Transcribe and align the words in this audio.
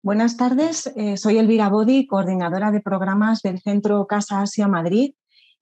Buenas 0.00 0.36
tardes, 0.36 0.92
eh, 0.94 1.16
soy 1.16 1.38
Elvira 1.38 1.68
Bodi, 1.68 2.06
coordinadora 2.06 2.70
de 2.70 2.80
programas 2.80 3.42
del 3.42 3.60
Centro 3.60 4.06
Casa 4.06 4.42
Asia 4.42 4.68
Madrid 4.68 5.14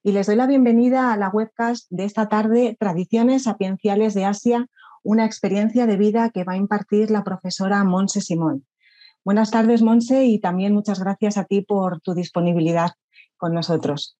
y 0.02 0.12
les 0.12 0.26
doy 0.26 0.36
la 0.36 0.46
bienvenida 0.46 1.10
a 1.10 1.16
la 1.16 1.30
webcast 1.30 1.86
de 1.88 2.04
esta 2.04 2.28
tarde 2.28 2.76
Tradiciones 2.78 3.44
Sapienciales 3.44 4.12
de 4.12 4.26
Asia, 4.26 4.66
una 5.02 5.24
experiencia 5.24 5.86
de 5.86 5.96
vida 5.96 6.28
que 6.28 6.44
va 6.44 6.52
a 6.52 6.58
impartir 6.58 7.10
la 7.10 7.24
profesora 7.24 7.82
Monse 7.82 8.20
Simón. 8.20 8.66
Buenas 9.24 9.50
tardes, 9.50 9.80
Monse, 9.80 10.26
y 10.26 10.38
también 10.38 10.74
muchas 10.74 11.00
gracias 11.00 11.38
a 11.38 11.44
ti 11.44 11.62
por 11.62 12.02
tu 12.02 12.12
disponibilidad 12.12 12.90
con 13.38 13.54
nosotros. 13.54 14.18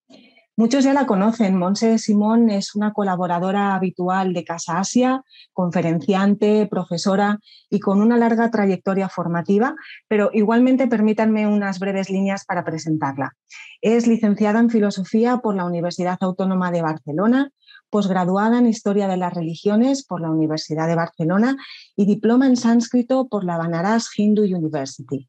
Muchos 0.59 0.85
ya 0.85 0.95
la 0.95 1.05
conocen. 1.05 1.59
Monse 1.59 1.99
Simón 1.99 2.49
es 2.49 2.75
una 2.75 2.95
colaboradora 2.95 3.75
habitual 3.75 4.33
de 4.33 4.43
Casa 4.43 4.79
Asia, 4.79 5.23
conferenciante, 5.53 6.67
profesora 6.67 7.41
y 7.69 7.79
con 7.79 8.01
una 8.01 8.17
larga 8.17 8.51
trayectoria 8.51 9.11
formativa, 9.11 9.75
pero 10.09 10.31
igualmente 10.33 10.87
permítanme 10.87 11.47
unas 11.47 11.79
breves 11.79 12.09
líneas 12.09 12.47
para 12.47 12.65
presentarla. 12.65 13.37
Es 13.83 14.07
licenciada 14.07 14.59
en 14.59 14.71
Filosofía 14.71 15.37
por 15.39 15.55
la 15.55 15.67
Universidad 15.67 16.17
Autónoma 16.23 16.71
de 16.71 16.81
Barcelona, 16.81 17.51
posgraduada 17.91 18.59
en 18.59 18.67
Historia 18.67 19.09
de 19.09 19.19
las 19.19 19.35
Religiones 19.35 20.07
por 20.07 20.23
la 20.23 20.31
Universidad 20.31 20.89
de 20.89 20.95
Barcelona 20.95 21.59
y 21.97 22.07
diploma 22.07 22.47
en 22.47 22.57
sánscrito 22.57 23.29
por 23.29 23.45
la 23.45 23.59
Banaras 23.59 24.09
Hindu 24.17 24.45
University. 24.45 25.29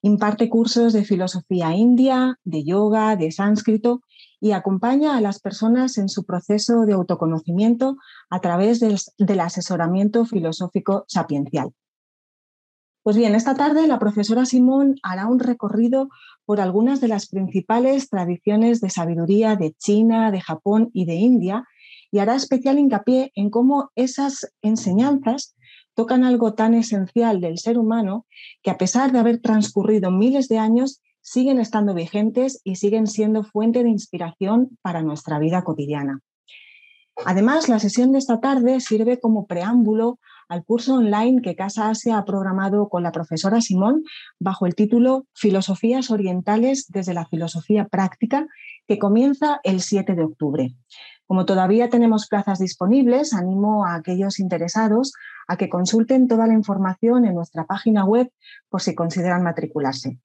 Imparte 0.00 0.48
cursos 0.48 0.94
de 0.94 1.04
filosofía 1.04 1.74
india, 1.74 2.38
de 2.44 2.64
yoga, 2.64 3.16
de 3.16 3.30
sánscrito 3.30 4.00
y 4.44 4.52
acompaña 4.52 5.16
a 5.16 5.22
las 5.22 5.40
personas 5.40 5.96
en 5.96 6.10
su 6.10 6.26
proceso 6.26 6.84
de 6.84 6.92
autoconocimiento 6.92 7.96
a 8.28 8.42
través 8.42 8.78
del, 8.78 9.40
asesoramiento 9.40 10.26
filosófico 10.26 11.06
sapiencial. 11.08 11.72
Pues 13.02 13.16
bien, 13.16 13.34
esta 13.34 13.54
tarde 13.54 13.86
la 13.86 13.98
profesora 13.98 14.44
Simón 14.44 14.96
hará 15.02 15.28
un 15.28 15.38
recorrido 15.38 16.10
por 16.44 16.60
algunas 16.60 17.00
de 17.00 17.08
las 17.08 17.26
principales 17.26 18.10
tradiciones 18.10 18.82
de 18.82 18.90
sabiduría 18.90 19.56
de 19.56 19.72
China, 19.78 20.30
de 20.30 20.42
Japón 20.42 20.90
y 20.92 21.06
de 21.06 21.14
India 21.14 21.66
y 22.10 22.18
hará 22.18 22.34
especial 22.34 22.78
hincapié 22.78 23.32
en 23.36 23.48
cómo 23.48 23.92
esas 23.94 24.52
enseñanzas 24.60 25.56
tocan 25.94 26.22
algo 26.22 26.52
tan 26.52 26.74
esencial 26.74 27.40
del 27.40 27.56
ser 27.56 27.78
humano 27.78 28.26
que 28.62 28.70
a 28.70 28.76
pesar 28.76 29.10
de 29.10 29.20
haber 29.20 29.40
transcurrido 29.40 30.10
miles 30.10 30.48
de 30.48 30.58
años, 30.58 31.00
siguen 31.24 31.58
estando 31.58 31.94
vigentes 31.94 32.60
y 32.64 32.76
siguen 32.76 33.06
siendo 33.06 33.44
fuente 33.44 33.82
de 33.82 33.88
inspiración 33.88 34.78
para 34.82 35.02
nuestra 35.02 35.38
vida 35.38 35.64
cotidiana. 35.64 36.20
Además, 37.24 37.68
la 37.68 37.78
sesión 37.78 38.12
de 38.12 38.18
esta 38.18 38.40
tarde 38.40 38.80
sirve 38.80 39.18
como 39.18 39.46
preámbulo 39.46 40.18
al 40.48 40.64
curso 40.64 40.96
online 40.96 41.40
que 41.40 41.56
Casa 41.56 41.88
Asia 41.88 42.18
ha 42.18 42.24
programado 42.26 42.90
con 42.90 43.02
la 43.02 43.12
profesora 43.12 43.62
Simón 43.62 44.02
bajo 44.38 44.66
el 44.66 44.74
título 44.74 45.26
Filosofías 45.32 46.10
Orientales 46.10 46.88
desde 46.90 47.14
la 47.14 47.24
Filosofía 47.24 47.86
Práctica, 47.86 48.46
que 48.86 48.98
comienza 48.98 49.60
el 49.64 49.80
7 49.80 50.14
de 50.14 50.24
octubre. 50.24 50.74
Como 51.26 51.46
todavía 51.46 51.88
tenemos 51.88 52.28
plazas 52.28 52.58
disponibles, 52.58 53.32
animo 53.32 53.86
a 53.86 53.94
aquellos 53.94 54.38
interesados 54.38 55.14
a 55.48 55.56
que 55.56 55.70
consulten 55.70 56.28
toda 56.28 56.46
la 56.46 56.52
información 56.52 57.24
en 57.24 57.34
nuestra 57.34 57.64
página 57.64 58.04
web 58.04 58.30
por 58.68 58.82
si 58.82 58.94
consideran 58.94 59.42
matricularse. 59.42 60.18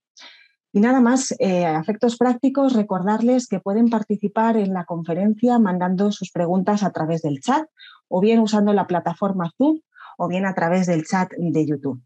Y 0.72 0.82
nada 0.82 1.02
más, 1.02 1.32
eh, 1.40 1.66
efectos 1.80 2.18
prácticos, 2.18 2.74
recordarles 2.74 3.48
que 3.48 3.60
pueden 3.60 3.90
participar 3.90 4.56
en 4.56 4.74
la 4.74 4.86
conferencia 4.86 5.58
mandando 5.58 6.12
sus 6.12 6.32
preguntas 6.32 6.84
a 6.84 6.92
través 6.92 7.24
del 7.24 7.40
chat 7.40 7.68
o 8.08 8.22
bien 8.22 8.40
usando 8.40 8.74
la 8.74 8.86
plataforma 8.86 9.52
Zoom 9.58 9.80
o 10.18 10.28
bien 10.28 10.46
a 10.46 10.54
través 10.54 10.86
del 10.86 11.06
chat 11.06 11.32
de 11.38 11.66
YouTube. 11.66 12.02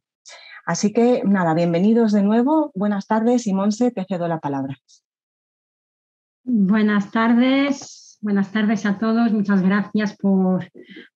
Así 0.65 0.93
que 0.93 1.23
nada, 1.25 1.53
bienvenidos 1.53 2.13
de 2.13 2.23
nuevo. 2.23 2.71
Buenas 2.73 3.05
tardes 3.05 3.47
y 3.47 3.53
Monse, 3.53 3.91
te 3.91 4.05
cedo 4.05 4.29
la 4.29 4.39
palabra. 4.39 4.77
Buenas 6.45 7.11
tardes, 7.11 8.17
buenas 8.21 8.51
tardes 8.51 8.85
a 8.85 8.97
todos. 8.97 9.33
Muchas 9.33 9.61
gracias 9.61 10.15
por, 10.15 10.71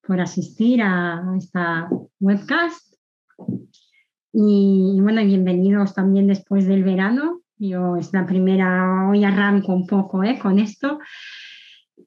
por 0.06 0.20
asistir 0.20 0.82
a 0.82 1.24
esta 1.38 1.90
webcast. 2.20 2.94
Y, 4.40 5.00
bueno, 5.02 5.26
bienvenidos 5.26 5.96
también 5.96 6.28
después 6.28 6.68
del 6.68 6.84
verano. 6.84 7.42
Yo 7.58 7.96
es 7.96 8.14
la 8.14 8.28
primera, 8.28 9.10
hoy 9.10 9.24
arranco 9.24 9.74
un 9.74 9.88
poco 9.88 10.24
¿eh? 10.24 10.38
con 10.38 10.60
esto. 10.60 11.00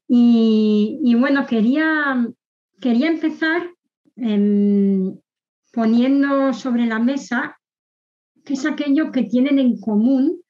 Y, 0.06 1.12
bueno, 1.18 1.44
quería, 1.44 2.24
quería 2.80 3.08
empezar 3.08 3.68
em, 4.14 5.18
poniendo 5.72 6.52
sobre 6.52 6.86
la 6.86 7.00
mesa 7.00 7.58
qué 8.44 8.52
es 8.52 8.64
aquello 8.64 9.10
que 9.10 9.24
tienen 9.24 9.58
en 9.58 9.80
común 9.80 10.40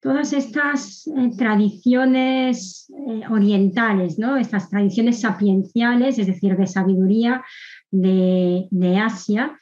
todas 0.00 0.32
estas 0.32 1.06
eh, 1.06 1.32
tradiciones 1.36 2.90
eh, 3.10 3.20
orientales, 3.30 4.18
¿no? 4.18 4.38
estas 4.38 4.70
tradiciones 4.70 5.20
sapienciales, 5.20 6.18
es 6.18 6.28
decir, 6.28 6.56
de 6.56 6.66
sabiduría 6.66 7.44
de, 7.90 8.68
de 8.70 8.96
Asia, 8.96 9.58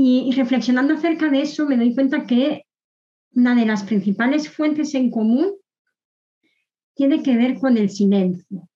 y, 0.00 0.30
reflexionando 0.30 0.94
acerca 0.94 1.28
de 1.28 1.42
eso, 1.42 1.66
me 1.66 1.76
doy 1.76 1.92
cuenta 1.92 2.24
que 2.24 2.62
una 3.32 3.56
de 3.56 3.66
las 3.66 3.82
principales 3.82 4.48
fuentes 4.48 4.94
en 4.94 5.10
común 5.10 5.56
tiene 6.94 7.20
que 7.20 7.36
ver 7.36 7.58
con 7.58 7.76
el 7.76 7.90
silencio. 7.90 8.68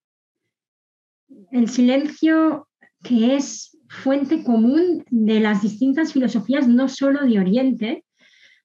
El 1.52 1.68
silencio 1.68 2.68
que 3.04 3.36
es 3.36 3.78
fuente 3.88 4.42
común 4.42 5.04
de 5.10 5.38
las 5.38 5.62
distintas 5.62 6.12
filosofías, 6.12 6.66
no 6.66 6.88
solo 6.88 7.24
de 7.24 7.38
Oriente, 7.38 8.04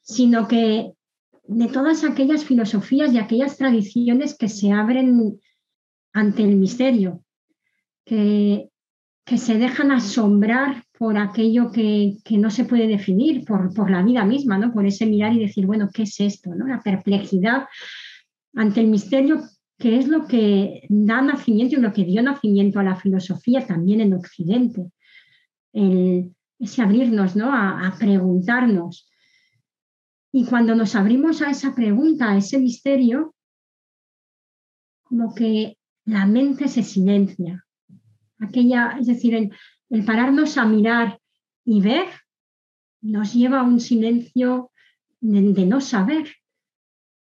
sino 0.02 0.48
que 0.48 0.94
de 1.44 1.68
todas 1.68 2.04
aquellas 2.04 2.44
filosofías 2.44 3.14
y 3.14 3.20
aquellas 3.20 3.58
tradiciones 3.58 4.36
que 4.36 4.50
se 4.50 4.72
abren 4.72 5.40
ante 6.12 6.42
el 6.42 6.56
misterio, 6.56 7.24
que, 8.04 8.72
que 9.26 9.38
se 9.38 9.60
dejan 9.60 9.92
asombrar 9.92 10.87
por 10.98 11.18
aquello 11.18 11.72
que, 11.72 12.18
no 12.32 12.50
se 12.50 12.66
puede 12.66 12.88
definir, 12.88 13.46
por, 13.46 13.74
por, 13.74 13.92
la 13.92 14.02
vida 14.02 14.26
misma, 14.26 14.58
¿no? 14.58 14.74
por 14.74 14.86
ese 14.86 15.06
mirar 15.06 15.34
y 15.34 15.40
decir, 15.40 15.66
bueno, 15.66 15.90
¿qué 15.94 16.04
es 16.04 16.20
esto? 16.20 16.56
¿no? 16.56 16.68
La 16.68 16.82
perplejidad 16.82 17.68
ante 18.56 18.82
el 18.82 18.88
misterio, 18.88 19.42
que 19.78 19.98
es 19.98 20.08
lo 20.08 20.26
que 20.26 20.82
da 20.90 21.22
nacimiento 21.22 21.76
y 21.76 21.82
lo 21.82 21.94
que 21.94 22.04
dio 22.04 22.24
nacimiento 22.24 22.80
a 22.80 22.84
la 22.84 22.96
filosofía 22.96 23.66
también 23.68 24.02
en 24.02 24.14
Occidente. 24.14 24.92
El, 25.72 26.34
ese 26.58 26.82
abrirnos 26.82 27.36
¿no? 27.36 27.54
a, 27.54 27.88
a 27.88 27.96
preguntarnos. 27.98 29.08
Y 30.32 30.46
cuando 30.46 30.74
nos 30.74 30.96
abrimos 30.96 31.44
a 31.44 31.52
esa 31.52 31.76
pregunta, 31.76 32.32
a 32.32 32.38
ese 32.38 32.58
misterio, 32.58 33.36
como 35.04 35.36
que 35.36 35.78
la 36.06 36.26
mente 36.26 36.68
se 36.68 36.82
silencia. 36.82 37.64
Aquella, 38.40 38.98
es 39.00 39.08
decir, 39.08 39.36
el, 39.36 39.52
el 39.90 40.06
pararnos 40.06 40.58
a 40.58 40.66
mirar 40.66 41.20
y 41.64 41.82
ver 41.82 42.08
nos 43.02 43.34
lleva 43.34 43.60
a 43.60 43.64
un 43.64 43.80
silencio 43.80 44.72
de, 45.20 45.66
no 45.66 45.82
saber, 45.82 46.36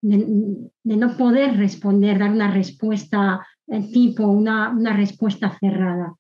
de, 0.02 0.72
no 0.84 1.18
poder 1.18 1.58
responder, 1.58 2.20
dar 2.20 2.32
una 2.32 2.52
respuesta 2.52 3.46
tipo, 3.94 4.28
una, 4.28 4.70
una 4.70 4.96
respuesta 4.96 5.58
cerrada. 5.60 6.16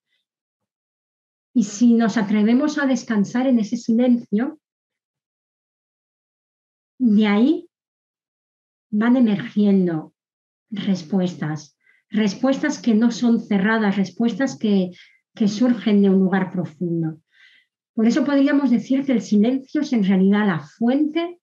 Y 1.53 1.63
si 1.63 1.93
nos 1.93 2.17
atrevemos 2.17 2.77
a 2.77 2.85
descansar 2.85 3.47
en 3.47 3.59
ese 3.59 3.77
silencio, 3.77 4.59
de 6.99 7.27
ahí 7.27 7.69
van 8.91 9.15
emergiendo 9.15 10.13
respuestas, 10.69 11.77
respuestas 12.09 12.79
que 12.79 12.93
no 12.93 13.11
son 13.11 13.39
cerradas, 13.39 13.97
respuestas 13.97 14.57
que, 14.57 14.91
que 15.39 15.47
surgen 15.47 16.01
de 16.01 16.09
un 16.09 16.19
lugar 16.19 16.51
profundo. 16.51 17.21
Por 17.95 18.05
eso 18.05 18.25
podríamos 18.25 18.69
decir 18.69 19.05
que 19.05 19.13
el 19.13 19.21
silencio 19.21 19.79
es 19.79 19.93
en 19.93 20.03
realidad 20.03 20.45
la 20.45 20.59
fuente 20.59 21.39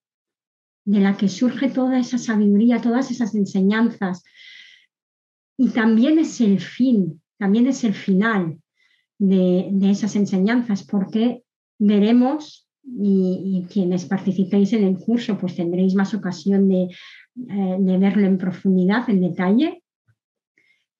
de 0.85 1.00
la 1.00 1.17
que 1.17 1.29
surge 1.29 1.71
toda 1.71 1.99
esa 1.99 2.19
sabiduría, 2.19 2.82
todas 2.82 3.11
esas 3.11 3.35
enseñanzas. 3.35 4.23
Y 5.56 5.71
también 5.71 6.19
es 6.19 6.43
el 6.43 6.61
fin, 6.61 7.23
también 7.38 7.67
es 7.69 7.85
el 7.85 7.94
final 7.94 8.59
de, 9.19 9.71
esas 9.91 10.15
enseñanzas, 10.15 10.85
porque 10.85 11.43
veremos, 11.79 12.69
y, 12.85 13.65
quienes 13.71 14.05
participéis 14.05 14.75
en 14.75 14.85
el 14.85 14.99
curso, 14.99 15.38
pues 15.38 15.56
tendréis 15.56 15.94
más 15.94 16.12
ocasión 16.12 16.69
de, 16.69 16.82
eh, 16.82 17.76
de 17.81 17.99
verlo 17.99 18.26
en 18.26 18.37
profundidad, 18.37 19.09
en 19.09 19.23
detalle, 19.23 19.82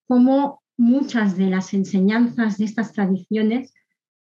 cómo 0.09 0.63
muchas 0.77 1.37
de 1.37 1.51
las 1.51 1.75
enseñanzas 1.75 2.59
de 2.59 2.65
estas 2.65 2.93
tradiciones 2.93 3.73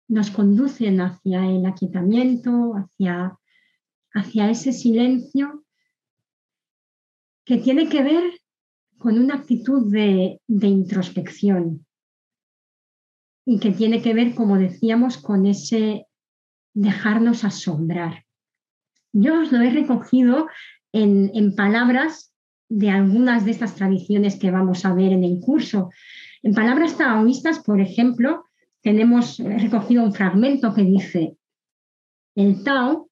nos 0.08 0.30
conducen 0.30 1.00
hacia 1.00 1.44
el 1.44 1.66
aquietamiento, 1.66 2.74
hacia, 2.74 3.38
hacia 4.12 4.50
ese 4.50 4.72
silencio 4.72 5.64
que 7.44 7.58
tiene 7.58 7.88
que 7.88 8.02
ver 8.02 8.40
con 8.98 9.18
una 9.18 9.34
actitud 9.34 9.90
de, 9.90 10.40
de 10.46 10.66
introspección 10.66 11.86
y 13.46 13.58
que 13.60 13.70
tiene 13.70 14.02
que 14.02 14.12
ver, 14.12 14.34
como 14.34 14.58
decíamos, 14.58 15.16
con 15.16 15.46
ese 15.46 16.06
dejarnos 16.74 17.44
asombrar, 17.44 18.24
Yo 19.12 19.40
os 19.40 19.50
lo 19.50 19.60
he 19.62 19.70
recogido 19.70 20.48
en, 20.92 21.30
en 21.34 21.56
palabras 21.56 22.32
de 22.68 22.90
algunas 22.90 23.44
de 23.44 23.52
estas 23.52 23.74
tradiciones 23.74 24.38
que 24.38 24.50
vamos 24.50 24.84
a 24.84 24.94
ver 24.94 25.12
en 25.12 25.24
el 25.24 25.40
curso. 25.40 25.90
En 26.42 26.54
palabras 26.54 26.96
taoístas, 26.96 27.58
por 27.60 27.80
ejemplo, 27.80 28.44
tenemos 28.82 29.38
recogido 29.38 30.04
un 30.04 30.12
fragmento 30.12 30.72
que 30.72 30.82
dice, 30.82 31.36
el 32.34 32.62
Tao 32.62 33.10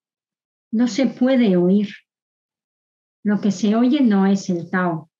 no 0.70 0.86
se 0.86 1.06
puede 1.06 1.56
oír. 1.56 1.88
Lo 3.24 3.40
que 3.40 3.50
se 3.50 3.74
oye 3.74 4.00
no 4.00 4.26
es 4.26 4.48
el 4.50 4.70
Tao. 4.70 5.10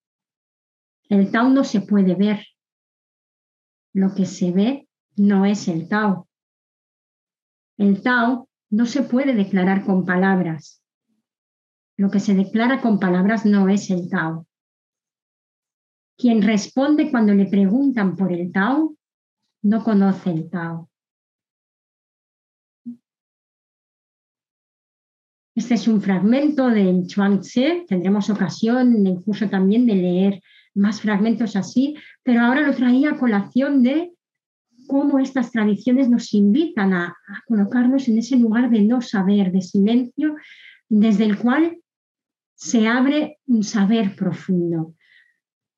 El 1.08 1.30
Tao 1.32 1.48
no 1.48 1.64
se 1.64 1.80
puede 1.80 2.14
ver. 2.14 2.44
Lo 3.92 4.14
que 4.14 4.26
se 4.26 4.52
ve 4.52 4.88
no 5.16 5.44
es 5.44 5.66
el 5.66 5.88
Tao. 5.88 6.28
El 7.78 8.02
Tao 8.02 8.48
no 8.70 8.86
se 8.86 9.02
puede 9.02 9.34
declarar 9.34 9.84
con 9.84 10.04
palabras. 10.04 10.82
Lo 11.96 12.10
que 12.10 12.20
se 12.20 12.34
declara 12.34 12.80
con 12.80 13.00
palabras 13.00 13.44
no 13.44 13.68
es 13.68 13.90
el 13.90 14.08
Tao. 14.08 14.45
Quien 16.18 16.42
responde 16.42 17.10
cuando 17.10 17.34
le 17.34 17.46
preguntan 17.46 18.16
por 18.16 18.32
el 18.32 18.50
Tao 18.50 18.96
no 19.62 19.84
conoce 19.84 20.30
el 20.30 20.48
Tao. 20.48 20.88
Este 25.54 25.74
es 25.74 25.88
un 25.88 26.00
fragmento 26.02 26.68
del 26.68 27.06
Chuang 27.06 27.40
Tse. 27.40 27.86
Tendremos 27.88 28.28
ocasión 28.28 28.94
en 28.94 29.06
el 29.06 29.22
curso 29.22 29.48
también 29.48 29.86
de 29.86 29.94
leer 29.94 30.42
más 30.74 31.00
fragmentos 31.00 31.56
así, 31.56 31.96
pero 32.22 32.42
ahora 32.42 32.60
lo 32.60 32.74
traía 32.74 33.12
a 33.12 33.18
colación 33.18 33.82
de 33.82 34.12
cómo 34.86 35.18
estas 35.18 35.50
tradiciones 35.50 36.08
nos 36.08 36.32
invitan 36.34 36.92
a, 36.92 37.06
a, 37.06 37.42
colocarnos 37.46 38.08
en 38.08 38.18
ese 38.18 38.36
lugar 38.36 38.70
de 38.70 38.82
no 38.82 39.00
saber, 39.00 39.50
de 39.50 39.62
silencio, 39.62 40.36
desde 40.88 41.24
el 41.24 41.38
cual 41.38 41.78
se 42.54 42.86
abre 42.86 43.38
un 43.46 43.64
saber 43.64 44.14
profundo, 44.14 44.94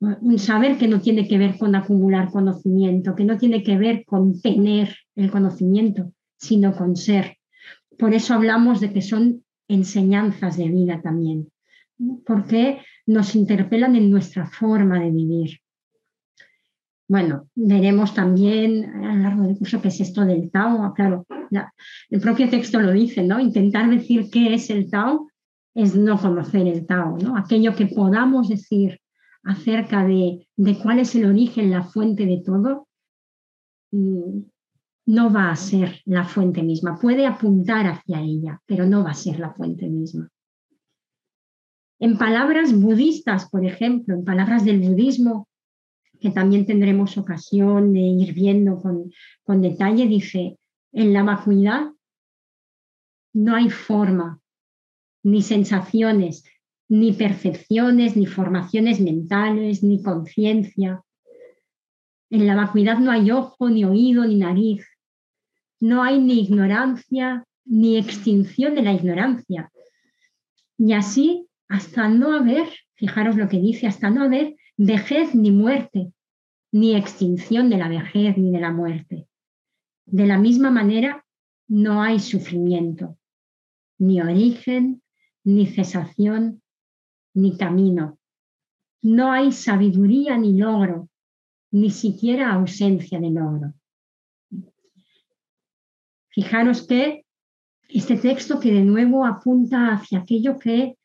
un 0.00 0.38
saber 0.38 0.78
que 0.78 0.88
no 0.88 1.00
tiene 1.00 1.26
que 1.26 1.38
ver 1.38 1.58
con 1.58 1.74
acumular 1.74 2.30
conocimiento, 2.30 3.16
que 3.16 3.24
no 3.24 3.36
tiene 3.36 3.62
que 3.62 3.76
ver 3.76 4.04
con 4.04 4.40
tener 4.40 4.94
el 5.16 5.30
conocimiento, 5.30 6.12
sino 6.36 6.72
con 6.74 6.96
ser. 6.96 7.36
Por 7.98 8.14
eso 8.14 8.34
hablamos 8.34 8.80
de 8.80 8.92
que 8.92 9.02
son 9.02 9.44
enseñanzas 9.66 10.56
de 10.56 10.68
vida 10.68 11.00
también, 11.02 11.50
porque 12.24 12.80
nos 13.06 13.34
interpelan 13.34 13.96
en 13.96 14.10
nuestra 14.10 14.46
forma 14.46 15.00
de 15.00 15.10
vivir. 15.10 15.58
Bueno, 17.08 17.48
veremos 17.54 18.14
también 18.14 18.84
a 18.84 19.14
lo 19.14 19.22
largo 19.22 19.42
del 19.44 19.56
curso 19.56 19.80
qué 19.80 19.88
es 19.88 20.00
esto 20.00 20.24
del 20.24 20.50
Tao. 20.50 20.92
Claro, 20.94 21.26
el 22.10 22.20
propio 22.20 22.48
texto 22.50 22.78
lo 22.80 22.92
dice, 22.92 23.22
¿no? 23.22 23.40
Intentar 23.40 23.90
decir 23.90 24.28
qué 24.30 24.54
es 24.54 24.68
el 24.70 24.90
Tao 24.90 25.28
es 25.74 25.96
no 25.96 26.20
conocer 26.20 26.68
el 26.68 26.86
Tao, 26.86 27.16
¿no? 27.18 27.36
Aquello 27.36 27.74
que 27.74 27.86
podamos 27.86 28.48
decir 28.48 29.00
acerca 29.48 30.04
de, 30.04 30.46
de 30.56 30.78
cuál 30.78 30.98
es 30.98 31.14
el 31.14 31.24
origen, 31.24 31.70
la 31.70 31.82
fuente 31.82 32.26
de 32.26 32.42
todo, 32.44 32.86
mm, 33.92 34.40
no 35.06 35.32
va 35.32 35.50
a 35.50 35.56
ser 35.56 36.02
la 36.04 36.24
fuente 36.24 36.62
misma. 36.62 36.98
Puede 37.00 37.26
apuntar 37.26 37.86
hacia 37.86 38.20
ella, 38.20 38.60
pero 38.66 38.84
no 38.84 39.02
va 39.02 39.12
a 39.12 39.14
ser 39.14 39.40
la 39.40 39.54
fuente 39.54 39.88
misma. 39.88 40.28
En 41.98 42.18
palabras 42.18 42.78
budistas, 42.78 43.48
por 43.48 43.64
ejemplo, 43.64 44.14
en 44.14 44.24
palabras 44.24 44.66
del 44.66 44.80
budismo, 44.80 45.48
que 46.20 46.30
también 46.30 46.66
tendremos 46.66 47.16
ocasión 47.16 47.94
de 47.94 48.00
ir 48.00 48.34
viendo 48.34 48.82
con, 48.82 49.10
con 49.44 49.62
detalle, 49.62 50.06
dice, 50.06 50.58
en 50.92 51.14
la 51.14 51.22
vacuidad 51.22 51.90
no 53.32 53.54
hay 53.54 53.70
forma, 53.70 54.40
ni 55.22 55.40
sensaciones, 55.40 56.44
ni 56.88 57.12
percepciones, 57.12 58.16
ni 58.16 58.26
formaciones 58.26 59.00
mentales, 59.00 59.82
ni 59.82 60.02
conciencia. 60.02 61.02
En 62.30 62.46
la 62.46 62.56
vacuidad 62.56 62.98
no 62.98 63.10
hay 63.10 63.30
ojo, 63.30 63.68
ni 63.68 63.84
oído, 63.84 64.24
ni 64.24 64.36
nariz. 64.36 64.86
No 65.80 66.02
hay 66.02 66.18
ni 66.18 66.40
ignorancia, 66.40 67.44
ni 67.64 67.98
extinción 67.98 68.74
de 68.74 68.82
la 68.82 68.92
ignorancia. 68.92 69.70
Y 70.78 70.92
así, 70.92 71.46
hasta 71.68 72.08
no 72.08 72.32
haber, 72.32 72.68
fijaros 72.94 73.36
lo 73.36 73.48
que 73.48 73.60
dice, 73.60 73.86
hasta 73.86 74.10
no 74.10 74.24
haber 74.24 74.56
vejez 74.76 75.34
ni 75.34 75.50
muerte, 75.50 76.12
ni 76.72 76.94
extinción 76.96 77.68
de 77.68 77.76
la 77.76 77.88
vejez 77.88 78.36
ni 78.38 78.50
de 78.50 78.60
la 78.60 78.72
muerte. 78.72 79.26
De 80.06 80.26
la 80.26 80.38
misma 80.38 80.70
manera, 80.70 81.24
no 81.68 82.02
hay 82.02 82.18
sufrimiento, 82.18 83.18
ni 83.98 84.22
origen, 84.22 85.02
ni 85.44 85.66
cesación, 85.66 86.62
ni 87.34 87.56
camino. 87.56 88.18
No 89.02 89.32
hay 89.32 89.52
sabiduría 89.52 90.36
ni 90.36 90.58
logro, 90.58 91.08
ni 91.70 91.90
siquiera 91.90 92.52
ausencia 92.52 93.20
de 93.20 93.30
logro. 93.30 93.74
Fijaros 96.30 96.86
que 96.86 97.24
este 97.88 98.16
texto 98.16 98.60
que 98.60 98.72
de 98.72 98.82
nuevo 98.82 99.24
apunta 99.24 99.92
hacia 99.92 100.20
aquello 100.20 100.58
que, 100.58 100.96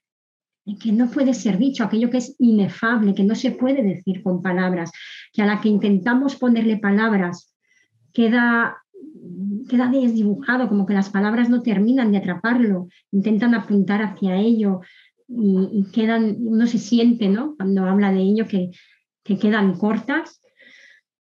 que 0.81 0.91
no 0.91 1.09
puede 1.09 1.33
ser 1.33 1.57
dicho, 1.57 1.83
aquello 1.83 2.09
que 2.09 2.17
es 2.17 2.35
inefable, 2.39 3.15
que 3.15 3.23
no 3.23 3.35
se 3.35 3.51
puede 3.51 3.83
decir 3.83 4.21
con 4.21 4.41
palabras, 4.41 4.91
que 5.31 5.41
a 5.41 5.45
la 5.45 5.61
que 5.61 5.69
intentamos 5.69 6.35
ponerle 6.35 6.77
palabras 6.77 7.55
queda, 8.11 8.77
queda 9.69 9.87
desdibujado, 9.87 10.67
como 10.67 10.85
que 10.85 10.93
las 10.93 11.09
palabras 11.09 11.49
no 11.49 11.61
terminan 11.61 12.11
de 12.11 12.17
atraparlo, 12.17 12.87
intentan 13.11 13.55
apuntar 13.55 14.01
hacia 14.01 14.35
ello 14.35 14.81
y, 15.35 15.85
quedan, 15.91 16.38
uno 16.39 16.68
se 16.68 16.80
siente, 16.80 17.27
¿no? 17.27 17.56
Cuando 17.56 17.85
habla 17.85 18.12
de 18.12 18.21
ello, 18.21 18.47
que, 18.47 18.71
que 19.24 19.38
quedan 19.38 19.77
cortas. 19.77 20.41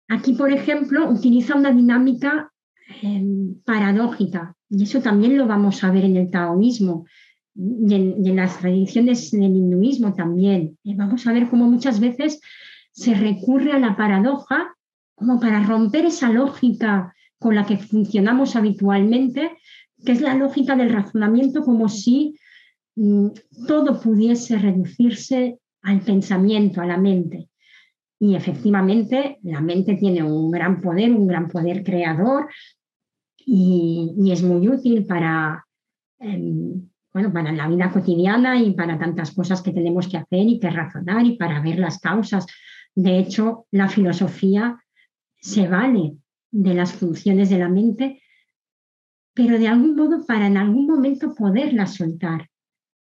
Aquí, 0.08 0.34
por 0.34 0.52
ejemplo, 0.52 1.10
utiliza 1.10 1.56
una 1.56 1.72
dinámica 1.72 2.54
Em, 3.02 3.56
paradójica. 3.64 4.56
Y 4.70 4.84
eso 4.84 5.02
también 5.02 5.38
lo 5.38 5.48
vamos 5.48 5.84
a 5.84 5.92
ver 5.92 6.06
en 6.06 6.18
el 6.18 6.30
taoísmo 6.30 7.06
y 7.56 7.94
en, 7.94 8.36
las 8.36 8.60
tradiciones 8.60 9.32
del 9.32 9.56
hinduismo 9.56 10.14
también. 10.14 10.78
Eh, 10.84 10.94
vamos 10.96 11.26
a 11.26 11.34
ver 11.34 11.50
cómo 11.50 11.66
muchas 11.66 12.00
veces 12.00 12.42
se 12.92 13.14
recurre 13.14 13.72
a 13.72 13.80
la 13.80 13.96
paradoja 13.96 14.76
como 15.16 15.40
para 15.40 15.64
romper 15.64 16.06
esa 16.06 16.30
lógica 16.30 17.14
con 17.40 17.56
la 17.56 17.66
que 17.66 17.78
funcionamos 17.78 18.56
habitualmente, 18.56 19.52
que 20.06 20.12
es 20.12 20.22
la 20.22 20.36
lógica 20.36 20.76
del 20.76 20.92
razonamiento 20.92 21.64
como 21.64 21.88
si 21.90 22.36
todo 23.68 24.00
pudiese 24.00 24.58
reducirse 24.58 25.60
al 25.82 26.02
pensamiento, 26.02 26.82
a 26.82 26.86
la 26.86 26.98
mente. 26.98 27.50
Y 28.20 28.36
efectivamente, 28.36 29.40
la 29.44 29.60
mente 29.60 29.96
tiene 29.96 30.24
un 30.24 30.50
gran 30.52 30.80
poder, 30.80 31.12
un 31.12 31.28
gran 31.28 31.50
poder 31.50 31.84
creador, 31.84 32.48
y, 33.46 34.32
es 34.32 34.42
muy 34.44 34.68
útil 34.70 35.06
para, 35.06 35.66
em, 36.20 36.90
bueno, 37.14 37.34
para 37.34 37.52
la 37.52 37.68
vida 37.68 37.92
cotidiana 37.92 38.62
y 38.62 38.72
para 38.74 38.98
tantas 38.98 39.32
cosas 39.32 39.62
que 39.62 39.74
tenemos 39.74 40.08
que 40.08 40.18
hacer 40.18 40.48
y 40.48 40.60
que 40.60 40.70
razonar 40.70 41.26
y 41.26 41.38
para 41.38 41.62
ver 41.62 41.80
las 41.80 42.00
causas. 42.00 42.46
De 42.96 43.20
hecho, 43.20 43.66
la 43.72 43.90
filosofía 43.90 44.80
se 45.42 45.68
vale 45.68 46.14
de 46.52 46.74
las 46.74 46.94
funciones 46.94 47.50
de 47.50 47.60
la 47.60 47.70
mente, 47.70 48.22
pero 49.34 49.58
de 49.60 49.68
algún 49.68 49.96
modo 49.96 50.26
para 50.26 50.48
en 50.48 50.58
algún 50.58 50.88
momento 50.88 51.34
poderla 51.34 51.88
soltar, 51.88 52.48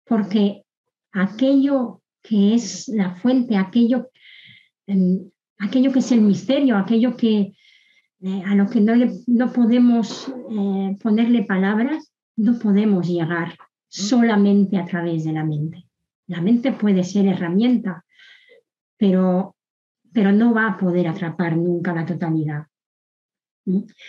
porque 0.07 0.63
aquello 1.11 2.01
que 2.21 2.55
es 2.55 2.87
la 2.89 3.15
fuente, 3.15 3.57
aquello, 3.57 4.09
em, 4.87 5.29
aquello 5.59 5.91
que 5.91 5.99
es 5.99 6.11
el 6.11 6.21
misterio, 6.21 6.77
aquello 6.77 7.15
que, 7.15 7.53
eh, 8.21 8.43
a 8.45 8.55
lo 8.55 8.67
que 8.67 8.81
no, 8.81 8.93
no 9.27 9.53
podemos 9.53 10.27
eh, 10.27 10.97
ponerle 11.01 11.43
palabras, 11.43 12.11
no 12.35 12.59
podemos 12.59 13.07
llegar 13.07 13.57
solamente 13.87 14.77
a 14.77 14.85
través 14.85 15.23
de 15.23 15.33
la 15.33 15.43
mente. 15.43 15.85
La 16.27 16.41
mente 16.41 16.73
puede 16.73 17.03
ser 17.03 17.25
herramienta, 17.25 18.05
pero, 18.97 19.55
pero 20.11 20.31
no 20.31 20.53
va 20.53 20.67
a 20.67 20.77
poder 20.77 21.07
atrapar 21.07 21.55
nunca 21.55 21.93
la 21.93 22.05
totalidad. 22.05 22.65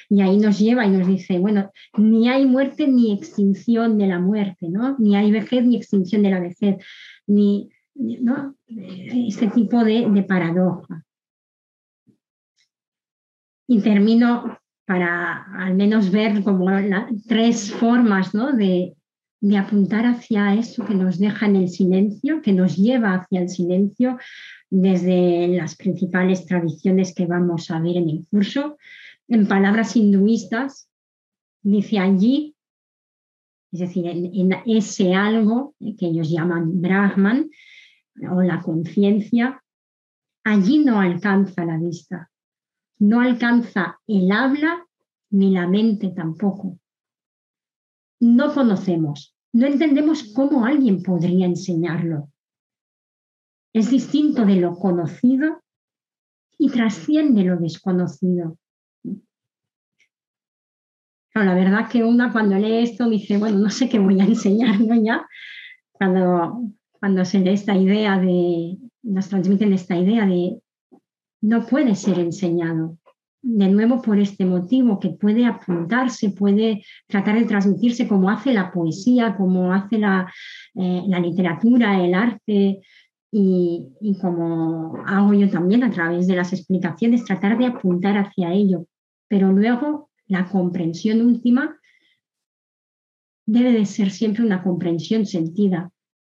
Y 0.08 0.20
ahí 0.20 0.38
nos 0.38 0.58
lleva 0.58 0.86
y 0.86 0.90
nos 0.90 1.06
dice, 1.06 1.38
bueno, 1.38 1.70
ni 1.96 2.28
hay 2.28 2.46
muerte 2.46 2.86
ni 2.86 3.12
extinción 3.12 3.98
de 3.98 4.06
la 4.06 4.20
muerte, 4.20 4.68
¿no? 4.68 4.96
Ni 4.98 5.16
hay 5.16 5.30
vejez 5.30 5.64
ni 5.64 5.76
extinción 5.76 6.22
de 6.22 6.30
la 6.30 6.40
vejez, 6.40 6.76
ni, 7.26 7.68
¿no? 7.94 8.54
Este 8.66 9.48
tipo 9.48 9.84
de, 9.84 10.08
de 10.08 10.22
paradoja. 10.22 11.04
Y 13.66 13.80
termino 13.80 14.58
para 14.86 15.44
al 15.58 15.74
menos 15.74 16.10
ver 16.10 16.42
como 16.42 16.66
tres 17.26 17.70
formas 17.72 18.34
¿no? 18.34 18.52
de, 18.52 18.96
de 19.40 19.56
apuntar 19.56 20.06
hacia 20.06 20.54
eso 20.54 20.84
que 20.86 20.94
nos 20.94 21.18
deja 21.18 21.46
en 21.46 21.56
el 21.56 21.68
silencio, 21.68 22.40
que 22.40 22.52
nos 22.52 22.76
lleva 22.76 23.14
hacia 23.14 23.40
el 23.40 23.50
silencio 23.50 24.18
desde 24.70 25.48
las 25.48 25.76
principales 25.76 26.46
tradiciones 26.46 27.14
que 27.14 27.26
vamos 27.26 27.70
a 27.70 27.80
ver 27.80 27.96
en 27.98 28.08
el 28.08 28.24
curso. 28.30 28.78
En 29.28 29.47
palabras 29.47 29.94
hinduistas, 29.94 30.88
dice 31.62 31.99
allí, 31.99 32.56
es 33.70 33.80
decir, 33.80 34.06
en, 34.06 34.52
ese 34.64 35.14
algo 35.14 35.75
que 35.78 36.06
ellos 36.06 36.30
llaman 36.30 36.80
Brahman 36.80 37.50
o 38.30 38.42
la 38.42 38.62
conciencia, 38.62 39.62
allí 40.44 40.82
no 40.82 41.00
alcanza 41.00 41.66
la 41.66 41.76
vista, 41.76 42.30
no 42.99 43.20
alcanza 43.20 44.00
el 44.06 44.32
habla 44.32 44.87
ni 45.30 45.50
la 45.50 45.66
mente 45.66 46.08
tampoco. 46.08 46.78
No 48.20 48.54
conocemos, 48.54 49.37
no 49.52 49.66
entendemos 49.66 50.32
cómo 50.35 50.64
alguien 50.64 51.02
podría 51.02 51.44
enseñarlo. 51.44 52.30
Es 53.75 53.90
distinto 53.90 54.47
de 54.47 54.56
lo 54.56 54.75
conocido 54.76 55.62
y 56.56 56.70
trasciende 56.70 57.44
lo 57.44 57.58
desconocido 57.58 58.56
la 61.45 61.54
verdad 61.54 61.88
que 61.88 62.04
una 62.04 62.33
cuando 62.33 62.57
lee 62.57 62.83
esto 62.83 63.09
dice, 63.09 63.38
bueno, 63.38 63.59
no 63.59 63.71
sé 63.71 63.88
qué 63.88 63.99
voy 63.99 64.21
a 64.21 64.25
enseñar, 64.25 64.80
¿no? 64.80 64.95
Ya, 65.02 65.26
cuando, 65.92 66.71
cuando 66.92 67.25
se 67.25 67.40
lee 67.40 67.50
esta 67.50 67.76
idea 67.76 68.18
de, 68.18 68.76
nos 69.02 69.28
transmiten 69.28 69.73
esta 69.73 69.97
idea 69.97 70.26
de 70.26 70.61
no 71.40 71.66
puede 71.66 71.95
ser 71.95 72.18
enseñado. 72.18 72.99
De 73.40 73.68
nuevo 73.68 74.02
por 74.02 74.18
este 74.18 74.45
motivo, 74.45 74.99
que 74.99 75.11
puede 75.11 75.47
apuntarse, 75.47 76.30
puede 76.30 76.85
tratar 77.07 77.38
de 77.38 77.45
transmitirse 77.45 78.09
como 78.09 78.30
hace 78.30 78.52
la 78.52 78.73
poesía, 78.73 79.37
como 79.37 79.73
hace 79.73 79.99
la, 79.99 80.30
eh, 80.75 81.02
la 81.07 81.21
literatura, 81.21 82.04
el 82.04 82.14
arte, 82.14 82.80
y, 83.30 83.88
y, 84.00 84.18
como 84.18 84.97
hago 85.07 85.35
yo 85.35 85.50
también 85.50 85.85
a 85.85 85.90
través 85.90 86.26
de 86.26 86.35
las 86.35 86.52
explicaciones, 86.52 87.25
tratar 87.25 87.59
de 87.59 87.66
apuntar 87.66 88.16
hacia 88.16 88.52
ello. 88.52 88.87
Pero 89.28 89.52
luego 89.52 90.07
la 90.28 90.49
comprensión 90.49 91.23
última 91.23 91.78
debe 93.47 93.73
de 93.73 93.87
ser 93.87 94.11
siempre 94.11 94.44
una 94.44 94.62
comprensión 94.62 95.25
sentida, 95.25 95.90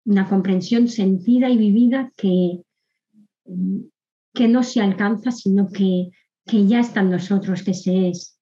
una 0.05 0.29
comprensión 0.29 0.89
sentida 0.89 1.51
y 1.51 1.59
vivida 1.59 2.11
que, 2.17 2.63
que 4.33 4.49
no 4.49 4.63
se 4.63 4.81
alcanza, 4.81 5.31
sino 5.31 5.69
que, 5.69 6.09
que 6.47 6.67
ya 6.67 6.81
está 6.81 7.01
en 7.01 7.11
nosotros, 7.11 7.63
que 7.63 7.75
se 7.75 8.09
es. 8.09 8.39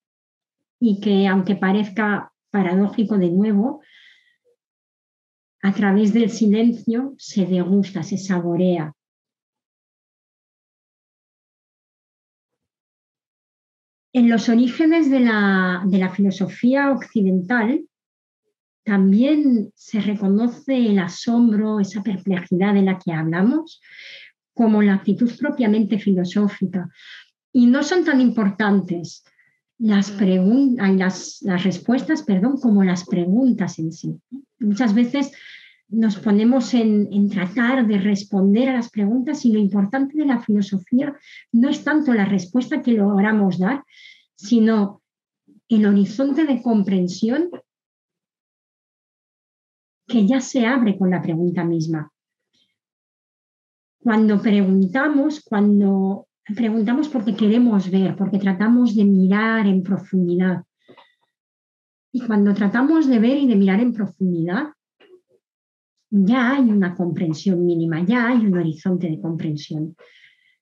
Y 0.79 1.01
que 1.01 1.27
aunque 1.27 1.57
parezca 1.57 2.33
paradójico 2.51 3.19
de 3.19 3.31
nuevo, 3.31 3.83
a 5.63 5.73
través 5.73 6.13
del 6.13 6.31
silencio 6.31 7.15
se 7.19 7.45
degusta, 7.47 8.03
se 8.03 8.17
saborea, 8.17 8.95
En 14.13 14.29
los 14.29 14.49
orígenes 14.49 15.11
de 15.11 15.21
la, 15.21 16.13
filosofía 16.15 16.91
occidental 16.91 17.85
también 18.85 19.71
se 19.77 20.01
reconoce 20.01 20.77
el 20.77 20.99
asombro, 20.99 21.79
esa 21.79 22.03
perplejidad 22.03 22.75
de 22.75 22.83
la 22.83 22.99
que 22.99 23.13
hablamos, 23.13 23.81
como 24.53 24.83
la 24.83 24.95
actitud 24.95 25.31
propiamente 25.39 25.99
filosófica. 25.99 26.89
Y 27.53 27.67
no 27.67 27.83
son 27.83 28.05
tan 28.05 28.21
importantes 28.21 29.25
las, 29.79 30.13
las, 30.21 31.43
las 31.43 31.65
respuestas 31.65 32.23
perdón, 32.23 32.59
como 32.61 32.83
las 32.83 33.07
preguntas 33.07 33.79
en 33.79 33.93
sí. 33.93 34.19
Muchas 34.59 34.93
veces 34.93 35.33
nos 35.91 36.19
ponemos 36.19 36.73
en, 36.75 37.29
tratar 37.31 37.87
de 37.87 37.99
responder 37.99 38.69
a 38.69 38.75
las 38.75 38.91
preguntas 38.91 39.45
y 39.45 39.53
lo 39.53 39.59
importante 39.59 40.17
de 40.17 40.27
la 40.27 40.41
filosofía 40.41 41.17
no 41.53 41.69
es 41.69 41.83
tanto 41.83 42.15
la 42.15 42.25
respuesta 42.25 42.81
que 42.81 42.93
logramos 42.93 43.59
dar, 43.59 43.85
sino 44.37 45.03
el 45.69 45.87
horizonte 45.87 46.45
de 46.45 46.63
comprensión 46.63 47.51
que 50.07 50.27
ya 50.27 50.41
se 50.41 50.67
abre 50.67 50.97
con 50.97 51.11
la 51.11 51.23
pregunta 51.23 51.65
misma. 51.65 52.13
Cuando 54.03 54.41
preguntamos, 54.41 55.41
cuando 55.41 56.29
preguntamos 56.55 57.09
porque 57.09 57.35
queremos 57.35 57.91
ver, 57.91 58.17
porque 58.17 58.39
tratamos 58.39 58.95
de 58.95 59.05
mirar 59.05 59.67
en 59.67 59.83
profundidad. 59.83 60.65
Y 62.13 62.27
cuando 62.27 62.55
tratamos 62.55 63.07
de 63.07 63.19
ver 63.19 63.37
y 63.37 63.47
de 63.47 63.57
mirar 63.57 63.81
en 63.81 63.93
profundidad, 63.93 64.71
ya 66.11 66.53
hay 66.57 66.65
una 66.71 66.95
comprensión 66.95 67.65
mínima, 67.65 68.05
ya 68.05 68.29
hay 68.29 68.47
un 68.47 68.59
horizonte 68.59 69.09
de 69.09 69.21
comprensión. 69.21 69.97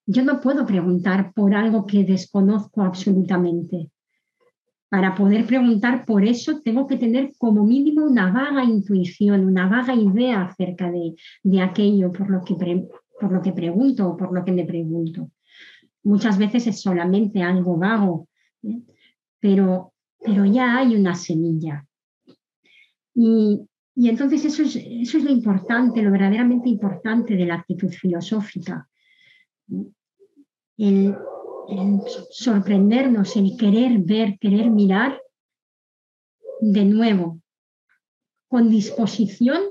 Yo 0.07 0.23
no 0.23 0.40
puedo 0.40 0.67
preguntar 0.67 1.33
por 1.35 1.55
algo 1.55 1.87
que 1.87 2.05
desconozco 2.05 2.83
absolutamente. 2.83 3.90
Para 4.90 5.14
poder 5.14 5.45
preguntar 5.47 6.07
por 6.07 6.25
eso, 6.25 6.61
tengo 6.62 6.87
que 6.87 6.97
tener 6.97 7.33
como 7.37 7.64
mínimo 7.64 8.05
una 8.05 8.31
vaga 8.33 8.64
intuición, 8.64 9.45
una 9.45 9.69
vaga 9.69 9.95
idea 9.95 10.43
acerca 10.43 10.90
de, 10.90 11.14
aquello 11.61 12.11
por 12.11 12.31
lo, 12.31 12.43
que 12.43 12.55
por 13.21 13.33
lo 13.33 13.43
que 13.43 13.52
pregunto 13.52 14.09
o 14.09 14.17
por 14.17 14.33
lo 14.33 14.45
que 14.45 14.52
me 14.52 14.64
pregunto. 14.64 15.31
Muchas 16.05 16.38
veces 16.38 16.67
es 16.67 16.81
solamente 16.81 17.43
algo 17.43 17.76
vago, 17.76 18.28
¿eh? 18.62 18.81
pero, 19.40 19.93
pero 20.19 20.47
ya 20.47 20.78
hay 20.78 20.97
una 20.97 21.14
semilla. 21.14 21.87
Y, 23.14 23.61
y 24.00 24.09
entonces 24.09 24.45
eso 24.45 24.62
es, 24.62 24.76
eso 24.76 25.19
es 25.19 25.25
lo 25.25 25.31
importante, 25.31 26.02
lo 26.02 26.12
verdaderamente 26.12 26.69
importante 26.69 27.35
de 27.35 27.45
la 27.45 27.57
actitud 27.57 27.90
filosófica. 27.90 28.88
El, 30.76 31.17
sorprendernos, 32.31 33.35
el 33.35 33.57
querer 33.59 33.99
ver, 33.99 34.38
querer 34.38 34.71
mirar 34.71 35.21
de 36.61 36.85
nuevo, 36.85 37.40
con 38.47 38.71
disposición 38.71 39.62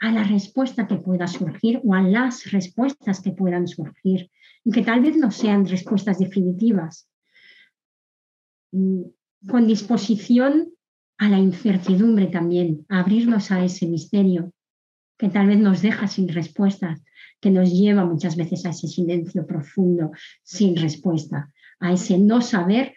a 0.00 0.10
la 0.10 0.24
respuesta 0.24 0.88
que 0.88 0.96
pueda 0.96 1.26
surgir 1.26 1.82
o 1.84 1.92
a 1.92 2.00
las 2.00 2.50
respuestas 2.50 3.20
que 3.20 3.32
puedan 3.32 3.68
surgir 3.68 4.30
y 4.64 4.72
que 4.72 4.80
tal 4.80 5.02
vez 5.02 5.18
no 5.18 5.30
sean 5.30 5.66
respuestas 5.66 6.18
definitivas. 6.18 7.10
Mm, 8.70 9.02
con 9.46 9.66
disposición 9.66 10.72
a 11.22 11.28
la 11.28 11.38
incertidumbre 11.38 12.26
también, 12.26 12.84
abrirnos 12.88 13.52
a 13.52 13.64
ese 13.64 13.86
misterio 13.86 14.52
que 15.16 15.28
tal 15.28 15.46
vez 15.46 15.58
nos 15.60 15.80
deja 15.80 16.08
sin 16.08 16.26
respuestas, 16.26 17.00
que 17.40 17.52
nos 17.52 17.70
lleva 17.70 18.04
muchas 18.04 18.34
veces 18.34 18.66
a 18.66 18.70
ese 18.70 18.88
silencio 18.88 19.46
profundo 19.46 20.10
sin 20.42 20.74
respuesta, 20.76 21.52
a 21.78 21.92
ese 21.92 22.18
no 22.18 22.40
saber, 22.40 22.94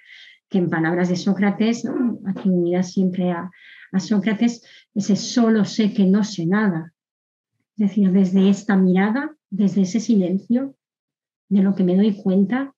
que 0.50 0.58
en 0.58 0.72
palabras 0.72 1.10
de 1.10 1.18
Sócrates, 1.18 1.88
atribuidas 2.26 2.94
siempre 2.94 3.30
a, 3.30 3.52
a 3.92 4.00
Sócrates, 4.00 4.64
ese 4.96 5.16
solo 5.16 5.64
sé 5.64 5.94
que 5.94 6.06
no 6.06 6.24
sé 6.24 6.48
nada. 6.48 6.94
Es 7.78 7.90
decir, 7.90 8.12
desde 8.12 8.50
esta 8.50 8.76
mirada, 8.76 9.36
desde 9.52 9.84
ese 9.84 10.00
silencio, 10.00 10.76
de 11.48 11.62
lo 11.62 11.76
que 11.76 11.84
me 11.84 11.96
doy 11.96 12.16
cuenta 12.16 12.74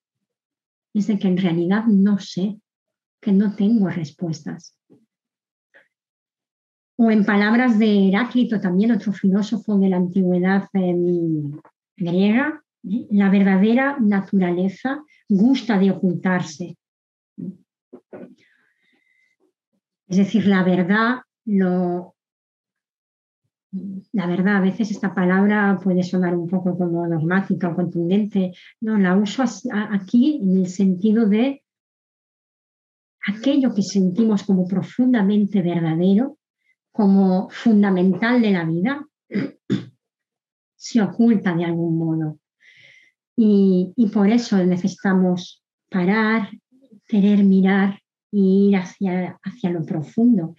es 0.94 1.08
de 1.08 1.18
que 1.18 1.30
en 1.30 1.38
realidad 1.38 1.86
no 1.86 2.20
sé, 2.20 2.60
que 3.22 3.32
no 3.32 3.56
tengo 3.56 3.88
respuestas. 3.88 4.77
O 6.98 7.12
en 7.12 7.24
palabras 7.26 7.78
de 7.78 8.08
Heráclito, 8.08 8.60
también 8.60 8.92
otro 8.92 9.14
filósofo 9.14 9.78
de 9.78 9.90
la 9.90 9.98
antigüedad 9.98 10.68
em, 10.74 11.52
griega, 11.96 12.64
¿eh? 12.84 13.08
la 13.12 13.30
verdadera 13.30 13.98
naturaleza 14.00 15.04
gusta 15.30 15.78
de 15.78 15.92
ocultarse. 15.92 16.76
Es 20.08 20.18
decir, 20.18 20.48
la 20.48 20.64
verdad, 20.64 21.18
la 24.14 24.26
verdad, 24.26 24.58
a 24.58 24.62
veces 24.62 24.92
esta 24.92 25.14
palabra 25.14 25.80
puede 25.84 26.02
sonar 26.02 26.36
un 26.36 26.48
poco 26.48 26.78
como 26.78 27.08
dogmática 27.08 27.70
o 27.70 27.76
contundente. 27.76 28.54
No, 28.82 28.98
la 28.98 29.16
uso 29.16 29.44
aquí 29.44 30.40
en 30.42 30.58
el 30.58 30.68
sentido 30.68 31.28
de 31.28 31.64
aquello 33.28 33.74
que 33.74 33.84
sentimos 33.84 34.44
como 34.44 34.66
profundamente 34.68 35.62
verdadero, 35.62 36.37
como 36.98 37.48
fundamental 37.52 38.42
de 38.42 38.52
la 38.52 38.66
vida 38.66 39.08
se 40.76 41.00
oculta 41.00 41.56
de 41.56 41.64
algún 41.64 41.96
modo. 41.96 42.40
Y, 43.36 43.94
por 44.12 44.28
eso 44.30 44.58
necesitamos 44.66 45.64
parar, 45.92 46.50
querer 47.06 47.44
mirar 47.44 48.02
e 48.32 48.40
ir 48.40 48.78
hacia, 48.78 49.40
hacia 49.44 49.70
lo 49.70 49.86
profundo 49.86 50.56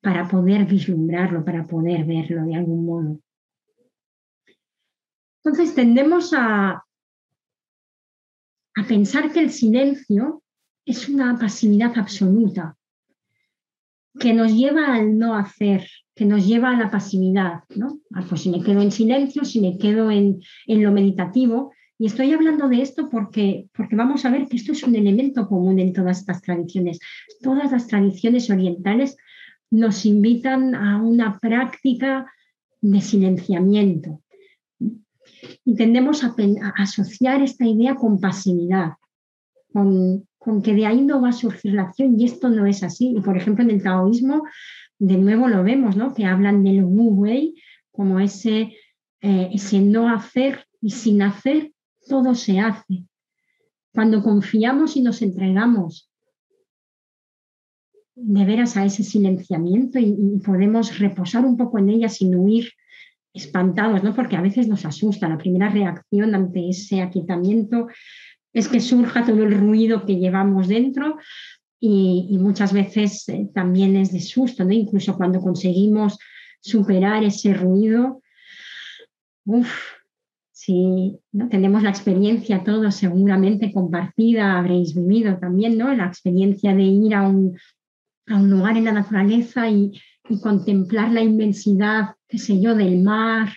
para 0.00 0.28
poder 0.28 0.64
vislumbrarlo, 0.64 1.44
para 1.44 1.66
poder 1.66 2.04
verlo 2.04 2.44
de 2.44 2.54
algún 2.54 2.86
modo. 2.86 3.20
Entonces 5.42 5.74
tendemos 5.74 6.32
a, 6.32 6.84
a 8.76 8.84
pensar 8.86 9.32
que 9.32 9.40
el 9.40 9.50
silencio 9.50 10.44
es 10.86 11.08
una 11.08 11.36
pasividad 11.36 11.98
absoluta, 11.98 12.76
que 14.18 14.32
nos 14.32 14.52
lleva 14.52 14.94
al 14.94 15.18
no 15.18 15.36
hacer, 15.36 15.86
que 16.14 16.24
nos 16.24 16.46
lleva 16.46 16.70
a 16.70 16.78
la 16.78 16.90
pasividad, 16.90 17.60
¿no? 17.76 18.00
Ah, 18.14 18.24
pues 18.28 18.42
si 18.42 18.50
me 18.50 18.62
quedo 18.62 18.82
en 18.82 18.90
silencio, 18.90 19.44
si 19.44 19.60
me 19.60 19.78
quedo 19.78 20.10
en, 20.10 20.40
lo 20.66 20.92
meditativo, 20.92 21.72
y 21.98 22.06
estoy 22.06 22.32
hablando 22.32 22.68
de 22.68 22.80
esto 22.82 23.08
porque, 23.10 23.68
porque 23.74 23.94
vamos 23.94 24.24
a 24.24 24.30
ver 24.30 24.48
que 24.48 24.56
esto 24.56 24.72
es 24.72 24.82
un 24.82 24.96
elemento 24.96 25.46
común 25.46 25.78
en 25.78 25.92
todas 25.92 26.20
estas 26.20 26.40
tradiciones. 26.40 26.98
Todas 27.42 27.70
las 27.70 27.86
tradiciones 27.86 28.48
orientales 28.48 29.16
nos 29.70 30.06
invitan 30.06 30.74
a 30.74 31.00
una 31.02 31.38
práctica 31.38 32.26
de 32.80 33.00
silenciamiento. 33.00 34.22
Y 35.64 35.74
tendemos 35.74 36.24
a, 36.24 36.34
asociar 36.76 37.42
esta 37.42 37.66
idea 37.66 37.94
con 37.94 38.18
pasividad, 38.18 38.94
con, 39.72 40.26
con, 40.40 40.62
que 40.62 40.74
de 40.74 40.86
ahí 40.86 41.02
no 41.02 41.20
va 41.20 41.28
a 41.28 41.32
surgir 41.32 41.74
la 41.74 41.82
acción 41.82 42.18
y 42.18 42.24
esto 42.24 42.48
no 42.48 42.66
es 42.66 42.82
así. 42.82 43.14
Y 43.16 43.20
por 43.20 43.36
ejemplo 43.36 43.62
en 43.62 43.70
el 43.70 43.82
taoísmo, 43.82 44.42
de 44.98 45.18
nuevo 45.18 45.46
lo 45.46 45.62
vemos, 45.62 45.96
¿no? 45.96 46.14
que 46.14 46.24
hablan 46.24 46.64
del 46.64 46.82
wu 46.82 47.10
wei 47.10 47.54
como 47.92 48.18
ese, 48.18 48.74
eh, 49.20 49.50
ese 49.52 49.80
no 49.80 50.08
hacer 50.08 50.66
y 50.80 50.90
sin 50.90 51.22
hacer 51.22 51.72
todo 52.08 52.34
se 52.34 52.58
hace. 52.58 53.04
Cuando 53.92 54.22
confiamos 54.22 54.96
y 54.96 55.02
nos 55.02 55.20
entregamos 55.20 56.10
de 58.14 58.44
veras 58.44 58.76
a 58.76 58.84
ese 58.84 59.02
silenciamiento 59.02 59.98
y, 59.98 60.40
podemos 60.44 60.98
reposar 60.98 61.44
un 61.44 61.56
poco 61.56 61.78
en 61.78 61.90
ella 61.90 62.08
sin 62.08 62.34
huir 62.34 62.70
espantados, 63.34 64.02
¿no? 64.02 64.14
Porque 64.14 64.36
a 64.36 64.40
veces 64.40 64.68
nos 64.68 64.84
asusta. 64.84 65.28
La 65.28 65.38
primera 65.38 65.68
reacción 65.68 66.34
ante 66.34 66.68
ese 66.68 67.02
aquietamiento 67.02 67.88
es 68.52 68.68
que 68.68 68.80
surja 68.80 69.24
todo 69.24 69.44
el 69.44 69.56
ruido 69.56 70.04
que 70.04 70.16
llevamos 70.16 70.68
dentro 70.68 71.18
y, 71.78 72.36
muchas 72.38 72.72
veces 72.72 73.28
eh, 73.28 73.48
también 73.54 73.96
es 73.96 74.12
de 74.12 74.20
susto, 74.20 74.64
¿no? 74.64 74.72
Incluso 74.72 75.16
cuando 75.16 75.40
conseguimos 75.40 76.18
superar 76.60 77.24
ese 77.24 77.54
ruido, 77.54 78.22
uff, 79.46 80.00
si 80.52 81.18
¿no? 81.32 81.48
tenemos 81.48 81.82
la 81.82 81.88
experiencia 81.88 82.62
todos 82.62 82.94
seguramente 82.94 83.72
compartida, 83.72 84.58
habréis 84.58 84.94
vivido 84.94 85.38
también, 85.38 85.78
¿no? 85.78 85.94
La 85.94 86.04
experiencia 86.04 86.74
de 86.74 86.82
ir 86.82 87.14
a 87.14 87.22
un, 87.22 87.56
a 88.26 88.36
un 88.36 88.50
lugar 88.50 88.76
en 88.76 88.84
la 88.84 88.92
naturaleza 88.92 89.68
y, 89.70 89.92
contemplar 90.42 91.10
la 91.10 91.22
inmensidad, 91.22 92.14
qué 92.28 92.38
sé 92.38 92.60
yo, 92.60 92.76
del 92.76 93.02
mar, 93.02 93.48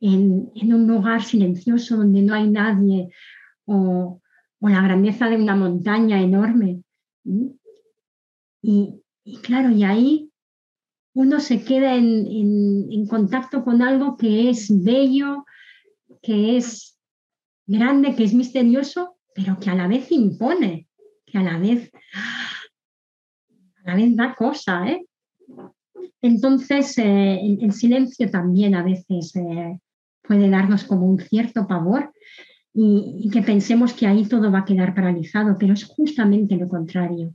en, 0.00 0.50
un 0.62 0.86
lugar 0.86 1.22
silencioso 1.22 1.98
donde 1.98 2.22
no 2.22 2.32
hay 2.32 2.48
nadie, 2.48 3.10
o, 3.66 4.22
la 4.68 4.82
grandeza 4.82 5.28
de 5.28 5.36
una 5.36 5.56
montaña 5.56 6.20
enorme. 6.20 6.82
Y, 8.62 9.02
claro, 9.42 9.70
y 9.70 9.84
ahí 9.84 10.30
uno 11.14 11.40
se 11.40 11.64
queda 11.64 11.94
en, 11.94 13.06
contacto 13.06 13.64
con 13.64 13.82
algo 13.82 14.16
que 14.16 14.50
es 14.50 14.68
bello, 14.82 15.44
que 16.22 16.56
es 16.56 16.98
grande, 17.66 18.14
que 18.14 18.24
es 18.24 18.34
misterioso, 18.34 19.16
pero 19.34 19.58
que 19.58 19.70
a 19.70 19.74
la 19.74 19.86
vez 19.86 20.10
impone, 20.10 20.88
que 21.24 21.38
a 21.38 21.42
la 21.42 21.58
vez 21.58 21.90
la 23.84 23.94
vez 23.94 24.16
da 24.16 24.34
cosa, 24.34 24.88
¿eh? 24.88 25.06
Entonces, 26.20 26.98
eh, 26.98 27.38
el, 27.60 27.72
silencio 27.72 28.28
también 28.28 28.74
a 28.74 28.82
veces 28.82 29.36
eh, 29.36 29.78
puede 30.22 30.50
darnos 30.50 30.84
como 30.84 31.06
un 31.06 31.20
cierto 31.20 31.68
pavor 31.68 32.12
y, 32.78 33.30
que 33.30 33.40
pensemos 33.40 33.94
que 33.94 34.06
ahí 34.06 34.26
todo 34.26 34.52
va 34.52 34.60
a 34.60 34.64
quedar 34.66 34.94
paralizado, 34.94 35.56
pero 35.58 35.72
es 35.72 35.84
justamente 35.84 36.56
lo 36.56 36.68
contrario. 36.68 37.34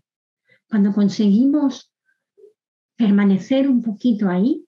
Cuando 0.70 0.94
conseguimos 0.94 1.92
permanecer 2.96 3.68
un 3.68 3.82
poquito 3.82 4.30
ahí, 4.30 4.64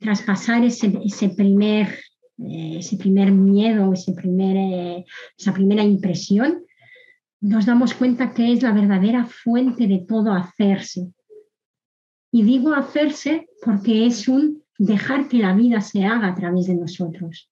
traspasar 0.00 0.64
ese, 0.64 0.92
ese 1.04 1.28
primer, 1.28 2.00
ese 2.36 2.96
primer 2.96 3.30
miedo, 3.30 3.92
ese 3.92 4.12
primer, 4.12 5.04
esa 5.38 5.54
primera 5.54 5.84
impresión, 5.84 6.64
nos 7.40 7.64
damos 7.64 7.94
cuenta 7.94 8.34
que 8.34 8.52
es 8.52 8.62
la 8.64 8.72
verdadera 8.72 9.24
fuente 9.24 9.86
de 9.86 10.00
todo 10.00 10.32
hacerse. 10.32 11.12
Y 12.32 12.42
digo 12.42 12.74
hacerse 12.74 13.48
porque 13.64 14.06
es 14.06 14.26
un 14.26 14.64
dejar 14.78 15.28
que 15.28 15.38
la 15.38 15.54
vida 15.54 15.80
se 15.80 16.04
haga 16.04 16.26
a 16.26 16.34
través 16.34 16.66
de 16.66 16.74
nosotros. 16.74 17.48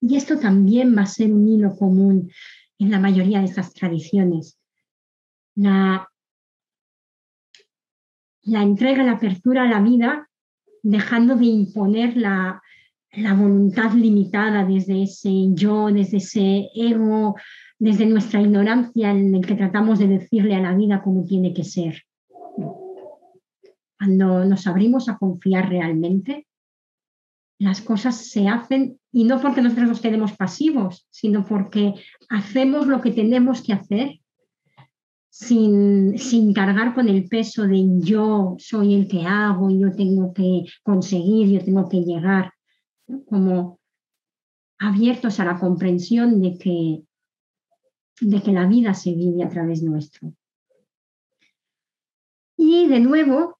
Y 0.00 0.16
esto 0.16 0.38
también 0.38 0.96
va 0.96 1.02
a 1.02 1.06
ser 1.06 1.32
un 1.32 1.46
hilo 1.48 1.76
común 1.76 2.30
en 2.78 2.90
la 2.90 2.98
mayoría 2.98 3.40
de 3.40 3.46
estas 3.46 3.74
tradiciones. 3.74 4.58
La, 5.54 6.08
entrega, 8.44 9.02
la 9.02 9.12
apertura 9.12 9.64
a 9.64 9.68
la 9.68 9.80
vida, 9.80 10.28
dejando 10.82 11.36
de 11.36 11.46
imponer 11.46 12.16
la, 12.16 12.62
la 13.12 13.34
voluntad 13.34 13.92
limitada 13.92 14.64
desde 14.64 15.02
ese 15.02 15.30
yo, 15.54 15.88
desde 15.92 16.16
ese 16.16 16.70
ego 16.74 17.36
desde 17.80 18.04
nuestra 18.04 18.42
ignorancia 18.42 19.10
en 19.10 19.34
el 19.34 19.44
que 19.44 19.54
tratamos 19.54 19.98
de 19.98 20.06
decirle 20.06 20.54
a 20.54 20.60
la 20.60 20.74
vida 20.74 21.02
cómo 21.02 21.24
tiene 21.24 21.54
que 21.54 21.64
ser. 21.64 22.02
Cuando 23.98 24.44
nos 24.44 24.66
abrimos 24.66 25.08
a 25.08 25.16
confiar 25.16 25.70
realmente, 25.70 26.46
las 27.60 27.82
cosas 27.82 28.16
se 28.16 28.48
hacen 28.48 28.98
y 29.12 29.24
no 29.24 29.38
porque 29.40 29.60
nosotros 29.60 29.88
nos 29.88 30.00
quedemos 30.00 30.32
pasivos, 30.32 31.06
sino 31.10 31.44
porque 31.44 31.94
hacemos 32.30 32.86
lo 32.86 33.02
que 33.02 33.10
tenemos 33.10 33.62
que 33.62 33.74
hacer 33.74 34.20
sin, 35.28 36.18
sin 36.18 36.54
cargar 36.54 36.94
con 36.94 37.08
el 37.08 37.28
peso 37.28 37.66
de 37.66 37.84
yo 37.98 38.56
soy 38.58 38.94
el 38.94 39.06
que 39.06 39.26
hago, 39.26 39.70
yo 39.70 39.92
tengo 39.92 40.32
que 40.32 40.64
conseguir, 40.82 41.50
yo 41.50 41.64
tengo 41.64 41.86
que 41.86 41.98
llegar, 41.98 42.54
como 43.26 43.78
abiertos 44.78 45.38
a 45.38 45.44
la 45.44 45.58
comprensión 45.58 46.40
de 46.40 46.56
que 46.56 47.02
de 48.22 48.42
que 48.42 48.52
la 48.52 48.66
vida 48.66 48.94
se 48.94 49.14
vive 49.14 49.42
a 49.42 49.48
través 49.48 49.82
nuestro. 49.82 50.32
Y 52.56 52.86
de 52.86 53.00
nuevo, 53.00 53.58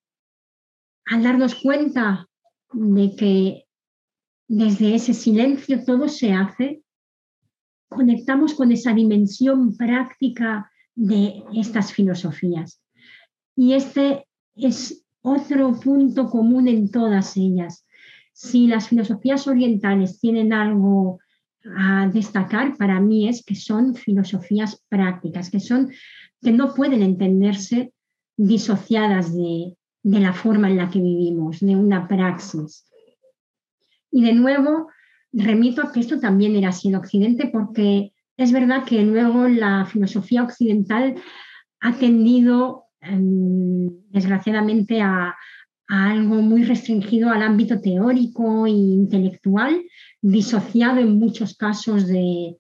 al 1.07 1.23
darnos 1.23 1.55
cuenta 1.55 2.29
de 2.73 3.17
que 3.17 3.67
desde 4.51 4.97
ese 4.97 5.15
silencio 5.15 5.85
todo 5.85 6.09
se 6.09 6.33
hace, 6.33 6.83
conectamos 7.89 8.55
con 8.55 8.73
esa 8.73 8.93
dimensión 8.93 9.77
práctica 9.77 10.73
de 10.97 11.45
estas 11.55 11.93
filosofías. 11.93 12.83
Y 13.55 13.75
este 13.75 14.27
es 14.57 15.05
otro 15.23 15.79
punto 15.79 16.29
común 16.29 16.67
en 16.67 16.91
todas 16.91 17.37
ellas. 17.37 17.87
Si 18.33 18.67
las 18.67 18.89
filosofías 18.89 19.47
orientales 19.47 20.19
tienen 20.19 20.53
algo 20.53 21.21
a 21.77 22.09
destacar 22.09 22.77
para 22.77 23.01
mí 23.01 23.29
es 23.29 23.45
que 23.45 23.55
son 23.55 23.95
filosofías 23.95 24.85
prácticas, 24.89 25.49
que, 25.49 25.61
son, 25.61 25.93
que 26.43 26.51
no 26.51 26.75
pueden 26.75 27.03
entenderse 27.03 27.93
disociadas 28.37 29.33
de, 29.33 29.77
de 30.03 30.19
la 30.19 30.33
forma 30.33 30.69
en 30.69 30.79
la 30.79 30.91
que 30.91 31.01
vivimos, 31.01 31.61
de 31.61 31.77
una 31.77 32.09
praxis. 32.09 32.90
Y 34.11 34.25
de 34.25 34.33
nuevo, 34.33 34.89
remito 35.33 35.83
a 35.83 35.93
que 35.93 36.01
esto 36.01 36.19
también 36.19 36.57
era 36.57 36.71
así 36.71 36.89
en 36.89 36.97
Occidente, 36.97 37.49
porque 37.53 38.13
es 38.37 38.53
verdad 38.53 38.85
que 38.85 39.03
luego 39.03 39.49
la 39.49 39.87
filosofía 39.87 40.43
occidental 40.43 41.17
ha 41.81 41.93
tendido, 41.95 42.85
em, 43.01 43.89
desgraciadamente, 44.11 45.01
a, 45.03 45.37
algo 45.89 46.37
muy 46.37 46.63
restringido 46.63 47.31
al 47.31 47.43
ámbito 47.43 47.81
teórico 47.81 48.65
e 48.65 48.71
intelectual, 48.71 49.83
disociado 50.23 51.01
en 51.01 51.19
muchos 51.19 51.57
casos 51.57 52.07
de, 52.07 52.57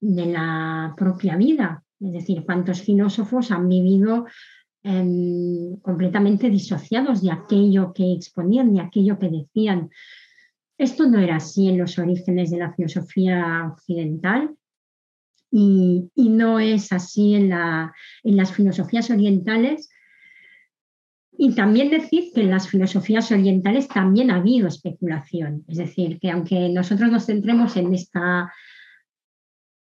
de 0.00 0.26
la 0.26 0.94
propia 0.94 1.36
vida. 1.38 1.82
Es 2.00 2.12
decir, 2.12 2.44
cuántos 2.44 2.82
filósofos 2.82 3.50
han 3.50 3.66
vivido 3.66 4.26
em, 4.82 5.76
completamente 5.80 6.50
disociados 6.50 7.22
de 7.22 7.30
aquello 7.30 7.94
que 7.94 8.12
exponían, 8.12 8.74
de 8.74 8.82
aquello 8.82 9.18
que 9.18 9.30
decían. 9.30 9.88
Esto 10.76 11.06
no 11.06 11.18
era 11.18 11.36
así 11.36 11.68
en 11.68 11.78
los 11.78 11.98
orígenes 11.98 12.50
de 12.50 12.58
la 12.58 12.72
filosofía 12.72 13.70
occidental 13.72 14.56
y, 15.50 16.10
no 16.16 16.58
es 16.58 16.92
así 16.92 17.36
en, 17.36 17.52
en 17.52 18.36
las 18.36 18.52
filosofías 18.52 19.08
orientales. 19.10 19.88
Y 21.36 21.54
también 21.54 21.90
decir 21.90 22.32
que 22.34 22.40
en 22.40 22.50
las 22.50 22.68
filosofías 22.68 23.30
orientales 23.30 23.86
también 23.86 24.30
ha 24.30 24.36
habido 24.36 24.68
especulación, 24.68 25.64
es 25.68 25.78
decir, 25.78 26.18
que 26.20 26.30
aunque 26.30 26.68
nosotros 26.68 27.10
nos 27.10 27.26
centremos 27.26 27.76
en, 27.76 27.92
esta, 27.92 28.52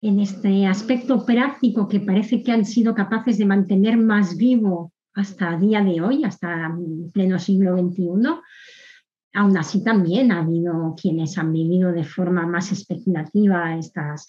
en 0.00 0.18
este 0.18 0.66
aspecto 0.66 1.24
práctico 1.24 1.88
que 1.88 2.00
parece 2.00 2.42
que 2.42 2.50
han 2.50 2.64
sido 2.64 2.94
capaces 2.94 3.38
de 3.38 3.46
mantener 3.46 3.96
más 3.96 4.36
vivo 4.36 4.92
hasta 5.14 5.56
día 5.56 5.82
de 5.82 6.00
hoy, 6.00 6.24
hasta 6.24 6.76
pleno 7.12 7.38
siglo 7.38 7.76
XXI, 7.76 8.40
aún 9.32 9.56
así 9.56 9.82
también 9.82 10.32
ha 10.32 10.40
habido 10.40 10.94
quienes 11.00 11.38
han 11.38 11.52
vivido 11.52 11.92
de 11.92 12.04
forma 12.04 12.46
más 12.46 12.72
especulativa 12.72 13.76
estas, 13.76 14.26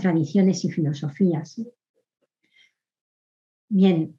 tradiciones 0.00 0.64
y 0.64 0.70
filosofías. 0.70 1.62
Bien, 3.70 4.18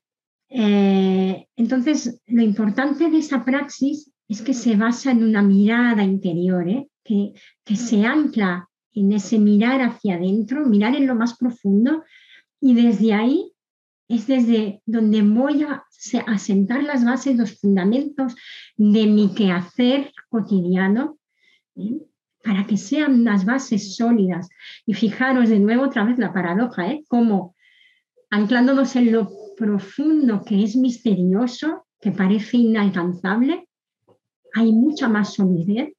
eh, 0.49 1.47
entonces, 1.55 2.21
lo 2.25 2.41
importante 2.41 3.09
de 3.09 3.19
esa 3.19 3.45
praxis 3.45 4.11
es 4.27 4.41
que 4.41 4.53
se 4.53 4.75
basa 4.75 5.11
en 5.11 5.23
una 5.23 5.41
mirada 5.41 6.03
interior, 6.03 6.67
¿eh? 6.67 6.89
que, 7.03 7.33
que 7.63 7.75
se 7.75 8.05
ancla 8.05 8.67
en 8.93 9.11
ese 9.11 9.37
mirar 9.37 9.81
hacia 9.81 10.15
adentro, 10.15 10.65
mirar 10.65 10.95
en 10.95 11.07
lo 11.07 11.15
más 11.15 11.37
profundo 11.37 12.03
y 12.59 12.73
desde 12.73 13.13
ahí 13.13 13.53
es 14.09 14.25
desde 14.25 14.81
donde 14.85 15.21
voy 15.21 15.63
a 15.63 15.85
asentar 16.25 16.83
las 16.83 17.05
bases, 17.05 17.37
los 17.37 17.59
fundamentos 17.59 18.35
de 18.75 19.05
mi 19.05 19.33
quehacer 19.35 20.11
cotidiano, 20.29 21.19
¿eh? 21.75 22.01
para 22.43 22.65
que 22.65 22.75
sean 22.75 23.21
unas 23.21 23.45
bases 23.45 23.95
sólidas. 23.95 24.49
Y 24.87 24.95
fijaros 24.95 25.49
de 25.49 25.59
nuevo 25.59 25.83
otra 25.83 26.03
vez 26.05 26.17
la 26.17 26.33
paradoja, 26.33 26.91
¿eh? 26.91 27.03
como 27.07 27.55
anclándonos 28.31 28.95
en 28.95 29.11
lo 29.11 29.29
profundo 29.55 30.43
que 30.43 30.63
es 30.63 30.75
misterioso, 30.75 31.85
que 32.01 32.11
parece 32.11 32.57
inalcanzable, 32.57 33.67
hay 34.55 34.71
mucha 34.71 35.07
más 35.07 35.35
solidez 35.35 35.93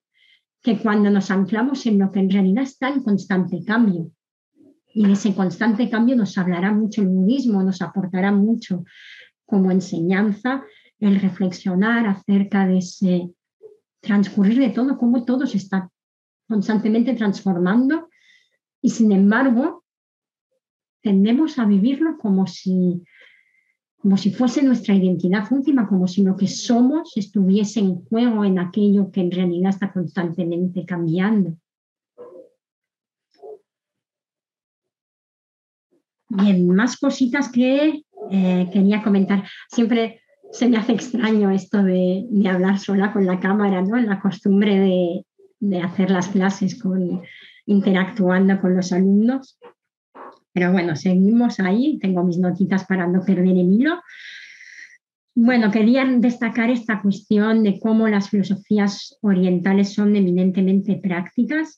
que 0.62 0.78
cuando 0.78 1.10
nos 1.10 1.30
anclamos 1.30 1.86
en 1.86 1.98
lo 2.00 2.10
que 2.10 2.18
en 2.18 2.30
realidad 2.30 2.64
está 2.64 2.88
en 2.88 3.04
constante 3.04 3.62
cambio. 3.64 4.10
Y 4.92 5.06
de 5.06 5.12
ese 5.12 5.34
constante 5.34 5.88
cambio 5.88 6.16
nos 6.16 6.36
hablará 6.36 6.72
mucho 6.72 7.02
el 7.02 7.08
budismo, 7.08 7.62
nos 7.62 7.80
aportará 7.80 8.32
mucho 8.32 8.84
como 9.46 9.70
enseñanza 9.70 10.64
el 10.98 11.20
reflexionar 11.20 12.06
acerca 12.06 12.66
de 12.66 12.78
ese 12.78 13.30
transcurrir 14.00 14.58
de 14.58 14.70
todo, 14.70 14.96
cómo 14.96 15.24
todo 15.24 15.46
se 15.46 15.58
está 15.58 15.90
constantemente 16.48 17.14
transformando 17.14 18.08
y 18.82 18.90
sin 18.90 19.12
embargo 19.12 19.84
tendemos 21.02 21.58
a 21.58 21.64
vivirlo 21.64 22.18
como 22.18 22.46
si 22.46 23.02
como 23.98 24.16
si 24.16 24.30
fuese 24.30 24.62
nuestra 24.62 24.94
identidad 24.94 25.44
última, 25.52 25.86
como 25.86 26.08
si 26.08 26.22
lo 26.22 26.34
que 26.34 26.48
somos 26.48 27.12
estuviese 27.16 27.80
en 27.80 27.96
juego 28.06 28.46
en 28.46 28.58
aquello 28.58 29.10
que 29.10 29.20
en 29.20 29.30
realidad 29.30 29.70
está 29.70 29.92
constantemente 29.92 30.86
cambiando. 30.86 31.54
Bien, 36.32 36.64
más 36.68 36.96
cositas 36.96 37.50
que 37.50 38.04
eh, 38.30 38.70
quería 38.72 39.02
comentar. 39.02 39.42
Siempre 39.68 40.20
se 40.52 40.68
me 40.68 40.76
hace 40.76 40.92
extraño 40.92 41.50
esto 41.50 41.82
de, 41.82 42.24
hablar 42.48 42.78
sola 42.78 43.12
con 43.12 43.26
la 43.26 43.40
cámara, 43.40 43.82
¿no? 43.82 43.96
La 43.96 44.20
costumbre 44.20 44.78
de, 44.78 45.26
de 45.58 45.80
hacer 45.82 46.10
las 46.10 46.28
clases 46.28 46.80
con, 46.80 47.22
interactuando 47.66 48.60
con 48.60 48.76
los 48.76 48.92
alumnos. 48.92 49.58
Pero 50.52 50.70
bueno, 50.70 50.94
seguimos 50.94 51.58
ahí, 51.58 51.98
tengo 51.98 52.22
mis 52.22 52.38
notitas 52.38 52.84
para 52.84 53.08
no 53.08 53.24
perder 53.24 53.48
el 53.48 53.72
hilo. 53.72 54.00
Bueno, 55.34 55.72
quería 55.72 56.04
destacar 56.04 56.70
esta 56.70 57.02
cuestión 57.02 57.64
de 57.64 57.80
cómo 57.80 58.06
las 58.06 58.30
filosofías 58.30 59.18
orientales 59.20 59.94
son 59.94 60.14
eminentemente 60.14 60.94
prácticas 60.94 61.76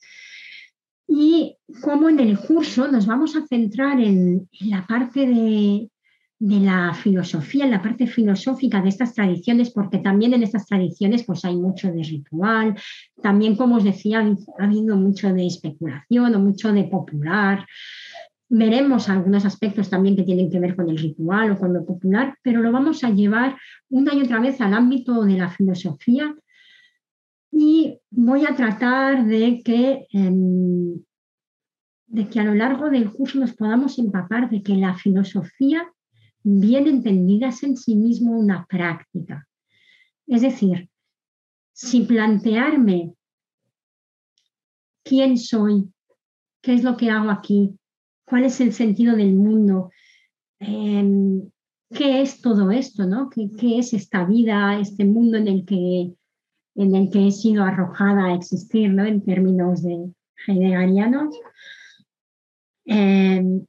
y 1.14 1.56
cómo 1.82 2.08
en 2.08 2.20
el 2.20 2.38
curso 2.38 2.88
nos 2.88 3.06
vamos 3.06 3.36
a 3.36 3.46
centrar 3.46 4.00
en, 4.00 4.48
la 4.60 4.86
parte 4.86 5.26
de, 5.26 5.90
de, 6.38 6.60
la 6.60 6.94
filosofía, 6.94 7.66
en 7.66 7.72
la 7.72 7.82
parte 7.82 8.06
filosófica 8.06 8.80
de 8.80 8.88
estas 8.88 9.14
tradiciones, 9.14 9.70
porque 9.70 9.98
también 9.98 10.32
en 10.32 10.42
estas 10.42 10.66
tradiciones 10.66 11.24
pues 11.24 11.44
hay 11.44 11.56
mucho 11.56 11.92
de 11.92 12.02
ritual, 12.02 12.74
también 13.22 13.56
como 13.56 13.76
os 13.76 13.84
decía, 13.84 14.20
ha 14.20 14.64
habido 14.64 14.96
mucho 14.96 15.32
de 15.32 15.46
especulación 15.46 16.34
o 16.34 16.38
mucho 16.38 16.72
de 16.72 16.84
popular, 16.84 17.66
Veremos 18.54 19.08
algunos 19.08 19.46
aspectos 19.46 19.88
también 19.88 20.14
que 20.14 20.24
tienen 20.24 20.50
que 20.50 20.60
ver 20.60 20.76
con 20.76 20.90
el 20.90 20.98
ritual 20.98 21.52
o 21.52 21.58
con 21.58 21.72
lo 21.72 21.86
popular, 21.86 22.36
pero 22.42 22.60
lo 22.60 22.70
vamos 22.70 23.02
a 23.02 23.08
llevar 23.08 23.56
una 23.88 24.12
y 24.12 24.20
otra 24.20 24.40
vez 24.40 24.60
al 24.60 24.74
ámbito 24.74 25.24
de 25.24 25.38
la 25.38 25.48
filosofía 25.48 26.34
y 27.52 28.00
voy 28.10 28.46
a 28.46 28.56
tratar 28.56 29.26
de 29.26 29.60
que, 29.62 30.06
em, 30.10 31.04
que 32.30 32.40
a 32.40 32.44
lo 32.44 32.54
largo 32.54 32.88
del 32.90 33.12
curso 33.12 33.38
nos 33.38 33.54
podamos 33.54 33.98
empapar 33.98 34.50
de 34.50 34.62
que 34.62 34.74
la 34.74 34.94
filosofía, 34.94 35.92
bien 36.42 36.86
entendida, 36.86 37.48
es 37.48 37.62
en 37.62 37.76
sí 37.76 37.94
mismo 37.94 38.32
una 38.32 38.66
práctica. 38.66 39.46
Es 40.26 40.40
decir, 40.40 40.88
si 41.72 42.02
plantearme 42.02 43.14
quién 45.04 45.36
soy, 45.36 45.92
qué 46.62 46.74
es 46.74 46.82
lo 46.82 46.96
que 46.96 47.10
hago 47.10 47.30
aquí, 47.30 47.78
cuál 48.24 48.44
es 48.44 48.60
el 48.60 48.72
sentido 48.72 49.14
del 49.14 49.34
mundo, 49.34 49.90
em, 50.58 51.50
qué 51.90 52.22
es 52.22 52.40
todo 52.40 52.70
esto, 52.70 53.06
¿no? 53.06 53.28
¿Qué, 53.28 53.78
es 53.78 53.92
esta 53.92 54.24
vida, 54.24 54.78
este 54.80 55.04
mundo 55.04 55.36
en 55.36 55.48
el 55.48 55.64
que, 55.66 56.14
en 56.74 56.94
el 56.94 57.10
que 57.10 57.26
he 57.26 57.30
sido 57.30 57.64
arrojada 57.64 58.26
a 58.26 58.34
existir, 58.34 58.90
¿no? 58.90 59.04
En 59.04 59.22
términos 59.22 59.82
de 59.82 60.12
heideggerianos. 60.46 61.34
Em, 62.84 63.64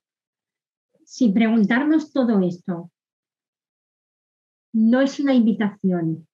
si 1.05 1.31
preguntarnos 1.31 2.11
todo 2.11 2.41
esto 2.41 2.91
no 4.73 5.01
es 5.01 5.19
una 5.19 5.33
invitación 5.33 6.27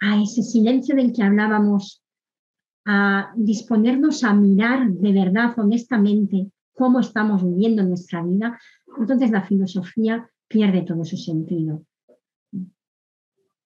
a 0.00 0.20
ese 0.22 0.42
silencio 0.42 0.96
del 0.96 1.12
que 1.12 1.22
hablábamos, 1.22 2.02
a 2.84 3.32
disponernos 3.36 4.24
a 4.24 4.34
mirar 4.34 4.90
de 4.90 5.12
verdad, 5.12 5.56
honestamente, 5.56 6.50
cómo 6.74 7.00
estamos 7.00 7.44
viviendo 7.44 7.84
nuestra 7.84 8.22
vida, 8.24 8.58
entonces 8.98 9.30
la 9.30 9.42
filosofía 9.42 10.28
pierde 10.48 10.82
todo 10.82 11.04
su 11.04 11.16
sentido. 11.16 11.84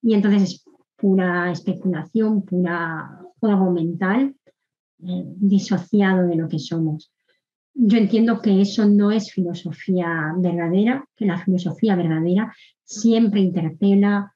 Y 0.03 0.15
entonces 0.15 0.43
es 0.43 0.65
pura 0.97 1.51
especulación, 1.51 2.43
pura 2.43 3.21
juego 3.39 3.71
mental, 3.71 4.35
eh, 5.03 5.25
disociado 5.37 6.27
de 6.27 6.37
lo 6.37 6.49
que 6.49 6.59
somos. 6.59 7.13
Yo 7.75 7.99
entiendo 7.99 8.41
que 8.41 8.61
eso 8.63 8.87
no 8.89 9.11
es 9.11 9.31
filosofía 9.31 10.33
verdadera, 10.39 11.07
que 11.15 11.27
la 11.27 11.39
filosofía 11.39 11.95
verdadera 11.95 12.55
siempre 12.83 13.41
interpela 13.41 14.35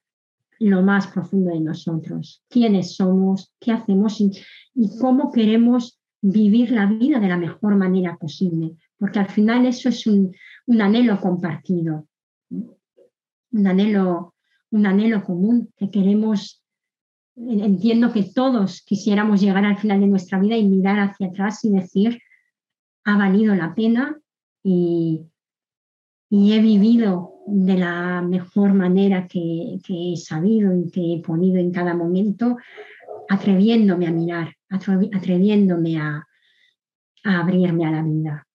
lo 0.59 0.83
más 0.83 1.07
profundo 1.07 1.51
de 1.51 1.61
nosotros, 1.61 2.45
quiénes 2.49 2.97
somos, 2.97 3.55
qué 3.59 3.73
hacemos 3.73 4.21
y 4.21 4.99
cómo 4.99 5.33
queremos 5.33 5.99
vivir 6.21 6.71
la 6.71 6.87
vida 6.87 7.19
de 7.19 7.29
la 7.29 7.39
mejor 7.39 7.77
manera 7.77 8.17
posible, 8.19 8.77
porque 8.99 9.19
al 9.19 9.29
final 9.29 9.65
eso 9.67 9.89
es 9.89 10.07
un, 10.07 10.35
anhelo 10.79 11.19
compartido, 11.19 12.07
un 12.51 13.67
anhelo, 13.67 14.35
un 14.71 14.87
anhelo 14.87 15.23
común 15.23 15.73
que 15.77 15.91
queremos, 15.91 16.63
entiendo 17.37 18.13
que 18.13 18.23
todos 18.23 18.83
quisiéramos 18.83 19.41
llegar 19.41 19.65
al 19.65 19.79
final 19.79 20.01
de 20.01 20.07
nuestra 20.07 20.39
vida 20.39 20.57
y 20.57 20.67
mirar 20.67 20.99
hacia 20.99 21.29
atrás 21.29 21.65
y 21.65 21.71
decir, 21.71 22.21
ha 23.05 23.17
valido 23.17 23.55
la 23.55 23.75
pena 23.75 24.19
y, 24.63 25.27
he 26.33 26.61
vivido 26.61 27.43
de 27.49 27.77
la 27.77 28.23
mejor 28.23 28.73
manera 28.73 29.27
que, 29.27 29.81
he 29.89 30.17
sabido 30.17 30.77
y 30.77 30.89
que 30.91 31.15
he 31.15 31.21
ponido 31.21 31.59
en 31.59 31.73
cada 31.73 31.95
momento, 31.95 32.57
atreviéndome 33.29 34.07
a 34.07 34.13
mirar 34.13 34.57
atreviéndome 34.71 36.01
a, 36.01 36.27
abrirme 37.25 37.87
a 37.87 37.91
la 37.91 38.03
vida. 38.03 38.47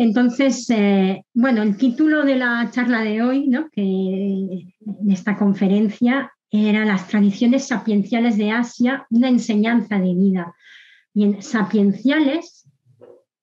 Entonces, 0.00 0.70
eh, 0.70 1.26
bueno, 1.34 1.60
el 1.60 1.76
título 1.76 2.24
de 2.24 2.34
la 2.34 2.70
charla 2.70 3.02
de 3.02 3.22
hoy, 3.22 3.48
¿no? 3.48 3.68
que 3.68 3.82
en 3.82 5.10
esta 5.10 5.36
conferencia, 5.36 6.32
era 6.50 6.86
Las 6.86 7.06
tradiciones 7.06 7.68
sapienciales 7.68 8.38
de 8.38 8.50
Asia, 8.50 9.06
una 9.10 9.28
enseñanza 9.28 9.98
de 9.98 10.14
vida. 10.14 10.54
Bien, 11.12 11.42
sapienciales, 11.42 12.66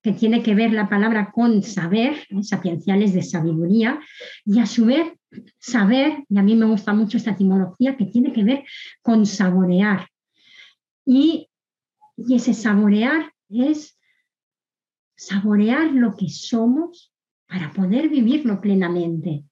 que 0.02 0.10
tiene 0.10 0.42
que 0.42 0.56
ver 0.56 0.72
la 0.72 0.88
palabra 0.88 1.30
con 1.32 1.62
saber, 1.62 2.26
¿eh? 2.28 2.42
sapienciales 2.42 3.14
de 3.14 3.22
sabiduría, 3.22 4.00
y 4.44 4.58
a 4.58 4.66
su 4.66 4.86
vez 4.86 5.12
saber, 5.60 6.24
y 6.28 6.38
a 6.38 6.42
mí 6.42 6.56
me 6.56 6.66
gusta 6.66 6.92
mucho 6.92 7.18
esta 7.18 7.30
etimología, 7.30 7.96
que 7.96 8.06
tiene 8.06 8.32
que 8.32 8.42
ver 8.42 8.64
con 9.00 9.26
saborear, 9.26 10.08
y, 11.06 11.48
ese 12.28 12.52
saborear 12.52 13.32
es 13.48 13.97
saborear 15.18 15.90
lo 15.92 16.14
que 16.14 16.28
somos 16.28 17.12
para 17.48 17.72
poder 17.72 18.08
vivirlo 18.08 18.60
plenamente. 18.60 19.42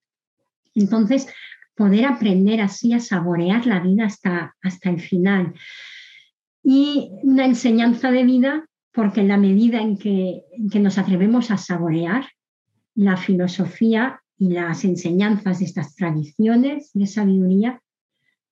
Entonces, 0.75 1.27
poder 1.75 2.07
aprender 2.07 2.61
así 2.61 2.93
a 2.93 3.01
saborear 3.01 3.67
la 3.67 3.81
vida 3.81 4.07
hasta, 4.07 4.55
hasta 4.63 4.91
el 4.91 5.01
final. 5.01 5.55
Y 6.63 7.11
una 7.23 7.45
enseñanza 7.45 8.11
de 8.13 8.25
vida, 8.25 8.67
porque 8.93 9.21
en 9.23 9.29
la 9.29 9.37
medida 9.39 9.81
en 9.81 9.99
que, 9.99 10.45
en 10.53 10.71
que 10.71 10.79
nos 10.79 10.99
atrevemos 10.99 11.51
a 11.51 11.59
saborear 11.59 12.27
la 12.95 13.17
filosofía 13.17 14.23
y 14.39 14.51
las 14.51 14.85
enseñanzas 14.85 15.59
de 15.59 15.65
estas 15.65 15.97
tradiciones 15.97 16.93
de 16.93 17.07
sabiduría, 17.07 17.83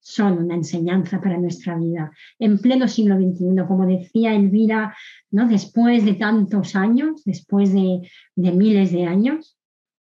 son 0.04 0.36
una 0.36 0.54
enseñanza 0.54 1.18
para 1.18 1.38
nuestra 1.38 1.78
vida. 1.78 2.12
En 2.38 2.58
pleno 2.58 2.86
siglo 2.86 3.16
XXI, 3.16 3.66
como 3.66 3.86
decía 3.86 4.34
Elvira, 4.34 4.94
¿no? 5.30 5.48
después 5.48 6.04
de 6.04 6.14
tantos 6.14 6.76
años, 6.76 7.24
después 7.24 7.72
de, 7.72 8.02
miles 8.36 8.92
de 8.92 9.06
años, 9.06 9.56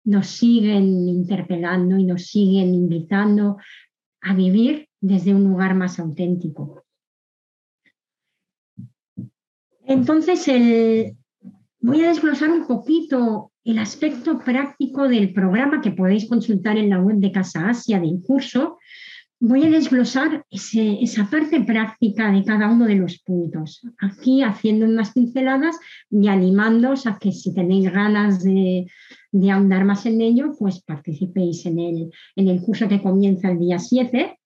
nos 0.04 0.28
siguen 0.28 1.08
interpelando 1.08 1.98
y 1.98 2.04
nos 2.04 2.26
siguen 2.26 2.76
invitando 2.76 3.58
a 4.22 4.34
vivir 4.34 4.90
desde 5.00 5.34
un 5.34 5.46
lugar 5.46 5.76
más 5.76 5.98
auténtico. 5.98 6.84
Entonces, 9.86 11.16
voy 11.80 12.04
a 12.04 12.10
desglosar 12.10 12.52
un 12.52 12.68
poquito 12.68 13.54
el 13.64 13.80
aspecto 13.80 14.40
práctico 14.40 15.08
del 15.08 15.34
programa 15.34 15.80
que 15.80 15.92
podéis 15.92 16.28
consultar 16.28 16.78
en 16.78 16.90
la 16.90 17.00
web 17.00 17.18
de 17.18 17.32
Casa 17.32 17.70
Asia 17.70 18.00
del 18.00 18.22
curso, 18.22 18.78
voy 19.48 19.64
a 19.66 19.70
desglosar 19.70 20.46
esa 20.50 21.30
parte 21.30 21.62
práctica 21.62 22.32
de 22.32 22.44
cada 22.44 22.68
uno 22.68 22.86
de 22.86 22.96
los 22.96 23.20
puntos. 23.20 23.82
Aquí 24.00 24.42
haciendo 24.42 24.86
unas 24.86 25.14
pinceladas 25.14 25.78
y 26.10 26.28
animándoos 26.28 27.06
a 27.06 27.20
que 27.20 27.32
si 27.32 27.54
tenéis 27.54 27.92
ganas 27.92 28.44
de, 28.44 28.88
ahondar 29.52 29.86
más 29.86 30.06
en 30.06 30.22
ello, 30.22 30.56
pues 30.58 30.82
participéis 30.82 31.66
en 31.66 31.80
el, 31.80 32.12
en 32.36 32.48
el 32.48 32.62
curso 32.62 32.88
que 32.88 33.02
comienza 33.02 33.52
el 33.52 33.60
día 33.60 33.80
7 33.80 34.40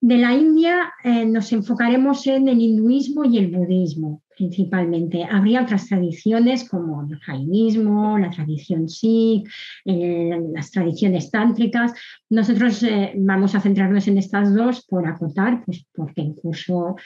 de 0.00 0.16
la 0.16 0.32
India 0.32 0.92
eh, 1.02 1.26
nos 1.26 1.52
enfocaremos 1.52 2.24
en 2.28 2.46
el 2.48 2.60
hinduismo 2.60 3.24
y 3.24 3.38
el 3.38 3.48
budismo 3.50 4.22
principalmente. 4.38 5.24
Habría 5.24 5.62
otras 5.62 5.88
tradiciones 5.88 6.68
como 6.68 7.02
el 7.02 7.18
jainismo, 7.18 8.16
la 8.18 8.30
tradición 8.30 8.88
sikh, 8.88 9.46
eh, 9.84 10.40
las 10.54 10.70
tradiciones 10.70 11.30
tántricas. 11.30 11.92
Nosotros 12.30 12.82
eh, 12.84 13.12
vamos 13.16 13.54
a 13.54 13.60
centrarnos 13.60 14.06
en 14.08 14.16
estas 14.16 14.54
dos 14.54 14.86
por 14.86 15.06
acotar, 15.06 15.64
pues 15.64 15.84
porque 15.92 16.22
el 16.22 16.34
curso 16.34 16.96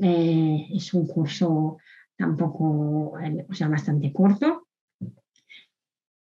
es 0.00 0.94
un 0.94 1.08
curso 1.08 1.78
tampoco, 2.16 3.14
o 3.48 3.52
sea, 3.52 3.68
bastante 3.68 4.12
corto. 4.12 4.66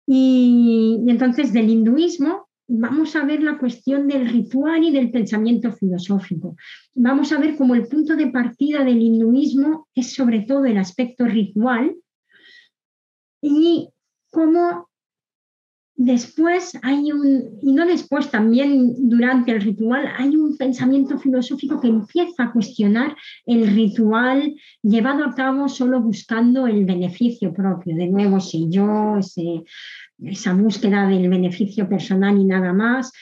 y 0.07 1.05
entonces 1.09 1.53
del 1.53 1.69
hinduismo 1.69 2.46
vamos 2.69 3.15
a 3.17 3.25
ver 3.25 3.43
la 3.43 3.59
cuestión 3.59 4.09
del 4.09 4.29
ritual 4.29 4.85
y 4.85 4.93
del 4.93 5.11
pensamiento 5.11 5.73
filosófico. 5.73 6.57
Vamos 6.95 7.33
a 7.33 7.39
ver 7.39 7.57
cómo 7.57 7.75
el 7.75 7.87
punto 7.87 8.17
de 8.17 8.29
partida 8.29 8.85
del 8.85 9.01
hinduismo 9.01 9.89
es 9.95 10.15
sobre 10.15 10.41
todo 10.41 10.65
el 10.65 10.79
aspecto 10.79 11.25
ritual 11.27 11.95
y 13.41 13.89
cómo 14.31 14.86
después 15.97 16.79
hay 16.83 17.11
un, 17.11 17.59
y 17.63 17.73
no 17.73 17.87
después, 17.87 18.31
también 18.31 19.09
durante 19.09 19.53
el 19.53 19.63
ritual, 19.63 20.07
hay 20.19 20.37
un 20.37 20.57
pensamiento 20.57 21.19
filosófico 21.19 21.81
que 21.81 21.89
empieza 21.89 22.45
a 22.45 22.53
cuestionar 22.53 23.17
el 23.47 23.67
ritual 23.69 24.55
llevado 24.83 25.25
a 25.25 25.35
cabo 25.35 25.69
solo 25.69 26.01
buscando 26.01 26.67
el 26.67 26.85
beneficio 26.85 27.53
propio. 27.53 27.97
De 27.97 28.09
nuevo, 28.09 28.41
si 28.41 28.69
yo, 28.69 29.19
esa 30.23 30.55
búsqueda 30.55 31.09
del 31.09 31.29
beneficio 31.31 31.89
personal 31.89 32.39
y 32.39 32.45
nada 32.45 32.73
más. 32.73 33.13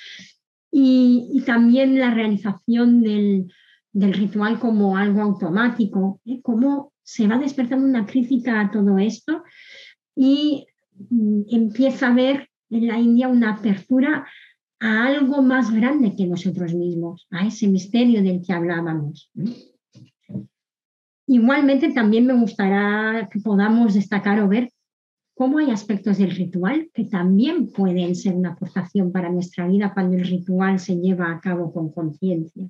Y, 0.71 1.43
también 1.47 2.01
la 2.01 2.13
realización 2.13 3.03
del, 3.03 3.53
ritual 3.93 4.59
como 4.59 4.97
algo 4.97 5.23
automático, 5.23 6.21
¿eh? 6.27 6.41
cómo 6.43 6.93
se 7.05 7.29
va 7.29 7.39
despertando 7.39 7.87
una 7.87 8.07
crítica 8.07 8.61
a 8.61 8.71
todo 8.73 8.99
esto 8.99 9.45
y 10.17 10.67
mm, 11.11 11.43
empieza 11.51 12.09
a 12.09 12.15
ver 12.15 12.49
en 12.75 12.89
la 12.89 12.99
India 12.99 13.29
una 13.29 13.55
apertura 13.55 14.27
a 14.81 15.07
algo 15.07 15.43
más 15.43 15.71
grande 15.73 16.15
que 16.17 16.27
nosotros 16.27 16.75
mismos, 16.75 17.27
a 17.31 17.47
ese 17.47 17.69
misterio 17.69 18.23
del 18.23 18.43
que 18.45 18.53
hablábamos. 18.53 19.31
Igualmente 21.27 21.93
también 21.93 22.27
me 22.27 22.35
gustaría 22.35 23.29
que 23.33 23.41
podamos 23.41 23.95
destacar 23.95 24.41
o 24.41 24.49
ver 24.49 24.71
cómo 25.35 25.59
hay 25.59 25.71
aspectos 25.71 26.19
del 26.19 26.33
ritual 26.33 26.91
que 26.93 27.05
también 27.05 27.73
pueden 27.73 28.15
ser 28.15 28.35
una 28.35 28.51
aportación 28.51 29.11
para 29.11 29.31
nuestra 29.31 29.67
vida 29.67 29.93
cuando 29.95 30.17
el 30.17 30.25
ritual 30.25 30.79
se 30.79 30.97
lleva 30.97 31.31
a 31.31 31.41
cabo 31.41 31.73
con 31.73 31.91
conciencia. 31.91 32.69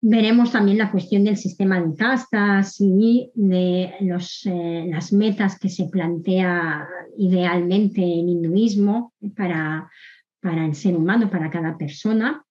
Veremos 0.00 0.52
también 0.52 0.78
la 0.78 0.92
cuestión 0.92 1.24
del 1.24 1.36
sistema 1.36 1.80
de 1.80 1.96
castas 1.96 2.76
y 2.80 3.30
de 3.34 3.82
eh, 4.00 4.86
las 4.90 5.12
metas 5.12 5.58
que 5.58 5.68
se 5.68 5.86
plantea 5.86 6.86
idealmente 7.16 8.00
en 8.00 8.28
hinduismo 8.28 9.12
para, 9.34 9.90
para 10.40 10.64
el 10.64 10.76
ser 10.76 10.96
humano, 10.96 11.28
para 11.28 11.50
cada 11.50 11.76
persona. 11.76 12.44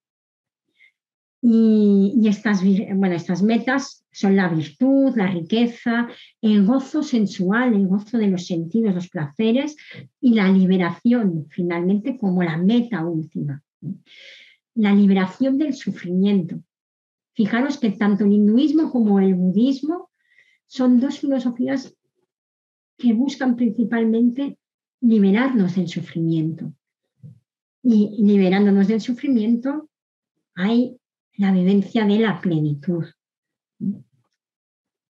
Y, 1.41 2.27
estas, 2.27 2.61
bueno, 2.63 3.15
estas 3.15 3.41
metas 3.41 4.05
son 4.11 4.35
la 4.35 4.49
virtud, 4.49 5.15
la 5.15 5.27
riqueza, 5.27 6.09
el 6.41 6.65
gozo 6.65 7.03
sensual, 7.03 7.73
el 7.75 7.87
gozo 7.87 8.17
de 8.17 8.27
los 8.27 8.47
sentidos, 8.47 8.95
los 8.95 9.09
placeres 9.09 9.77
y 10.19 10.33
la 10.33 10.51
liberación, 10.51 11.45
finalmente, 11.49 12.17
como 12.17 12.43
la 12.43 12.57
meta 12.57 13.05
última. 13.05 13.63
La 14.75 14.93
liberación 14.93 15.57
del 15.57 15.73
sufrimiento. 15.73 16.59
Fijaros 17.37 17.77
que 17.77 17.91
tanto 17.91 18.25
el 18.25 18.31
hinduismo 18.31 18.89
como 18.91 19.19
el 19.19 19.35
budismo 19.35 20.09
son 20.65 20.99
dos 20.99 21.19
filosofías 21.19 21.95
que 22.97 23.13
buscan 23.13 23.55
principalmente 23.55 24.57
liberarnos 25.01 25.75
del 25.75 25.87
sufrimiento. 25.87 26.73
Y 27.83 28.23
liberándonos 28.23 28.87
del 28.87 29.01
sufrimiento 29.01 29.87
hay 30.55 30.97
la 31.35 31.51
vivencia 31.51 32.05
de 32.05 32.17
la 32.17 32.41
plenitud, 32.41 33.05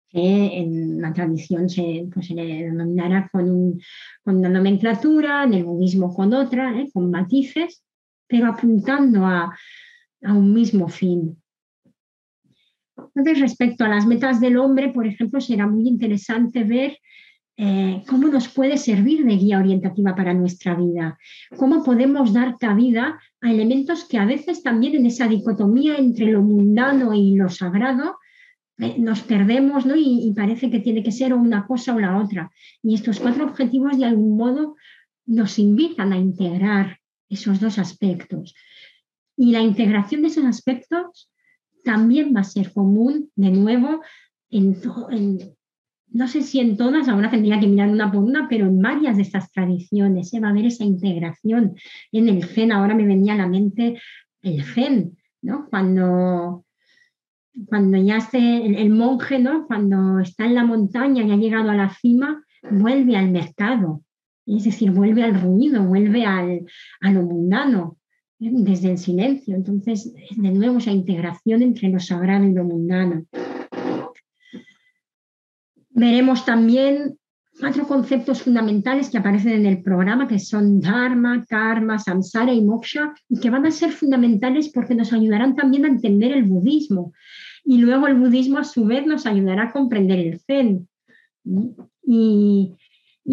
que 0.09 0.59
en 0.59 1.01
la 1.01 1.13
tradición 1.13 1.69
se, 1.69 2.09
pues, 2.13 2.29
le 2.31 2.45
denominará 2.45 3.29
con, 3.31 3.79
una 4.25 4.49
nomenclatura, 4.49 5.45
en 5.45 5.53
el 5.53 5.63
budismo 5.63 6.13
con 6.13 6.33
otra, 6.33 6.77
¿eh? 6.77 6.89
con 6.93 7.09
matices, 7.09 7.85
pero 8.27 8.47
apuntando 8.47 9.25
a, 9.25 9.57
un 10.23 10.53
mismo 10.53 10.89
fin. 10.89 11.41
Entonces, 13.15 13.39
respecto 13.39 13.83
a 13.83 13.89
las 13.89 14.05
metas 14.05 14.39
del 14.39 14.57
hombre, 14.57 14.89
por 14.89 15.05
ejemplo, 15.05 15.39
será 15.41 15.67
muy 15.67 15.87
interesante 15.87 16.63
ver 16.63 16.97
eh, 17.57 18.03
cómo 18.07 18.27
nos 18.27 18.49
puede 18.49 18.77
servir 18.77 19.25
de 19.25 19.35
guía 19.35 19.59
orientativa 19.59 20.15
para 20.15 20.33
nuestra 20.33 20.75
vida, 20.75 21.17
cómo 21.57 21.83
podemos 21.83 22.31
dar 22.31 22.57
cabida 22.57 23.19
a 23.41 23.51
elementos 23.51 24.05
que 24.05 24.19
a 24.19 24.25
veces 24.25 24.61
también 24.61 24.95
en 24.95 25.07
esa 25.07 25.27
dicotomía 25.27 25.95
entre 25.97 26.27
lo 26.27 26.43
mundano 26.43 27.15
y 27.15 27.35
lo 27.35 27.49
sagrado 27.49 28.17
eh, 28.79 28.95
nos 28.99 29.21
perdemos 29.21 29.87
¿no? 29.87 29.95
y, 29.95 30.31
parece 30.35 30.69
que 30.69 30.79
tiene 30.79 31.01
que 31.01 31.11
ser 31.11 31.33
una 31.33 31.65
cosa 31.65 31.95
o 31.95 31.99
la 31.99 32.17
otra. 32.17 32.51
Y 32.83 32.93
estos 32.93 33.19
cuatro 33.19 33.45
objetivos 33.45 33.97
de 33.97 34.05
algún 34.05 34.37
modo 34.37 34.75
nos 35.25 35.57
invitan 35.57 36.13
a 36.13 36.17
integrar 36.17 36.99
esos 37.27 37.59
dos 37.59 37.79
aspectos. 37.79 38.53
Y 39.35 39.51
la 39.51 39.61
integración 39.61 40.21
de 40.21 40.27
esos 40.27 40.45
aspectos 40.45 41.31
también 41.87 42.33
va 42.35 42.41
a 42.41 42.43
ser 42.43 42.73
común, 42.73 43.31
de 43.37 43.49
nuevo, 43.49 44.01
en, 44.49 44.75
no 46.09 46.27
sé 46.27 46.41
si 46.41 46.59
en 46.59 46.75
todas, 46.75 47.07
ahora 47.07 47.31
tendría 47.31 47.61
que 47.61 47.67
mirar 47.67 47.87
una 47.87 48.11
por 48.11 48.21
una, 48.21 48.49
pero 48.49 48.65
en 48.65 48.81
varias 48.81 49.15
de 49.15 49.21
estas 49.21 49.49
tradiciones 49.53 50.33
¿eh? 50.33 50.41
va 50.41 50.49
a 50.49 50.51
haber 50.51 50.65
esa 50.65 50.83
integración. 50.83 51.77
En 52.11 52.27
el 52.27 52.43
Zen 52.43 52.73
ahora 52.73 52.93
me 52.93 53.05
venía 53.05 53.35
a 53.35 53.37
la 53.37 53.47
mente 53.47 54.01
el 54.41 54.65
Zen, 54.65 55.17
¿no? 55.41 55.67
Cuando, 55.69 56.65
cuando 57.67 57.97
ya 57.97 58.17
esté 58.17 58.65
el, 58.65 58.89
monje, 58.89 59.39
¿no? 59.39 59.65
Cuando 59.65 60.19
está 60.19 60.45
en 60.45 60.55
la 60.55 60.65
montaña 60.65 61.23
y 61.23 61.31
ha 61.31 61.37
llegado 61.37 61.69
a 61.69 61.75
la 61.75 61.89
cima, 61.89 62.43
vuelve 62.69 63.15
al 63.15 63.31
mercado, 63.31 64.01
es 64.45 64.65
decir, 64.65 64.91
vuelve 64.91 65.23
al 65.23 65.39
ruido, 65.39 65.85
vuelve 65.85 66.25
al, 66.25 66.65
a 66.99 67.11
lo 67.11 67.21
mundano. 67.21 67.97
Desde 68.39 68.91
el 68.91 68.97
silencio. 68.97 69.55
Entonces, 69.55 70.13
de 70.35 70.51
nuevo, 70.51 70.77
esa 70.77 70.91
integración 70.91 71.61
entre 71.61 71.89
lo 71.89 71.99
sagrado 71.99 72.45
y 72.45 72.53
lo 72.53 72.63
mundano. 72.63 73.25
Veremos 75.89 76.45
también 76.45 77.17
cuatro 77.59 77.87
conceptos 77.87 78.43
fundamentales 78.43 79.09
que 79.09 79.17
aparecen 79.17 79.53
en 79.53 79.65
el 79.65 79.81
programa, 79.81 80.27
que 80.27 80.37
son 80.37 80.79
Dharma, 80.79 81.43
Karma, 81.49 81.97
Samsara 81.97 82.53
y 82.53 82.61
Moksha, 82.61 83.15
y 83.27 83.39
que 83.39 83.49
van 83.49 83.65
a 83.65 83.71
ser 83.71 83.91
fundamentales 83.91 84.69
porque 84.69 84.93
nos 84.93 85.11
ayudarán 85.11 85.55
también 85.55 85.85
a 85.85 85.89
entender 85.89 86.31
el 86.33 86.43
budismo. 86.43 87.13
Y 87.63 87.79
luego 87.79 88.07
el 88.07 88.15
budismo 88.15 88.59
a 88.59 88.63
su 88.63 88.85
vez 88.85 89.05
nos 89.05 89.25
ayudará 89.25 89.63
a 89.63 89.71
comprender 89.71 90.19
el 90.19 90.39
Zen. 90.39 90.87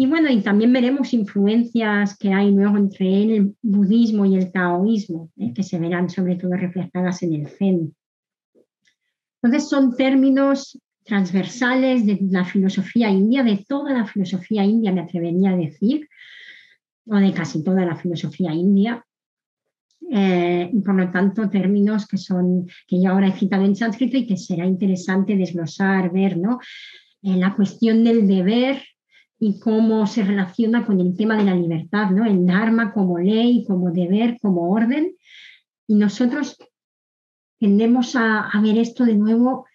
Bueno, 0.07 0.29
y 0.29 0.41
también 0.41 0.73
veremos 0.73 1.13
influencias 1.13 2.17
que 2.17 2.33
hay 2.33 2.51
luego 2.51 2.75
entre 2.75 3.23
el 3.23 3.55
budismo 3.61 4.25
y 4.25 4.35
el 4.35 4.51
taoísmo, 4.51 5.31
¿eh? 5.37 5.53
que 5.53 5.63
se 5.63 5.79
verán 5.79 6.09
sobre 6.09 6.35
todo 6.35 6.51
reflejadas 6.57 7.23
en 7.23 7.33
el 7.33 7.47
Zen. 7.47 7.95
Entonces 9.41 9.69
son 9.69 9.95
términos 9.95 10.77
transversales 11.05 12.05
de 12.05 12.17
la 12.29 12.43
filosofía 12.43 13.09
india, 13.09 13.41
de 13.41 13.63
toda 13.65 13.93
la 13.93 14.05
filosofía 14.05 14.65
india, 14.65 14.91
me 14.91 14.99
atrevería 14.99 15.51
a 15.51 15.55
decir, 15.55 16.09
o 17.07 17.15
de 17.15 17.31
casi 17.31 17.63
toda 17.63 17.85
la 17.85 17.95
filosofía 17.95 18.53
india. 18.53 19.05
Eh, 20.11 20.69
y 20.73 20.81
por 20.81 20.95
lo 20.95 21.09
tanto, 21.09 21.49
términos 21.49 22.05
que 22.05 22.17
son, 22.17 22.67
que 22.85 23.01
yo 23.01 23.11
ahora 23.11 23.29
he 23.29 23.39
citado 23.39 23.63
en 23.63 23.77
sánscrito 23.77 24.17
y 24.17 24.27
que 24.27 24.35
será 24.35 24.65
interesante 24.65 25.37
desglosar, 25.37 26.11
ver, 26.11 26.37
¿no? 26.37 26.59
Eh, 27.21 27.37
la 27.37 27.55
cuestión 27.55 28.03
del 28.03 28.27
deber 28.27 28.83
y 29.39 29.59
cómo 29.59 30.07
se 30.07 30.23
relaciona 30.23 30.85
con 30.85 30.99
el 30.99 31.15
tema 31.15 31.37
de 31.37 31.43
la 31.43 31.55
libertad, 31.55 32.09
¿no? 32.11 32.25
El 32.25 32.45
Dharma 32.45 32.93
como 32.93 33.19
ley, 33.19 33.65
como 33.67 33.91
deber, 33.91 34.37
como 34.41 34.71
orden. 34.71 35.15
Y 35.87 35.95
nosotros 35.95 36.57
tendemos 37.59 38.15
a, 38.15 38.49
a 38.49 38.61
ver 38.61 38.77
esto 38.77 39.05
de 39.05 39.15
nuevo 39.15 39.65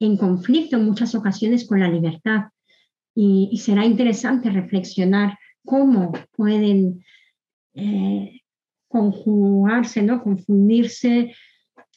en 0.00 0.16
conflicto 0.16 0.76
en 0.76 0.84
muchas 0.86 1.14
ocasiones 1.14 1.66
con 1.66 1.80
la 1.80 1.88
libertad. 1.88 2.48
y, 3.14 3.56
será 3.58 3.84
interesante 3.84 4.48
reflexionar 4.50 5.36
cómo 5.64 6.12
pueden 6.34 7.04
eh, 7.74 8.40
conjugarse, 8.88 10.02
¿no? 10.02 10.22
confundirse, 10.22 11.34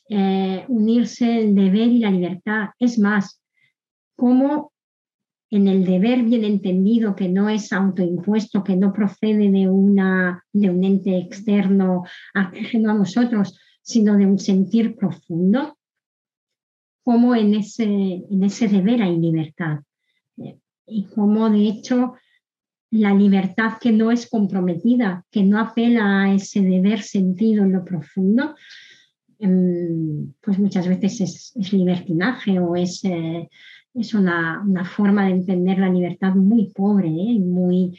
eh, 0.10 0.65
unirse 0.67 1.39
el 1.39 1.56
deber 1.56 1.88
y 1.89 1.99
la 1.99 2.12
libertad. 2.12 2.69
Es 2.80 2.99
más, 2.99 3.41
cómo 4.15 4.71
en 5.51 5.67
el 5.67 5.86
deber 5.86 6.23
bien 6.23 6.43
entendido, 6.43 7.15
que 7.15 7.29
no 7.29 7.49
es 7.49 7.71
autoimpuesto, 7.71 8.63
que 8.63 8.75
no 8.75 8.91
procede 8.91 9.49
de, 9.51 9.69
una, 9.69 10.43
de 10.51 10.69
un 10.69 10.84
ente 10.84 11.17
externo 11.17 12.03
ajeno 12.34 12.91
a 12.91 12.95
nosotros, 12.95 13.58
sino 13.81 14.17
de 14.17 14.25
un 14.25 14.39
sentir 14.39 14.95
profundo, 14.95 15.77
como 17.03 17.36
en 17.36 17.53
ese, 17.53 17.84
en 17.84 18.43
ese 18.43 18.67
deber 18.67 19.03
hay 19.03 19.17
libertad. 19.17 19.79
Y 20.88 21.05
como 21.05 21.49
de 21.49 21.67
hecho 21.67 22.15
la 22.91 23.13
libertad 23.13 23.73
que 23.79 23.91
no 23.91 24.12
es 24.12 24.29
comprometida, 24.29 25.25
que 25.29 25.43
no 25.43 25.60
apela 25.60 26.23
a 26.23 26.34
ese 26.34 26.62
deber 26.62 27.01
sentido 27.01 27.63
en 27.63 27.73
lo 27.73 27.84
profundo, 27.84 28.55
em, 29.39 30.34
pues 30.41 30.58
muchas 30.60 30.88
veces 30.88 31.53
es, 31.55 31.73
libertinaje 31.73 32.60
o 32.60 32.75
es, 32.75 33.03
eh, 33.03 33.49
es 33.95 34.13
una, 34.13 34.63
forma 34.84 35.25
de 35.25 35.31
entender 35.31 35.79
la 35.79 35.89
libertad 35.89 36.36
muy 36.36 36.71
pobre 36.71 37.08
¿eh? 37.08 37.31
y, 37.31 37.39
muy, 37.39 37.97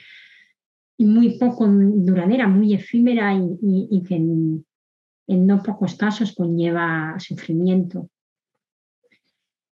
muy 0.99 1.39
poco 1.39 1.67
duradera, 1.67 2.47
muy 2.47 2.75
efímera 2.75 3.35
y, 3.35 4.03
que 4.07 4.17
en, 4.17 4.65
no 5.29 5.63
pocos 5.63 5.95
casos 5.95 6.35
conlleva 6.35 7.17
sufrimiento. 7.19 8.11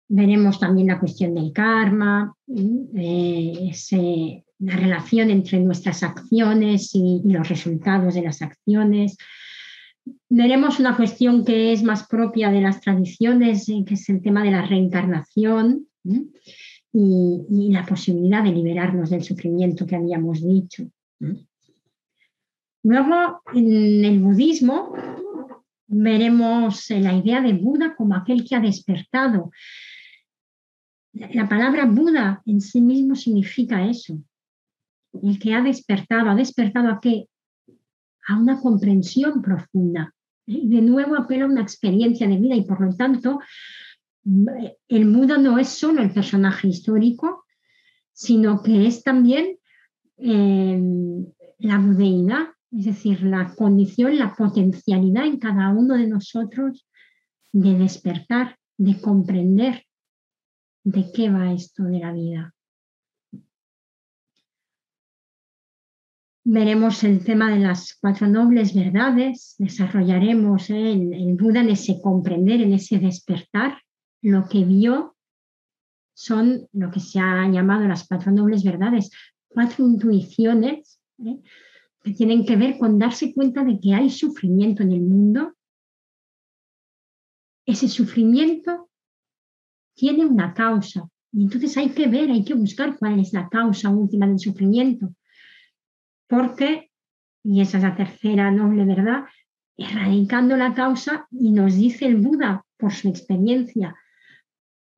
Veremos 0.09 0.59
también 0.59 0.87
la 0.87 0.99
cuestión 0.99 1.35
del 1.35 1.53
karma, 1.53 2.33
eh, 2.47 3.71
la 4.59 4.75
relación 4.75 5.29
entre 5.29 5.59
nuestras 5.59 6.03
acciones 6.03 6.91
y, 6.95 7.21
los 7.23 7.47
resultados 7.47 8.15
de 8.15 8.23
las 8.23 8.41
acciones. 8.41 9.17
Veremos 10.27 10.79
una 10.79 10.97
cuestión 10.97 11.45
que 11.45 11.71
es 11.71 11.83
más 11.83 12.07
propia 12.07 12.51
de 12.51 12.61
las 12.61 12.81
tradiciones, 12.81 13.69
eh, 13.69 13.83
que 13.85 13.93
es 13.93 14.09
el 14.09 14.21
tema 14.21 14.43
de 14.43 14.51
la 14.51 14.63
reencarnación 14.63 15.88
y, 16.03 17.71
la 17.71 17.85
posibilidad 17.85 18.43
de 18.43 18.51
liberarnos 18.51 19.09
del 19.09 19.23
sufrimiento 19.23 19.85
que 19.85 19.95
habíamos 19.95 20.41
dicho. 20.41 20.89
Luego, 22.83 23.41
en 23.53 24.05
el 24.05 24.19
budismo, 24.19 24.93
veremos 25.87 26.89
la 26.91 27.13
idea 27.13 27.41
de 27.41 27.53
Buda 27.53 27.95
como 27.95 28.15
aquel 28.15 28.47
que 28.47 28.55
ha 28.55 28.59
despertado. 28.59 29.51
La 31.13 31.49
palabra 31.49 31.85
Buda 31.85 32.41
en 32.45 32.61
sí 32.61 32.81
mismo 32.81 33.15
significa 33.15 33.85
eso, 33.85 34.21
el 35.23 35.39
que 35.39 35.53
ha 35.53 35.61
despertado, 35.61 36.29
ha 36.29 36.35
despertado 36.35 36.89
a 36.89 36.99
qué? 37.01 37.27
A 38.27 38.39
una 38.39 38.59
comprensión 38.59 39.41
profunda. 39.41 40.13
Y 40.45 40.67
de 40.67 40.81
nuevo 40.81 41.15
apela 41.15 41.45
a 41.45 41.47
una 41.47 41.61
experiencia 41.61 42.27
de 42.27 42.37
vida 42.37 42.55
y 42.55 42.63
por 42.63 42.81
lo 42.81 42.95
tanto 42.95 43.39
el 44.25 45.11
Buda 45.11 45.37
no 45.37 45.57
es 45.57 45.69
solo 45.69 46.01
el 46.01 46.11
personaje 46.11 46.67
histórico, 46.67 47.45
sino 48.13 48.61
que 48.61 48.85
es 48.85 49.03
también 49.03 49.57
eh, 50.17 50.81
la 51.59 51.77
budeidad, 51.79 52.47
es 52.71 52.85
decir, 52.85 53.23
la 53.23 53.55
condición, 53.55 54.17
la 54.17 54.35
potencialidad 54.35 55.25
en 55.25 55.39
cada 55.39 55.69
uno 55.69 55.95
de 55.95 56.07
nosotros 56.07 56.85
de 57.51 57.75
despertar, 57.75 58.57
de 58.77 58.99
comprender 58.99 59.85
de 60.83 61.11
qué 61.13 61.29
va 61.29 61.53
esto 61.53 61.83
de 61.83 61.99
la 61.99 62.13
vida. 62.13 62.53
Veremos 66.43 67.03
el 67.03 67.23
tema 67.23 67.51
de 67.51 67.59
las 67.59 67.97
cuatro 68.01 68.27
nobles 68.27 68.73
verdades, 68.73 69.55
desarrollaremos 69.59 70.69
¿eh? 70.69 70.93
el, 70.93 71.13
el 71.13 71.35
Buda 71.35 71.61
en 71.61 71.69
ese 71.69 72.01
comprender, 72.01 72.61
en 72.61 72.73
ese 72.73 72.97
despertar, 72.97 73.79
lo 74.21 74.47
que 74.47 74.63
vio 74.63 75.15
son 76.13 76.67
lo 76.73 76.91
que 76.91 76.99
se 76.99 77.19
ha 77.19 77.47
llamado 77.47 77.87
las 77.87 78.07
cuatro 78.07 78.31
nobles 78.31 78.63
verdades, 78.63 79.09
cuatro 79.47 79.85
intuiciones 79.85 80.99
¿eh? 81.25 81.39
que 82.03 82.11
tienen 82.11 82.45
que 82.45 82.57
ver 82.57 82.77
con 82.77 82.99
darse 82.99 83.33
cuenta 83.33 83.63
de 83.63 83.79
que 83.79 83.93
hay 83.93 84.09
sufrimiento 84.09 84.83
en 84.83 84.91
el 84.91 85.01
mundo. 85.01 85.53
Ese 87.65 87.87
sufrimiento 87.87 88.89
tiene 89.95 90.25
una 90.25 90.53
causa 90.53 91.07
y 91.31 91.43
entonces 91.43 91.77
hay 91.77 91.89
que 91.89 92.07
ver, 92.07 92.31
hay 92.31 92.43
que 92.43 92.53
buscar 92.53 92.97
cuál 92.97 93.19
es 93.19 93.33
la 93.33 93.47
causa 93.49 93.89
última 93.89 94.27
del 94.27 94.39
sufrimiento. 94.39 95.13
Porque, 96.27 96.91
y 97.43 97.61
esa 97.61 97.77
es 97.77 97.83
la 97.83 97.95
tercera 97.95 98.51
noble 98.51 98.85
verdad, 98.85 99.25
erradicando 99.77 100.57
la 100.57 100.73
causa 100.73 101.27
y 101.31 101.51
nos 101.51 101.75
dice 101.75 102.05
el 102.05 102.17
Buda 102.17 102.65
por 102.77 102.93
su 102.93 103.07
experiencia, 103.09 103.95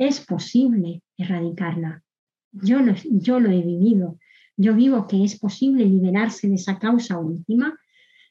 es 0.02 0.20
posible 0.20 1.04
erradicarla. 1.16 2.04
Yo 2.52 2.80
lo, 2.80 3.52
he 3.52 3.62
vivido. 3.62 4.18
Yo 4.58 4.74
vivo 4.74 5.08
que 5.08 5.24
es 5.24 5.38
posible 5.38 5.86
liberarse 5.86 6.50
de 6.50 6.56
esa 6.56 6.80
causa 6.80 7.20
última 7.20 7.80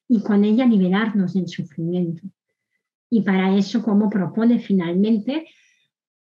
y 0.08 0.20
con 0.20 0.44
ella 0.44 0.66
liberarnos 0.66 1.34
del 1.34 1.46
sufrimiento. 1.46 2.26
Y 3.08 3.22
para 3.22 3.56
eso, 3.56 3.82
como 3.82 4.10
propone 4.10 4.58
finalmente 4.58 5.46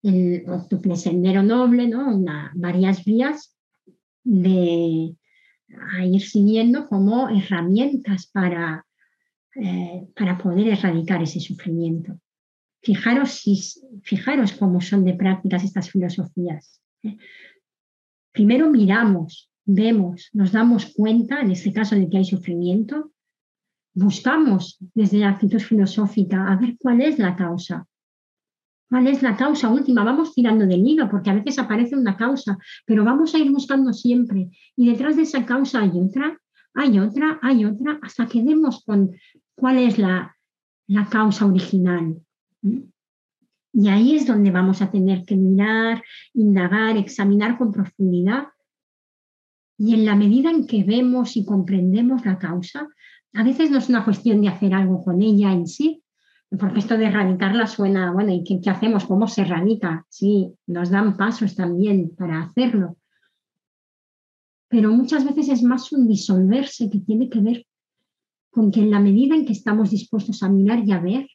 el 0.02 0.50
octuple 0.50 0.96
sendero 0.96 1.44
noble, 1.44 1.90
¿no? 1.90 2.24
Varias 2.56 3.04
vías 3.04 3.54
de 4.24 5.14
ir 6.06 6.22
siguiendo 6.22 6.88
como 6.88 7.28
herramientas 7.28 8.28
para, 8.28 8.86
eh, 9.56 10.08
para 10.16 10.38
poder 10.38 10.70
erradicar 10.70 11.22
ese 11.22 11.42
sufrimiento. 11.42 12.18
Fijaros, 12.84 14.52
cómo 14.60 14.82
son 14.82 15.06
de 15.06 15.14
prácticas 15.14 15.64
estas 15.64 15.90
filosofías. 15.90 16.82
¿eh? 17.02 17.18
Primero 18.34 18.70
miramos, 18.70 19.50
vemos, 19.64 20.30
nos 20.34 20.52
damos 20.52 20.88
cuenta, 20.94 21.40
en 21.40 21.52
este 21.52 21.72
caso, 21.72 21.96
de 21.96 22.10
que 22.10 22.18
hay 22.18 22.26
sufrimiento, 22.26 23.14
buscamos 23.94 24.78
desde 24.94 25.20
la 25.20 25.30
actitud 25.30 25.60
filosófica 25.60 26.52
a 26.52 26.58
ver 26.58 26.76
cuál 26.78 27.02
es 27.02 27.20
la 27.20 27.38
causa. 27.38 27.88
¿Cuál 28.90 29.08
es 29.08 29.24
la 29.24 29.38
causa 29.38 29.70
última? 29.70 30.04
Vamos 30.04 30.34
tirando 30.34 30.68
del 30.68 30.86
hilo 30.86 31.10
porque 31.10 31.30
a 31.30 31.36
veces 31.36 31.60
aparece 31.60 31.96
una 31.96 32.18
causa, 32.18 32.58
pero 32.86 33.06
vamos 33.06 33.34
a 33.34 33.40
ir 33.40 33.50
buscando 33.50 33.94
siempre. 33.94 34.50
Y 34.76 34.90
detrás 34.90 35.16
de 35.16 35.24
esa 35.24 35.46
causa 35.46 35.82
hay 35.82 35.92
otra, 35.92 36.38
hay 36.74 37.00
otra, 37.00 37.40
hay 37.42 37.64
otra, 37.64 37.98
hasta 38.02 38.28
que 38.28 38.44
demos 38.44 38.84
con 38.84 39.12
cuál 39.56 39.78
es 39.78 39.98
la 39.98 40.36
causa 41.10 41.46
original. 41.46 42.18
Y 43.74 43.90
ahí 43.90 44.16
es 44.16 44.28
donde 44.28 44.52
vamos 44.52 44.82
a 44.82 44.92
tener 44.92 45.26
que 45.26 45.36
mirar, 45.36 46.04
indagar, 46.34 46.98
examinar 46.98 47.58
con 47.58 47.72
profundidad. 47.72 48.48
Y 49.78 49.96
en 49.96 50.06
la 50.06 50.16
medida 50.16 50.52
en 50.52 50.68
que 50.68 50.84
vemos 50.84 51.36
y 51.36 51.46
comprendemos 51.46 52.26
la 52.26 52.38
causa, 52.38 52.88
a 53.34 53.44
veces 53.44 53.72
no 53.72 53.80
es 53.80 53.90
una 53.90 54.06
cuestión 54.06 54.42
de 54.42 54.50
hacer 54.50 54.74
algo 54.74 55.04
con 55.04 55.22
ella 55.22 55.52
en 55.52 55.68
sí, 55.68 56.04
porque 56.60 56.80
esto 56.80 56.98
de 56.98 57.06
erradicarla 57.06 57.66
suena, 57.66 58.12
bueno, 58.12 58.32
¿y 58.32 58.44
qué, 58.44 58.70
hacemos? 58.70 59.06
¿Cómo 59.06 59.28
se 59.28 59.42
erradica? 59.42 60.06
Sí, 60.08 60.54
nos 60.68 60.92
dan 60.92 61.18
pasos 61.18 61.56
también 61.56 62.16
para 62.16 62.44
hacerlo. 62.44 62.98
Pero 64.70 64.92
muchas 64.92 65.26
veces 65.26 65.50
es 65.50 65.64
más 65.64 65.92
un 65.92 66.08
disolverse 66.08 66.90
que 66.92 67.00
tiene 67.00 67.30
que 67.30 67.40
ver 67.40 67.66
con 68.52 68.72
que 68.72 68.82
en 68.82 68.92
la 68.92 69.00
medida 69.00 69.36
en 69.36 69.46
que 69.46 69.54
estamos 69.54 69.90
dispuestos 69.90 70.44
a 70.44 70.50
mirar 70.50 70.88
y 70.88 70.92
a 70.92 71.00
ver, 71.00 71.28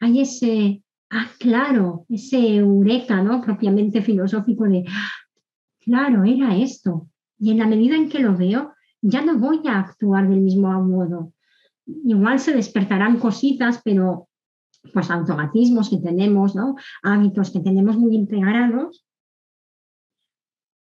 hay 0.00 0.20
ese, 0.20 0.82
ah, 1.10 1.28
claro, 1.38 2.06
ese 2.08 2.56
eureka, 2.56 3.22
¿no? 3.22 3.40
Propiamente 3.40 4.02
filosófico 4.02 4.64
de, 4.64 4.84
claro, 5.80 6.24
era 6.24 6.56
esto. 6.56 7.08
Y 7.38 7.52
en 7.52 7.58
la 7.58 7.66
medida 7.66 7.96
en 7.96 8.08
que 8.08 8.18
lo 8.18 8.36
veo, 8.36 8.74
ya 9.02 9.22
no 9.22 9.38
voy 9.38 9.60
a 9.66 9.78
actuar 9.78 10.28
del 10.28 10.40
mismo 10.40 10.68
modo. 10.82 11.32
Igual 11.86 12.38
se 12.38 12.54
despertarán 12.54 13.18
cositas, 13.18 13.80
pero 13.84 14.28
pues 14.92 15.10
automatismos 15.10 15.90
que 15.90 15.98
tenemos, 15.98 16.54
¿no? 16.54 16.76
Hábitos 17.02 17.50
que 17.50 17.60
tenemos 17.60 17.98
muy 17.98 18.14
integrados, 18.14 19.04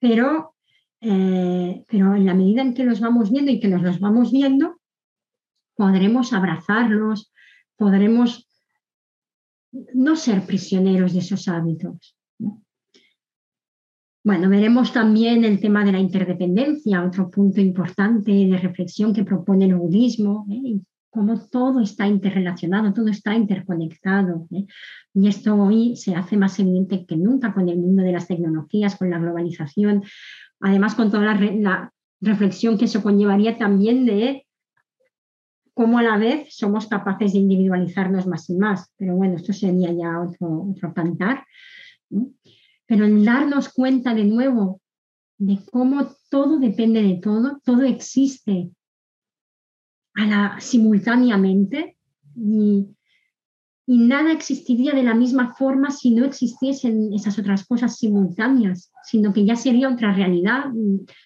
pero, 0.00 0.54
eh, 1.00 1.84
pero 1.88 2.14
en 2.14 2.26
la 2.26 2.34
medida 2.34 2.62
en 2.62 2.74
que 2.74 2.84
los 2.84 3.00
vamos 3.00 3.30
viendo 3.30 3.52
y 3.52 3.60
que 3.60 3.68
nos 3.68 3.82
los 3.82 4.00
vamos 4.00 4.32
viendo, 4.32 4.80
podremos 5.76 6.32
abrazarlos, 6.32 7.32
podremos 7.76 8.43
no 9.94 10.16
ser 10.16 10.42
prisioneros 10.46 11.12
de 11.12 11.20
esos 11.20 11.48
hábitos. 11.48 12.16
Bueno, 14.24 14.48
veremos 14.48 14.92
también 14.92 15.44
el 15.44 15.60
tema 15.60 15.84
de 15.84 15.92
la 15.92 15.98
interdependencia, 15.98 17.04
otro 17.04 17.30
punto 17.30 17.60
importante 17.60 18.32
de 18.32 18.56
reflexión 18.56 19.12
que 19.12 19.22
propone 19.22 19.66
el 19.66 19.74
budismo, 19.74 20.46
¿eh? 20.50 20.80
cómo 21.10 21.38
todo 21.48 21.80
está 21.80 22.08
interrelacionado, 22.08 22.92
todo 22.94 23.08
está 23.08 23.34
interconectado. 23.34 24.48
¿eh? 24.50 24.64
Y 25.12 25.28
esto 25.28 25.54
hoy 25.54 25.94
se 25.96 26.14
hace 26.14 26.38
más 26.38 26.58
evidente 26.58 27.04
que 27.04 27.16
nunca 27.16 27.52
con 27.52 27.68
el 27.68 27.76
mundo 27.76 28.02
de 28.02 28.12
las 28.12 28.26
tecnologías, 28.26 28.96
con 28.96 29.10
la 29.10 29.18
globalización, 29.18 30.02
además 30.60 30.94
con 30.94 31.10
toda 31.10 31.34
la, 31.34 31.92
reflexión 32.20 32.78
que 32.78 32.86
eso 32.86 33.02
conllevaría 33.02 33.58
también 33.58 34.06
de 34.06 34.43
cómo 35.74 35.98
a 35.98 36.02
la 36.02 36.16
vez 36.16 36.54
somos 36.54 36.86
capaces 36.86 37.32
de 37.32 37.40
individualizarnos 37.40 38.26
más 38.26 38.48
y 38.48 38.54
más. 38.54 38.92
Pero 38.96 39.16
bueno, 39.16 39.36
esto 39.36 39.52
sería 39.52 39.92
ya 39.92 40.20
otro, 40.20 40.70
otro 40.70 40.94
cantar. 40.94 41.44
Pero 42.86 43.04
en 43.04 43.24
darnos 43.24 43.68
cuenta 43.70 44.14
de 44.14 44.24
nuevo 44.24 44.80
de 45.38 45.58
cómo 45.70 46.08
todo 46.30 46.58
depende 46.58 47.02
de 47.02 47.16
todo, 47.16 47.60
todo 47.64 47.82
existe 47.82 48.70
a 50.14 50.26
la, 50.26 50.60
simultáneamente 50.60 51.96
y, 52.36 52.86
y, 53.84 53.98
nada 53.98 54.32
existiría 54.32 54.92
de 54.92 55.02
la 55.02 55.14
misma 55.14 55.54
forma 55.54 55.90
si 55.90 56.14
no 56.14 56.24
existiesen 56.24 57.12
esas 57.12 57.36
otras 57.38 57.66
cosas 57.66 57.98
simultáneas, 57.98 58.92
sino 59.02 59.32
que 59.32 59.44
ya 59.44 59.56
sería 59.56 59.88
otra 59.88 60.12
realidad, 60.12 60.66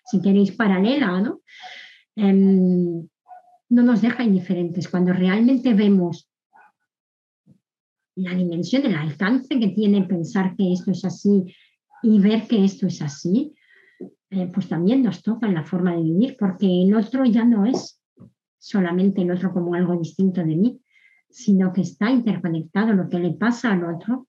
si 0.07 0.23
queréis, 0.23 0.53
paralela, 0.53 1.21
¿no? 1.21 1.43
Em, 2.17 3.07
no 3.69 3.83
nos 3.83 4.03
deja 4.03 4.25
indiferentes. 4.25 4.89
Cuando 4.89 5.13
realmente 5.13 5.75
vemos 5.75 6.31
la 8.17 8.35
dimensión, 8.35 8.85
el 8.85 8.97
alcance 8.97 9.61
que 9.61 9.69
tiene 9.69 10.03
pensar 10.03 10.57
que 10.57 10.73
esto 10.73 10.91
es 10.91 11.05
así 11.05 11.45
y 12.03 12.19
ver 12.21 12.47
que 12.49 12.65
esto 12.65 12.87
es 12.87 13.01
así, 13.03 13.55
eh, 14.31 14.51
pues 14.53 14.69
también 14.69 15.03
nos 15.03 15.23
toca 15.23 15.47
en 15.47 15.55
la 15.55 15.65
forma 15.65 15.95
de 15.95 16.03
vivir, 16.03 16.37
porque 16.39 16.67
el 16.67 16.95
otro 16.95 17.25
ya 17.25 17.45
no 17.45 17.65
es 17.67 18.03
solamente 18.59 19.23
el 19.23 19.31
otro 19.31 19.53
como 19.53 19.75
algo 19.75 19.97
distinto 19.97 20.43
de 20.45 20.57
mí, 20.57 20.81
sino 21.31 21.73
que 21.73 21.83
está 21.83 22.11
interconectado. 22.11 22.93
Lo 22.93 23.09
que 23.09 23.19
le 23.19 23.33
pasa 23.33 23.73
al 23.73 23.85
otro 23.85 24.27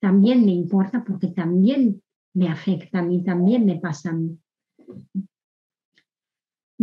también 0.00 0.44
me 0.44 0.52
importa 0.52 1.04
porque 1.04 1.28
también 1.28 2.02
me 2.34 2.48
afecta 2.48 2.98
a 2.98 3.02
mí, 3.02 3.22
también 3.22 3.64
me 3.64 3.78
pasa 3.78 4.10
a 4.10 4.14
mí. 4.14 4.38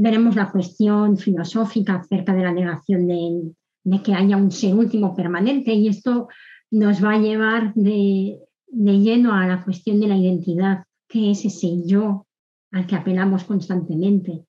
Veremos 0.04 0.36
la 0.36 0.52
cuestión 0.52 1.16
filosófica 1.16 1.96
acerca 1.96 2.34
de 2.34 2.42
la 2.42 2.52
negación 2.52 3.08
de, 3.08 4.00
que 4.02 4.16
haya 4.16 4.36
un 4.36 4.52
ser 4.52 4.74
último 4.74 5.16
permanente 5.16 5.74
y 5.74 5.88
esto 5.88 6.28
nos 6.72 7.04
va 7.04 7.14
a 7.14 7.20
llevar 7.20 7.74
de, 7.76 8.40
de 8.68 9.00
lleno 9.00 9.34
a 9.34 9.46
la 9.46 9.64
cuestión 9.64 10.00
de 10.00 10.08
la 10.08 10.18
identidad, 10.18 10.86
que 11.08 11.30
es 11.30 11.46
ese 11.46 11.86
yo 11.86 12.26
al 12.72 12.88
que 12.88 12.96
apelamos 12.96 13.44
constantemente. 13.44 14.44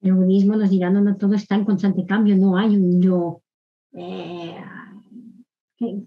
El 0.00 0.14
budismo 0.14 0.54
nos 0.54 0.70
dirá, 0.70 0.88
no, 0.90 1.00
no, 1.00 1.16
todo 1.16 1.34
está 1.34 1.56
en 1.56 1.64
constante 1.64 2.06
cambio, 2.06 2.36
no 2.36 2.56
hay 2.56 2.76
un 2.76 3.02
yo 3.02 3.42
eh, 3.92 4.54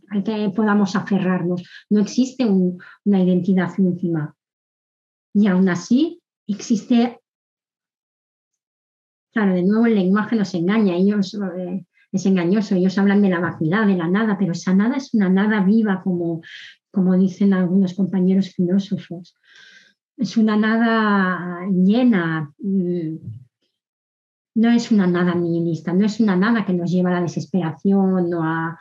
al 0.10 0.24
que 0.24 0.52
podamos 0.56 0.96
aferrarnos, 0.96 1.64
no 1.90 2.00
existe 2.00 2.46
una 2.46 3.22
identidad 3.22 3.72
última. 3.78 4.36
Y 5.34 5.48
aún 5.48 5.68
así 5.70 6.22
existe, 6.48 7.21
claro, 9.32 9.54
de 9.54 9.64
nuevo 9.64 9.86
el 9.86 9.96
lenguaje 9.96 10.36
nos 10.36 10.54
engaña, 10.54 10.96
ellos 10.96 11.38
eh, 11.58 11.86
es 12.12 12.26
engañoso, 12.26 12.76
ellos 12.76 12.98
hablan 12.98 13.22
de 13.22 13.30
la 13.30 13.40
vacuidad, 13.40 13.88
de 13.88 13.96
la 13.96 14.08
nada, 14.08 14.38
pero 14.38 14.52
esa 14.52 14.74
nada 14.74 14.98
es 14.98 15.14
una 15.14 15.30
nada 15.30 15.64
viva, 15.64 16.02
como, 16.04 16.42
como 16.92 17.18
dicen 17.18 17.54
algunos 17.54 17.94
compañeros 17.94 18.50
filósofos 18.50 19.36
es 20.22 20.38
una 20.38 20.56
nada 20.56 21.68
llena, 21.72 22.54
mm, 22.60 23.16
no 24.56 24.70
es 24.70 24.92
una 24.92 25.08
nada 25.08 25.34
nihilista, 25.34 25.94
no 25.94 26.06
es 26.06 26.20
una 26.20 26.36
nada 26.36 26.64
que 26.64 26.74
nos 26.74 26.92
lleva 26.92 27.10
a 27.10 27.14
la 27.14 27.22
desesperación 27.22 28.30
no 28.30 28.44
a 28.44 28.78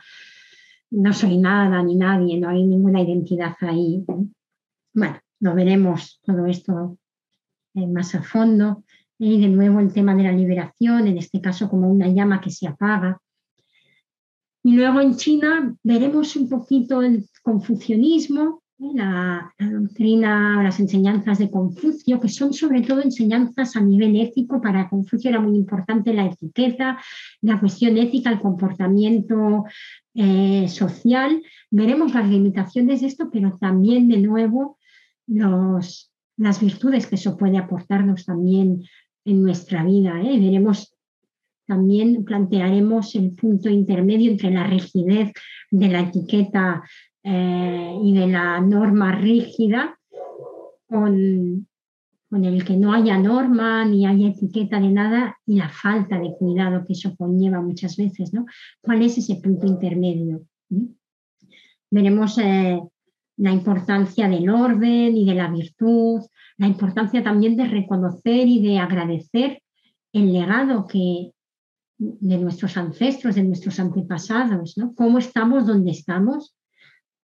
no 0.91 1.13
soy 1.13 1.37
nada 1.37 1.81
ni 1.83 1.95
nadie, 1.95 2.37
no 2.39 2.49
hay 2.49 2.65
ninguna 2.65 3.01
identidad 3.01 3.55
ahí. 3.61 4.03
Bueno, 4.93 5.19
lo 5.39 5.55
veremos 5.55 6.19
todo 6.21 6.45
esto 6.47 6.97
eh, 7.75 7.87
más 7.87 8.13
a 8.13 8.21
fondo. 8.21 8.83
Y 9.23 9.39
de 9.39 9.49
nuevo 9.49 9.79
el 9.79 9.93
tema 9.93 10.15
de 10.15 10.23
la 10.23 10.31
liberación, 10.31 11.05
en 11.05 11.19
este 11.19 11.39
caso 11.39 11.69
como 11.69 11.87
una 11.87 12.07
llama 12.07 12.41
que 12.41 12.49
se 12.49 12.67
apaga. 12.67 13.21
Y 14.63 14.73
luego 14.73 14.99
en 14.99 15.15
China 15.15 15.75
veremos 15.83 16.35
un 16.35 16.49
poquito 16.49 17.03
el 17.03 17.29
confucianismo, 17.43 18.63
la, 18.79 19.53
doctrina, 19.59 20.63
las 20.63 20.79
enseñanzas 20.79 21.37
de 21.37 21.51
Confucio, 21.51 22.19
que 22.19 22.29
son 22.29 22.51
sobre 22.51 22.81
todo 22.81 23.03
enseñanzas 23.03 23.75
a 23.75 23.81
nivel 23.81 24.19
ético. 24.19 24.59
Para 24.59 24.89
Confucio 24.89 25.29
era 25.29 25.39
muy 25.39 25.55
importante 25.55 26.15
la 26.15 26.25
etiqueta, 26.25 26.97
la 27.41 27.59
cuestión 27.59 27.99
ética, 27.99 28.31
el 28.31 28.39
comportamiento 28.39 29.65
eh, 30.15 30.67
social. 30.67 31.43
Veremos 31.69 32.15
las 32.15 32.27
limitaciones 32.27 33.01
de 33.01 33.07
esto, 33.07 33.29
pero 33.31 33.55
también 33.59 34.07
de 34.07 34.17
nuevo 34.17 34.79
los, 35.27 36.11
las 36.37 36.59
virtudes 36.59 37.05
que 37.05 37.15
eso 37.15 37.37
puede 37.37 37.59
aportarnos 37.59 38.25
también 38.25 38.81
en 39.25 39.41
nuestra 39.41 39.83
vida. 39.83 40.21
¿eh? 40.21 40.39
Veremos 40.39 40.95
también 41.67 42.25
plantearemos 42.25 43.15
el 43.15 43.31
punto 43.31 43.69
intermedio 43.69 44.31
entre 44.31 44.51
la 44.51 44.65
rigidez 44.65 45.31
de 45.69 45.87
la 45.87 46.01
etiqueta 46.01 46.83
eh, 47.23 47.95
y 48.03 48.13
de 48.13 48.27
la 48.27 48.59
norma 48.59 49.13
rígida 49.13 49.97
con, 50.87 51.67
con 52.29 52.45
el 52.45 52.65
que 52.65 52.75
no 52.75 52.93
haya 52.93 53.17
norma 53.17 53.85
ni 53.85 54.05
haya 54.05 54.29
etiqueta 54.29 54.79
de 54.79 54.89
nada 54.89 55.37
y 55.45 55.55
la 55.55 55.69
falta 55.69 56.19
de 56.19 56.33
cuidado 56.37 56.83
que 56.85 56.93
eso 56.93 57.15
conlleva 57.15 57.61
muchas 57.61 57.95
veces. 57.95 58.33
¿no? 58.33 58.45
¿Cuál 58.81 59.03
es 59.03 59.17
ese 59.17 59.35
punto 59.35 59.65
intermedio? 59.67 60.43
¿Mm? 60.69 60.87
Veremos 61.89 62.37
eh, 62.37 62.81
la 63.37 63.51
importancia 63.51 64.27
del 64.27 64.49
orden 64.49 65.15
y 65.15 65.25
de 65.25 65.35
la 65.35 65.49
virtud, 65.49 66.21
la 66.57 66.67
importancia 66.67 67.23
también 67.23 67.55
de 67.55 67.65
reconocer 67.65 68.47
y 68.47 68.61
de 68.61 68.79
agradecer 68.79 69.61
el 70.13 70.33
legado 70.33 70.85
que 70.87 71.31
de 71.97 72.37
nuestros 72.37 72.77
ancestros, 72.77 73.35
de 73.35 73.43
nuestros 73.43 73.79
antepasados, 73.79 74.77
¿no? 74.77 74.93
Cómo 74.95 75.19
estamos 75.19 75.67
donde 75.67 75.91
estamos 75.91 76.55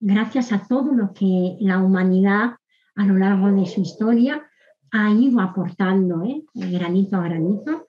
gracias 0.00 0.52
a 0.52 0.66
todo 0.66 0.92
lo 0.92 1.12
que 1.12 1.56
la 1.60 1.78
humanidad 1.78 2.56
a 2.94 3.04
lo 3.04 3.16
largo 3.16 3.52
de 3.52 3.66
su 3.66 3.80
historia 3.80 4.42
ha 4.90 5.10
ido 5.10 5.40
aportando, 5.40 6.24
¿eh? 6.24 6.44
granito 6.54 7.16
a 7.16 7.24
granito. 7.24 7.85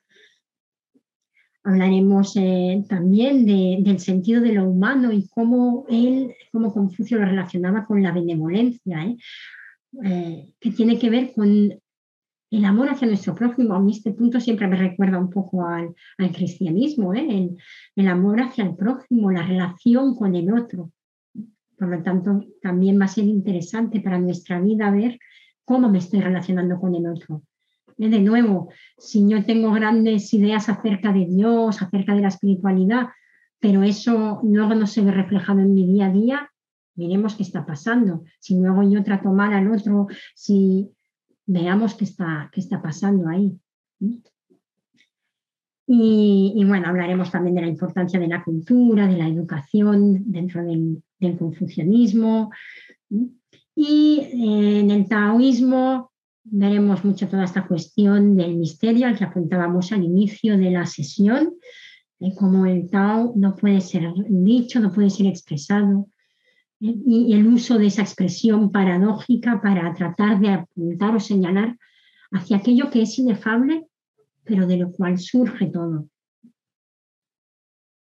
Hablaremos 1.67 2.37
eh, 2.37 2.85
también 2.87 3.45
del 3.45 3.99
sentido 3.99 4.39
de 4.39 4.53
lo 4.53 4.69
humano 4.69 5.11
y 5.11 5.27
cómo 5.27 5.85
él, 5.89 6.33
cómo 6.53 6.73
Confucio 6.73 7.17
lo 7.17 7.25
relacionaba 7.25 7.85
con 7.85 8.01
la 8.01 8.13
benevolencia, 8.13 9.03
¿eh? 9.03 9.17
que 10.61 10.71
tiene 10.71 10.97
que 10.97 11.09
ver 11.09 11.33
con 11.33 11.73
el 12.51 12.63
amor 12.63 12.87
hacia 12.87 13.09
nuestro 13.09 13.35
prójimo. 13.35 13.73
A 13.73 13.81
mí 13.81 13.91
este 13.91 14.13
punto 14.13 14.39
siempre 14.39 14.65
me 14.67 14.77
recuerda 14.77 15.19
un 15.19 15.29
poco 15.29 15.65
al, 15.65 15.93
cristianismo, 16.33 17.13
el, 17.13 17.57
el 17.97 18.07
amor 18.07 18.39
hacia 18.39 18.63
el 18.63 18.73
prójimo, 18.73 19.29
la 19.29 19.45
relación 19.45 20.15
con 20.15 20.35
el 20.35 20.53
otro. 20.53 20.93
Por 21.77 21.89
lo 21.89 22.01
tanto, 22.01 22.45
también 22.61 22.97
va 22.97 23.05
a 23.05 23.09
ser 23.09 23.25
interesante 23.25 23.99
para 23.99 24.19
nuestra 24.19 24.61
vida 24.61 24.89
ver 24.89 25.19
cómo 25.65 25.89
me 25.89 25.97
estoy 25.97 26.21
relacionando 26.21 26.79
con 26.79 26.95
el 26.95 27.07
otro. 27.07 27.43
De 27.97 28.21
nuevo, 28.21 28.69
si 28.97 29.27
yo 29.27 29.43
tengo 29.43 29.71
grandes 29.71 30.31
ideas 30.33 30.69
acerca 30.69 31.11
de 31.11 31.25
Dios, 31.25 31.81
acerca 31.81 32.13
de 32.13 32.21
la 32.21 32.27
espiritualidad, 32.27 33.07
pero 33.59 33.81
eso 33.81 34.39
luego 34.43 34.75
no 34.75 34.85
se 34.85 35.01
ve 35.01 35.11
reflejado 35.11 35.61
en 35.61 35.73
mi 35.73 35.87
día 35.87 36.05
a 36.05 36.11
día, 36.11 36.51
miremos 36.95 37.35
qué 37.35 37.43
está 37.43 37.65
pasando. 37.65 38.23
Si 38.39 38.55
luego 38.59 38.83
yo 38.83 39.03
trato 39.03 39.31
mal 39.31 39.51
al 39.53 39.71
otro, 39.71 40.07
si 40.35 40.91
veamos 41.47 41.95
qué 41.95 42.03
está, 42.03 42.49
qué 42.51 42.59
está 42.59 42.81
pasando 42.81 43.29
ahí. 43.29 43.57
Y, 45.89 46.63
bueno, 46.67 46.89
hablaremos 46.89 47.31
también 47.31 47.55
de 47.55 47.61
la 47.61 47.67
importancia 47.67 48.19
de 48.19 48.27
la 48.27 48.43
cultura, 48.43 49.07
de 49.07 49.17
la 49.17 49.27
educación 49.27 50.29
dentro 50.29 50.61
del, 50.63 51.01
confucianismo. 51.39 52.51
Y 53.73 54.19
eh, 54.19 54.79
en 54.81 54.91
el 54.91 55.07
taoísmo 55.07 56.11
veremos 56.51 57.03
mucho 57.03 57.27
toda 57.27 57.43
esta 57.43 57.67
cuestión 57.67 58.35
del 58.35 58.55
misterio 58.55 59.07
al 59.07 59.17
que 59.17 59.23
apuntábamos 59.23 59.91
al 59.91 60.03
inicio 60.03 60.57
de 60.57 60.71
la 60.71 60.85
sesión, 60.85 61.53
de 62.19 62.33
cómo 62.35 62.65
el 62.65 62.89
Tao 62.89 63.33
no 63.35 63.55
puede 63.55 63.81
ser 63.81 64.11
dicho, 64.29 64.79
no 64.79 64.91
puede 64.91 65.09
ser 65.09 65.27
expresado, 65.27 66.07
¿eh? 66.81 66.95
y 67.05 67.33
el 67.33 67.47
uso 67.47 67.77
de 67.77 67.87
esa 67.87 68.01
expresión 68.01 68.71
paradójica 68.71 69.61
para 69.61 69.93
tratar 69.93 70.39
de 70.39 70.49
apuntar 70.49 71.15
o 71.15 71.19
señalar 71.19 71.77
hacia 72.31 72.57
aquello 72.57 72.89
que 72.89 73.03
es 73.03 73.17
inefable 73.19 73.87
pero 74.47 74.65
de 74.65 74.77
lo 74.77 74.91
cual 74.91 75.19
surge 75.19 75.67
todo. 75.67 76.09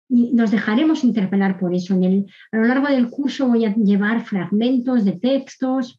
Y 0.08 0.32
nos 0.32 0.50
dejaremos 0.50 1.02
interpelar 1.04 1.58
por 1.58 1.74
eso. 1.74 1.94
a 1.94 2.56
lo 2.56 2.64
largo 2.64 2.88
del 2.88 3.08
curso 3.08 3.48
voy 3.48 3.64
a 3.64 3.74
llevar 3.74 4.24
fragmentos 4.24 5.04
de 5.04 5.12
textos 5.12 5.98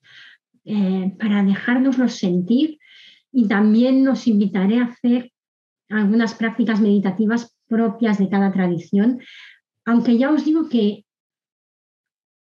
eh, 0.66 1.13
para 1.20 1.43
dejárnoslos 1.43 2.16
sentir 2.16 2.80
y 3.32 3.47
también 3.47 4.03
nos 4.03 4.28
invitaré 4.28 4.80
a 4.80 4.86
hacer 4.86 5.32
algunas 5.89 6.34
prácticas 6.34 6.82
meditativas 6.82 7.55
propias 7.68 8.18
de 8.18 8.30
cada 8.30 8.51
tradición, 8.51 9.20
aunque 9.86 10.18
ya 10.18 10.32
os 10.32 10.43
digo 10.45 10.68
que 10.70 11.05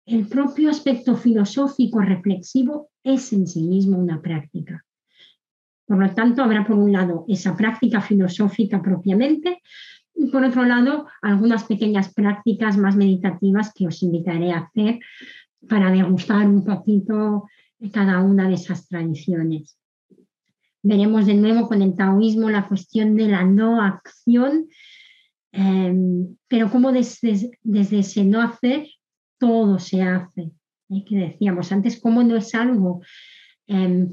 el 0.06 0.26
propio 0.26 0.70
aspecto 0.70 1.16
filosófico 1.16 2.00
reflexivo 2.00 2.90
es 3.02 3.32
en 3.32 3.46
sí 3.46 3.62
mismo 3.62 3.98
una 3.98 4.20
práctica. 4.20 4.84
Por 5.86 5.98
lo 5.98 6.14
tanto, 6.14 6.42
habrá 6.42 6.66
por 6.66 6.76
un 6.76 6.92
lado 6.92 7.24
esa 7.28 7.56
práctica 7.56 8.00
filosófica 8.00 8.80
propiamente 8.80 9.60
y 10.14 10.26
por 10.26 10.44
otro 10.44 10.64
lado 10.64 11.06
algunas 11.22 11.64
pequeñas 11.64 12.12
prácticas 12.14 12.76
más 12.78 12.96
meditativas 12.96 13.72
que 13.74 13.86
os 13.86 14.02
invitaré 14.02 14.52
a 14.52 14.60
hacer 14.60 15.00
para 15.68 15.90
degustar 15.90 16.46
un 16.48 16.64
poquito 16.64 17.46
cada 17.90 18.20
una 18.22 18.48
de 18.48 18.54
esas 18.54 18.88
tradiciones. 18.88 19.78
Veremos 20.82 21.26
de 21.26 21.34
nuevo 21.34 21.66
con 21.66 21.80
el 21.80 21.94
taoísmo 21.94 22.50
la 22.50 22.68
cuestión 22.68 23.16
de 23.16 23.28
la 23.28 23.44
no 23.44 23.80
acción, 23.80 24.68
em, 25.52 26.36
pero 26.46 26.70
cómo 26.70 26.92
desde, 26.92 27.58
desde, 27.62 28.00
ese 28.00 28.24
no 28.24 28.42
hacer 28.42 28.86
todo 29.38 29.78
se 29.78 30.02
hace. 30.02 30.50
¿eh? 30.90 31.04
Que 31.06 31.16
decíamos 31.16 31.72
antes, 31.72 32.00
cómo 32.00 32.22
no 32.22 32.36
es 32.36 32.54
algo 32.54 33.00
em, 33.66 34.10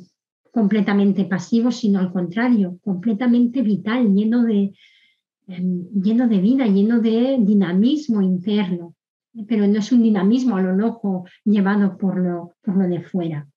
completamente 0.51 1.25
pasivo, 1.25 1.71
sino 1.71 1.99
al 1.99 2.11
contrario, 2.11 2.79
completamente 2.81 3.61
vital, 3.61 4.13
lleno 4.13 4.43
de, 4.43 4.73
em, 5.47 5.87
lleno 6.01 6.27
de 6.27 6.39
vida, 6.39 6.67
lleno 6.67 6.99
de 6.99 7.37
dinamismo 7.39 8.21
interno, 8.21 8.95
pero 9.47 9.67
no 9.67 9.79
es 9.79 9.91
un 9.91 10.03
dinamismo 10.03 10.57
a 10.57 10.61
lo 10.61 10.73
loco 10.73 11.25
llevado 11.43 11.97
por 11.97 12.17
lo, 12.17 12.55
por 12.61 12.77
lo 12.77 12.87
de 12.87 13.01
fuera. 13.01 13.47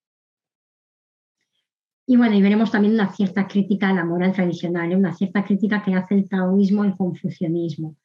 Y 2.07 2.17
bueno, 2.17 2.37
y 2.37 2.43
veremos 2.43 2.71
también 2.71 2.95
una 2.95 3.13
cierta 3.13 3.47
crítica 3.47 3.89
a 3.89 3.95
la 3.95 4.05
moral 4.05 4.33
tradicional, 4.33 4.93
¿eh? 4.93 4.97
una 4.97 5.15
cierta 5.15 5.45
crítica 5.45 5.83
que 5.83 5.95
hace 5.95 6.15
el 6.17 6.29
taoísmo 6.29 6.83
al 6.83 6.97
confucianismo. 6.97 7.97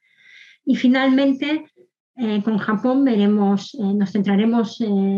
Y 0.66 0.76
finalmente, 0.76 1.66
eh, 2.16 2.42
con 2.44 2.58
Japón 2.58 3.04
veremos, 3.04 3.76
eh, 3.76 3.94
nos 3.94 4.12
centraremos 4.12 4.78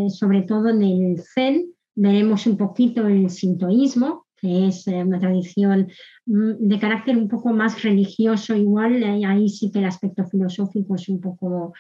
sobre 0.10 0.42
todo 0.44 0.70
en 0.70 0.82
el 0.82 1.22
Zen, 1.22 1.72
veremos 1.94 2.48
un 2.48 2.58
poquito 2.58 3.06
el 3.08 3.30
sintoísmo, 3.30 4.26
que 4.36 4.68
es 4.68 4.88
una 4.88 5.20
tradición 5.20 5.88
mm, 6.26 6.54
de 6.68 6.80
carácter 6.80 7.16
un 7.18 7.28
poco 7.28 7.54
más 7.54 7.84
religioso, 7.84 8.56
igual 8.56 9.04
ahí 9.04 9.48
sí 9.50 9.72
que 9.72 9.80
el 9.80 9.86
aspecto 9.86 10.26
filosófico 10.26 10.96
es 10.96 11.08
un 11.10 11.22
poco 11.22 11.74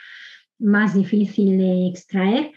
más 0.60 0.94
difícil 0.94 1.58
de 1.58 1.88
extraer, 1.88 2.52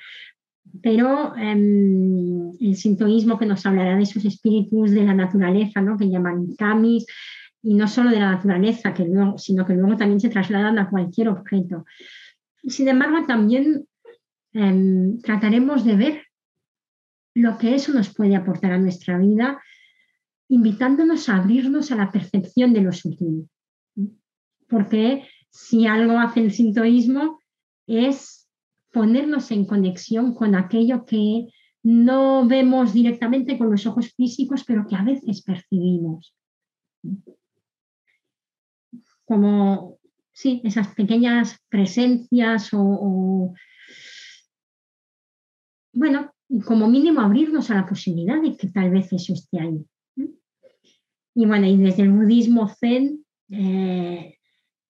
pero 0.83 1.37
em, 1.37 2.53
el 2.61 2.77
sintoísmo 2.77 3.39
que 3.39 3.47
nos 3.47 3.65
hablará 3.67 3.97
de 3.97 4.03
esos 4.03 4.25
espíritus 4.25 4.91
de 4.91 5.05
la 5.05 5.15
naturaleza, 5.15 5.81
¿no? 5.81 5.97
que 5.97 6.09
llaman 6.09 6.55
kamis, 6.57 7.07
y 7.63 7.75
no 7.75 7.89
solo 7.89 8.11
de 8.11 8.21
la 8.21 8.33
naturaleza, 8.33 8.95
sino 9.39 9.67
que 9.67 9.75
luego 9.75 9.97
también 9.97 10.21
se 10.21 10.29
trasladan 10.29 10.79
a 10.79 10.91
cualquier 10.91 11.31
objeto. 11.31 11.87
Sin 12.63 12.89
embargo, 12.89 13.27
también 13.27 13.87
em, 14.53 15.19
trataremos 15.21 15.85
de 15.85 15.97
ver 15.97 16.23
lo 17.35 17.57
que 17.57 17.75
eso 17.75 17.93
nos 17.93 18.13
puede 18.13 18.37
aportar 18.37 18.73
a 18.73 18.79
nuestra 18.79 19.17
vida, 19.19 19.63
invitándonos 20.49 21.29
a 21.29 21.37
abrirnos 21.37 21.91
a 21.91 21.97
la 21.97 22.13
percepción 22.13 22.75
de 22.75 22.83
lo 22.83 22.93
sutil. 22.93 23.49
Porque 24.69 25.27
si 25.49 25.87
algo 25.87 26.19
hace 26.19 26.41
el 26.41 26.53
sintoísmo 26.53 27.41
es 27.87 28.44
ponernos 28.95 29.51
en 29.51 29.67
conexión 29.67 30.35
con 30.35 30.55
aquello 30.55 31.05
que 31.05 31.49
no 31.83 32.47
vemos 32.47 32.95
directamente 32.95 33.59
con 33.59 33.71
los 33.71 33.85
ojos 33.87 34.15
físicos, 34.15 34.65
pero 34.65 34.87
que 34.87 34.95
a 34.95 35.03
veces 35.03 35.43
percibimos. 35.43 36.35
Como, 39.27 39.99
sí, 40.33 40.63
esas 40.65 40.95
pequeñas 40.95 41.59
presencias 41.69 42.71
o, 42.73 43.53
bueno, 45.93 46.33
como 46.65 46.89
mínimo 46.89 47.21
abrirnos 47.21 47.71
a 47.71 47.75
la 47.75 47.87
posibilidad 47.87 48.41
de 48.41 48.57
que 48.57 48.69
tal 48.69 48.91
vez 48.91 49.13
eso 49.13 49.33
esté 49.33 49.61
ahí. 49.61 49.85
Y 51.35 51.47
bueno, 51.47 51.67
y 51.67 51.77
desde 51.77 52.05
el 52.05 52.13
budismo 52.13 52.69
zen 52.69 53.27
eh, 53.51 54.39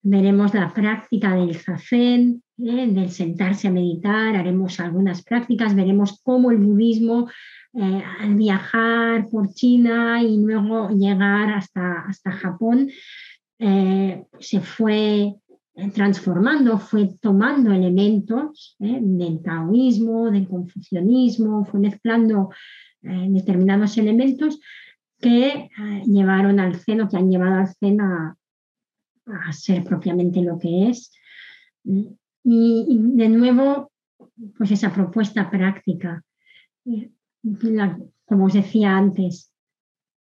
veremos 0.05 0.53
la 0.53 0.73
práctica 0.73 1.35
del 1.35 1.57
zazen, 1.57 2.43
¿eh? 2.59 2.87
del 2.89 3.11
sentarse 3.11 3.69
a 3.69 3.73
meditar, 3.73 4.37
haremos 4.37 4.79
algunas 4.79 5.25
prácticas, 5.25 5.75
veremos 5.75 6.21
cómo 6.23 6.51
el 6.51 6.59
budismo 6.59 7.29
eh, 7.73 8.03
al 8.21 8.35
viajar 8.35 9.29
por 9.31 9.53
China 9.55 10.23
y 10.23 10.37
luego 10.37 10.91
llegar 10.91 11.55
hasta, 11.55 12.05
hasta 12.07 12.33
Japón 12.33 12.91
eh, 13.59 14.25
se 14.39 14.61
fue 14.61 15.35
transformando, 15.95 16.79
fue 16.79 17.17
tomando 17.21 17.73
elementos 17.73 18.77
del 18.79 19.43
taoísmo, 19.43 20.31
del 20.31 20.47
confucianismo, 20.47 21.65
fue 21.65 21.81
mezclando 21.81 22.51
determinados 23.03 23.99
elementos 23.99 24.61
que 25.21 25.69
llevaron 26.07 26.61
al 26.61 26.77
zen 26.77 27.09
que 27.09 27.17
han 27.17 27.29
llevado 27.29 27.57
al 27.57 27.75
zen 27.75 28.01
a, 28.01 28.37
a 29.27 29.53
ser 29.53 29.85
propiamente 29.85 30.43
lo 30.43 30.59
que 30.59 30.89
es. 30.89 31.13
Y, 31.85 32.17
de 32.45 33.29
nuevo, 33.29 33.91
pues 34.57 34.71
esa 34.71 34.93
propuesta 34.93 35.51
práctica. 35.51 36.23
como 38.27 38.47
os 38.47 38.53
decía 38.53 38.97
antes, 38.97 39.53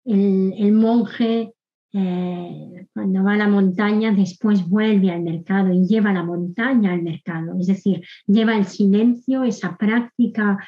el, 0.05 0.73
monje 0.73 1.53
eh, 1.93 2.87
cuando 2.93 3.25
va 3.25 3.35
a 3.35 3.37
la 3.37 3.49
montaña 3.49 4.13
después 4.13 4.69
vuelve 4.69 5.11
al 5.11 5.23
mercado 5.23 5.73
y 5.73 5.87
lleva 5.87 6.13
la 6.13 6.23
montaña 6.23 6.93
al 6.93 7.03
mercado, 7.03 7.59
es 7.59 7.67
decir, 7.67 8.03
lleva 8.27 8.57
el 8.57 8.65
silencio, 8.65 9.45
esa 9.45 9.77
práctica 9.77 10.59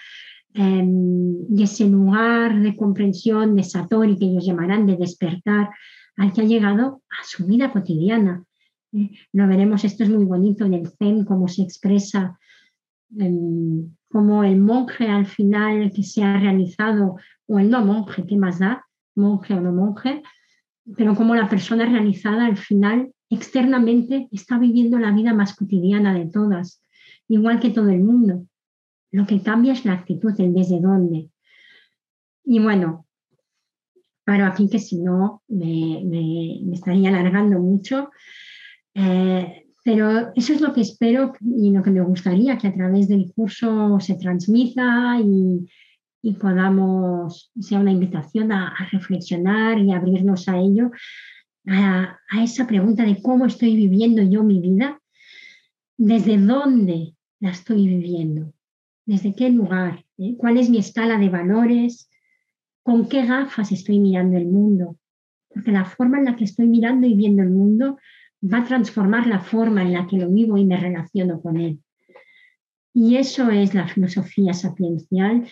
em, 0.55 1.37
y 1.57 1.63
ese 1.63 1.89
lugar 1.89 2.61
de 2.61 2.77
comprensión, 2.77 3.57
de 3.57 3.63
satori 3.63 4.19
que 4.19 4.27
ellos 4.27 4.45
llamarán 4.45 4.87
de 4.87 4.97
despertar, 4.97 5.71
al 6.17 6.33
que 6.33 6.43
ha 6.43 6.45
llegado 6.45 7.03
a 7.11 7.25
su 7.25 7.47
vida 7.47 7.73
cotidiana. 7.73 8.45
Eh, 8.93 9.11
lo 9.33 9.47
veremos, 9.47 9.85
esto 9.85 10.05
es 10.05 10.11
muy 10.11 10.25
bonito 10.25 10.65
en 10.65 10.75
el 10.75 10.89
Zen, 10.89 11.25
cómo 11.25 11.49
se 11.49 11.63
expresa, 11.63 12.39
como 14.09 14.45
el 14.45 14.59
monje 14.59 15.09
al 15.09 15.27
final 15.27 15.93
que 15.95 16.03
se 16.03 16.23
ha 16.23 16.39
realizado, 16.39 17.17
o 17.47 17.59
el 17.59 17.71
no 17.71 17.85
monje, 17.85 18.25
¿qué 18.27 18.37
más 18.37 18.59
da? 18.59 18.87
Monje 19.15 19.55
o 19.55 19.61
no 19.61 19.73
monje, 19.73 20.23
pero 20.97 21.15
como 21.15 21.35
la 21.35 21.49
persona 21.49 21.85
realizada 21.87 22.47
al 22.47 22.57
final 22.57 23.13
externamente 23.29 24.29
está 24.31 24.59
viviendo 24.59 24.99
la 24.99 25.13
vida 25.13 25.33
más 25.35 25.55
cotidiana 25.55 26.15
de 26.15 26.27
todas, 26.27 26.83
igual 27.29 27.61
que 27.61 27.71
todo 27.71 27.89
el 27.89 28.01
mundo. 28.01 28.47
Lo 29.11 29.27
que 29.27 29.43
cambia 29.43 29.73
es 29.75 29.85
la 29.85 29.93
actitud, 29.93 30.33
el 30.39 30.55
desde 30.55 30.81
dónde. 30.81 31.31
Y 32.45 32.61
bueno, 32.61 33.07
paro 34.25 34.47
aquí 34.47 34.69
que 34.69 34.79
si 34.79 34.99
no 35.01 35.43
me, 35.49 36.03
me 36.05 36.75
estaría 36.75 37.09
alargando 37.09 37.59
mucho. 37.59 38.11
Eh, 38.95 39.63
pero 39.85 40.33
eso 40.37 40.53
es 40.53 40.61
lo 40.61 40.73
que 40.73 40.83
espero 40.83 41.33
y 41.41 41.71
lo 41.73 41.83
que 41.83 41.91
me 41.91 42.03
gustaría 42.03 42.57
que 42.57 42.69
a 42.69 42.75
través 42.75 43.09
del 43.09 43.33
curso 43.35 43.99
se 44.01 44.15
transmita 44.15 45.19
y, 45.21 45.67
podamos, 46.41 47.51
sea 47.61 47.81
una 47.81 47.91
invitación 47.91 48.53
a, 48.53 48.73
reflexionar 48.93 49.79
y 49.79 49.93
abrirnos 49.93 50.49
a 50.49 50.57
ello, 50.59 50.93
a, 51.67 52.17
esa 52.41 52.67
pregunta 52.67 53.05
de 53.05 53.21
cómo 53.21 53.47
estoy 53.47 53.75
viviendo 53.75 54.23
yo 54.23 54.45
mi 54.45 54.61
vida, 54.61 55.01
desde 55.97 56.39
dónde 56.39 57.17
la 57.41 57.51
estoy 57.51 57.89
viviendo, 57.89 58.53
desde 59.05 59.35
qué 59.35 59.51
lugar, 59.51 60.05
¿eh? 60.19 60.37
cuál 60.39 60.59
es 60.59 60.71
mi 60.71 60.79
escala 60.79 61.19
de 61.19 61.29
valores, 61.29 62.09
con 62.83 63.09
qué 63.09 63.25
gafas 63.27 63.73
estoy 63.73 63.99
mirando 64.01 64.37
el 64.37 64.47
mundo, 64.47 64.97
porque 65.49 65.73
la 65.73 65.85
forma 65.85 66.19
en 66.19 66.25
la 66.25 66.37
que 66.37 66.45
estoy 66.45 66.67
mirando 66.67 67.07
y 67.07 67.15
viendo 67.15 67.43
el 67.43 67.51
mundo 67.51 67.99
va 68.43 68.59
a 68.59 68.65
transformar 68.65 69.27
la 69.27 69.41
forma 69.41 69.83
en 69.83 69.93
la 69.93 70.07
que 70.07 70.17
lo 70.17 70.31
vivo 70.31 70.57
y 70.57 70.65
me 70.65 70.77
relaciono 70.77 71.41
con 71.41 71.59
él. 71.59 71.81
Y 72.95 73.17
eso 73.17 73.51
es 73.51 73.75
la 73.75 73.89
filosofía 73.89 74.53
sapiencial 74.53 75.47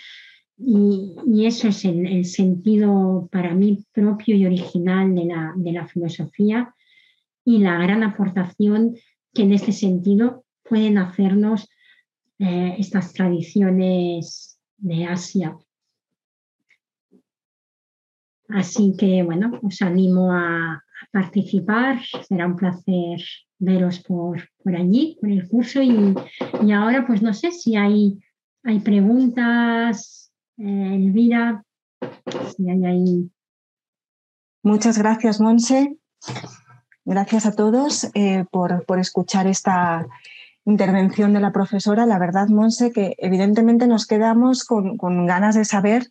y, 0.58 1.46
eso 1.46 1.68
es 1.68 1.84
el, 1.86 2.24
sentido 2.26 3.28
para 3.32 3.54
mí 3.54 3.84
propio 3.92 4.36
y 4.36 4.44
original 4.44 5.14
de 5.14 5.24
la, 5.24 5.54
de 5.56 5.72
la 5.72 5.86
filosofía 5.86 6.74
y 7.44 7.58
la 7.58 7.78
gran 7.78 8.02
aportación 8.02 8.94
que 9.32 9.42
en 9.42 9.52
este 9.52 9.72
sentido 9.72 10.44
pueden 10.62 10.98
hacernos 10.98 11.68
eh, 12.38 12.76
estas 12.78 13.12
tradiciones 13.14 14.58
de 14.76 15.04
Asia. 15.04 15.56
Así 18.52 18.94
que, 18.98 19.22
bueno, 19.22 19.58
os 19.62 19.82
animo 19.82 20.32
a, 20.32 20.82
participar. 21.12 21.98
Será 22.28 22.46
un 22.46 22.56
placer 22.56 23.20
veros 23.58 24.00
por, 24.00 24.48
por 24.62 24.76
allí, 24.76 25.16
por 25.20 25.30
el 25.30 25.48
curso. 25.48 25.82
Y, 25.82 26.14
ahora, 26.72 27.06
pues 27.06 27.22
no 27.22 27.32
sé 27.34 27.52
si 27.52 27.76
hay, 27.76 28.18
hay 28.62 28.80
preguntas, 28.80 30.32
eh, 30.58 30.94
Elvira, 30.94 31.64
hay. 32.86 33.30
Muchas 34.62 34.98
gracias, 34.98 35.40
Monse. 35.40 35.96
Gracias 37.04 37.46
a 37.46 37.56
todos 37.56 38.10
eh, 38.14 38.44
por, 38.50 38.84
escuchar 38.98 39.46
esta 39.46 40.06
intervención 40.64 41.32
de 41.32 41.40
la 41.40 41.50
profesora. 41.50 42.04
La 42.04 42.18
verdad, 42.18 42.48
Monse, 42.48 42.92
que 42.92 43.14
evidentemente 43.18 43.86
nos 43.86 44.06
quedamos 44.06 44.64
con, 44.64 44.98
con 44.98 45.26
ganas 45.26 45.54
de 45.54 45.64
saber, 45.64 46.10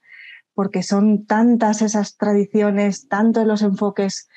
porque 0.59 0.83
son 0.83 1.25
tantas 1.25 1.81
esas 1.81 2.17
tradiciones, 2.17 3.07
tantos 3.07 3.47
los 3.47 3.61
enfoques 3.61 4.27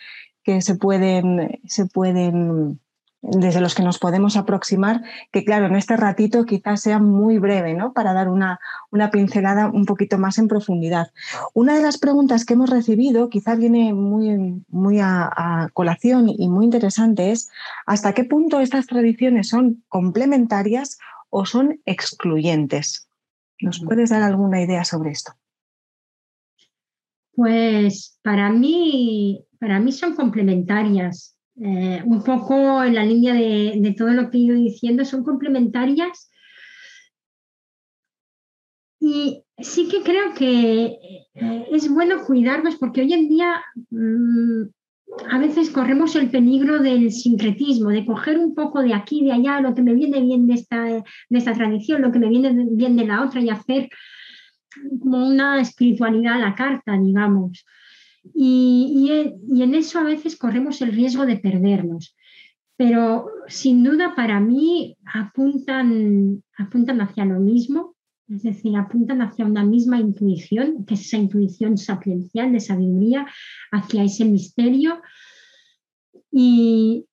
que 0.45 0.63
se 0.63 0.77
pueden, 0.77 1.59
se 1.67 1.87
pueden 1.87 2.79
desde 3.23 3.61
los 3.61 3.75
que 3.75 3.83
nos 3.83 3.99
podemos 3.99 4.37
aproximar, 4.37 5.03
que 5.33 5.45
claro, 5.45 5.67
en 5.67 5.75
este 5.75 5.97
ratito 5.97 6.45
quizás 6.45 6.81
sea 6.81 7.01
muy 7.01 7.39
breve, 7.39 7.75
¿no? 7.75 7.93
Para 7.93 8.13
dar 8.13 8.29
una, 8.29 8.61
una 8.93 9.11
pincelada 9.11 9.67
un 9.67 9.85
poquito 9.85 10.17
más 10.17 10.39
en 10.39 10.47
profundidad. 10.47 11.11
Una 11.55 11.75
de 11.75 11.83
las 11.83 11.99
preguntas 11.99 12.45
que 12.45 12.55
hemos 12.55 12.71
recibido, 12.71 13.29
quizás 13.29 13.59
viene 13.59 13.93
muy, 13.93 14.63
muy 14.69 15.01
a, 15.01 15.71
colación 15.73 16.29
y 16.29 16.49
muy 16.49 16.67
interesante, 16.67 17.33
es 17.33 17.51
hasta 17.85 18.13
qué 18.13 18.23
punto 18.23 18.61
estas 18.61 18.87
tradiciones 18.87 19.49
son 19.49 19.83
complementarias 19.89 21.01
o 21.31 21.47
son 21.47 21.81
excluyentes. 21.85 23.09
¿Nos 23.61 23.81
puedes 23.81 24.11
dar 24.11 24.23
alguna 24.23 24.63
idea 24.63 24.85
sobre 24.85 25.11
esto? 25.11 25.33
Pues 27.35 28.19
para 28.23 28.51
mí, 28.51 29.45
para 29.59 29.81
mí 29.81 29.93
son 29.93 30.15
complementarias. 30.15 31.37
Eh, 31.61 32.03
un 32.05 32.23
poco 32.25 32.83
en 32.83 32.95
la 32.95 33.05
línea 33.05 33.35
de, 33.35 33.95
todo 33.97 34.09
lo 34.09 34.31
que 34.31 34.39
he 34.39 34.41
ido 34.41 34.57
diciendo, 34.57 35.05
son 35.05 35.23
complementarias. 35.23 36.31
Y 39.01 39.43
sí 39.59 39.89
que 39.89 40.03
creo 40.03 40.33
que 40.35 40.99
eh, 41.35 41.67
es 41.73 41.89
bueno 41.89 42.25
cuidarnos 42.25 42.77
porque 42.77 43.03
hoy 43.03 43.13
en 43.13 43.29
día 43.29 43.63
mm, 43.91 44.63
a 45.31 45.39
veces 45.39 45.71
corremos 45.71 46.17
el 46.17 46.31
peligro 46.31 46.79
del 46.79 47.13
sincretismo, 47.13 47.91
de 47.91 48.07
coger 48.07 48.39
un 48.39 48.55
poco 48.55 48.83
de 48.83 48.95
aquí, 48.95 49.25
de 49.25 49.33
allá, 49.33 49.61
lo 49.61 49.75
que 49.75 49.83
me 49.83 49.95
viene 49.95 50.21
bien 50.21 50.47
de 50.47 50.55
esta, 50.55 50.85
de 50.85 51.05
esta 51.31 51.53
tradición, 51.53 52.03
lo 52.03 52.13
que 52.13 52.19
me 52.19 52.29
viene 52.29 52.67
bien 52.71 52.97
de 52.97 53.07
la 53.07 53.25
otra 53.25 53.41
y 53.41 53.51
hacer 53.51 53.89
como 55.01 55.27
una 55.27 55.61
espiritualidad 55.61 56.35
a 56.35 56.39
la 56.39 56.55
carta, 56.55 56.99
digamos. 56.99 57.65
Y, 58.35 59.11
en 59.11 59.75
eso 59.75 59.99
a 59.99 60.05
veces 60.05 60.37
corremos 60.37 60.81
el 60.83 60.93
riesgo 60.93 61.27
de 61.27 61.37
perdernos. 61.37 62.17
Pero 62.77 63.27
sin 63.49 63.85
duda 63.85 64.15
para 64.15 64.41
mí 64.41 64.97
apuntan, 65.05 66.43
apuntan 66.57 67.01
hacia 67.01 67.25
lo 67.25 67.39
mismo, 67.39 67.95
es 68.29 68.43
decir, 68.43 68.77
apuntan 68.77 69.21
hacia 69.21 69.45
una 69.45 69.65
misma 69.65 70.01
intuición, 70.01 70.85
que 70.87 70.95
es 70.95 71.03
esa 71.03 71.19
intuición 71.19 71.77
sapiencial 71.77 72.53
de 72.53 72.61
sabiduría, 72.61 73.27
hacia 73.71 74.05
ese 74.05 74.25
misterio. 74.25 75.03
Y, 76.31 77.07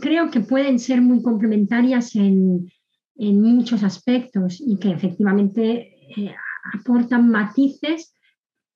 creo 0.00 0.30
que 0.30 0.40
pueden 0.40 0.78
ser 0.78 1.02
muy 1.02 1.22
complementarias 1.22 2.16
en, 2.16 2.70
muchos 3.16 3.82
aspectos 3.84 4.60
y 4.60 4.78
que 4.78 4.90
efectivamente 4.90 5.94
eh, 6.16 6.34
aportan 6.74 7.30
matices 7.30 8.14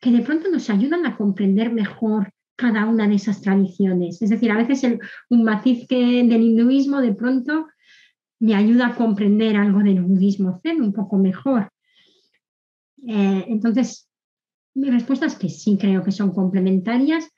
que 0.01 0.11
de 0.11 0.23
pronto 0.23 0.51
nos 0.51 0.71
ayudan 0.71 1.07
a 1.07 1.17
comprender 1.17 1.73
mejor 1.73 2.33
cada 2.57 2.87
una 2.87 3.07
de 3.07 3.17
esas 3.17 3.41
tradiciones. 3.41 4.23
Es 4.23 4.31
decir, 4.31 4.51
a 4.51 4.57
veces 4.57 4.99
un 5.31 5.45
matiz 5.45 5.87
que 5.89 5.97
del 5.97 6.43
hinduismo 6.43 7.01
de 7.01 7.15
pronto 7.15 7.67
me 8.39 8.55
ayuda 8.55 8.89
a 8.89 8.95
comprender 8.95 9.57
algo 9.57 9.81
del 9.81 10.03
budismo 10.03 10.59
zen 10.63 10.83
un 10.83 10.93
poco 10.93 11.19
mejor. 11.19 11.71
Eh, 13.07 13.45
entonces, 13.49 14.09
mi 14.75 14.91
respuesta 14.91 15.27
es 15.27 15.37
que 15.37 15.49
sí 15.49 15.79
creo 15.79 16.03
que 16.03 16.13
son 16.13 16.33
complementarias 16.33 17.29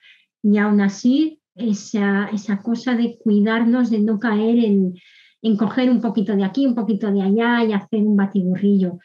y 0.42 0.58
aún 0.58 0.80
así 0.80 1.40
esa, 1.54 2.28
esa 2.32 2.62
cosa 2.62 2.94
de 2.94 3.16
cuidarnos 3.18 3.90
de 3.90 4.00
no 4.00 4.18
caer 4.18 4.58
en, 4.58 4.94
en 5.42 5.56
coger 5.56 5.90
un 5.90 6.00
poquito 6.00 6.34
de 6.34 6.44
aquí, 6.44 6.66
un 6.66 6.74
poquito 6.74 7.10
de 7.12 7.22
allá 7.22 7.64
y 7.64 7.72
hacer 7.72 8.00
un 8.00 8.16
batiburrillo. 8.16 8.98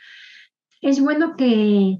Es 0.81 0.99
bueno 0.99 1.35
que, 1.37 1.99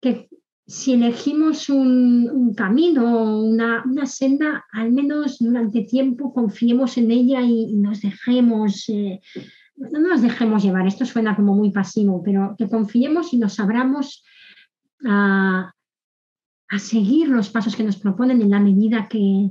que 0.00 0.28
si 0.68 0.92
elegimos 0.92 1.70
un, 1.70 2.54
camino, 2.54 3.40
una, 3.40 3.82
una, 3.86 4.04
senda, 4.04 4.66
al 4.70 4.92
menos 4.92 5.38
durante 5.38 5.82
tiempo 5.82 6.34
confiemos 6.34 6.98
en 6.98 7.10
ella 7.10 7.40
y, 7.40 7.74
nos 7.76 8.02
dejemos, 8.02 8.86
eh, 8.90 9.20
no 9.76 10.00
nos 10.00 10.20
dejemos 10.20 10.62
llevar, 10.62 10.86
esto 10.86 11.06
suena 11.06 11.34
como 11.34 11.54
muy 11.54 11.70
pasivo, 11.70 12.22
pero 12.22 12.54
que 12.58 12.68
confiemos 12.68 13.32
y 13.32 13.38
nos 13.38 13.58
abramos 13.58 14.22
a, 15.06 15.72
seguir 16.78 17.28
los 17.28 17.48
pasos 17.48 17.74
que 17.74 17.82
nos 17.82 17.96
proponen 17.96 18.42
en 18.42 18.50
la 18.50 18.60
medida 18.60 19.08
que, 19.08 19.50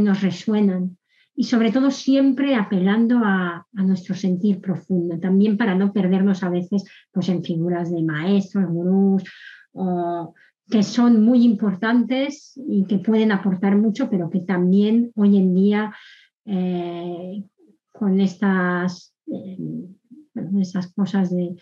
nos 0.00 0.20
resuenan. 0.20 0.97
Y 1.38 1.44
sobre 1.44 1.70
todo 1.70 1.92
siempre 1.92 2.56
apelando 2.56 3.20
a, 3.22 3.64
a, 3.72 3.82
nuestro 3.84 4.16
sentir 4.16 4.60
profundo, 4.60 5.20
también 5.20 5.56
para 5.56 5.76
no 5.76 5.92
perdernos 5.92 6.42
a 6.42 6.48
veces 6.48 6.82
pues, 7.12 7.28
en 7.28 7.44
figuras 7.44 7.92
de 7.92 8.02
maestros, 8.02 8.66
gurús 8.66 9.22
que 10.70 10.82
son 10.82 11.22
muy 11.22 11.44
importantes 11.44 12.60
y 12.68 12.84
que 12.84 12.98
pueden 12.98 13.32
aportar 13.32 13.76
mucho, 13.76 14.10
pero 14.10 14.28
que 14.28 14.40
también 14.40 15.12
hoy 15.14 15.38
en 15.38 15.54
día 15.54 15.94
eh, 16.44 17.44
con 17.92 18.20
estas, 18.20 19.14
eh, 19.26 19.56
cosas 20.94 21.34
de, 21.34 21.56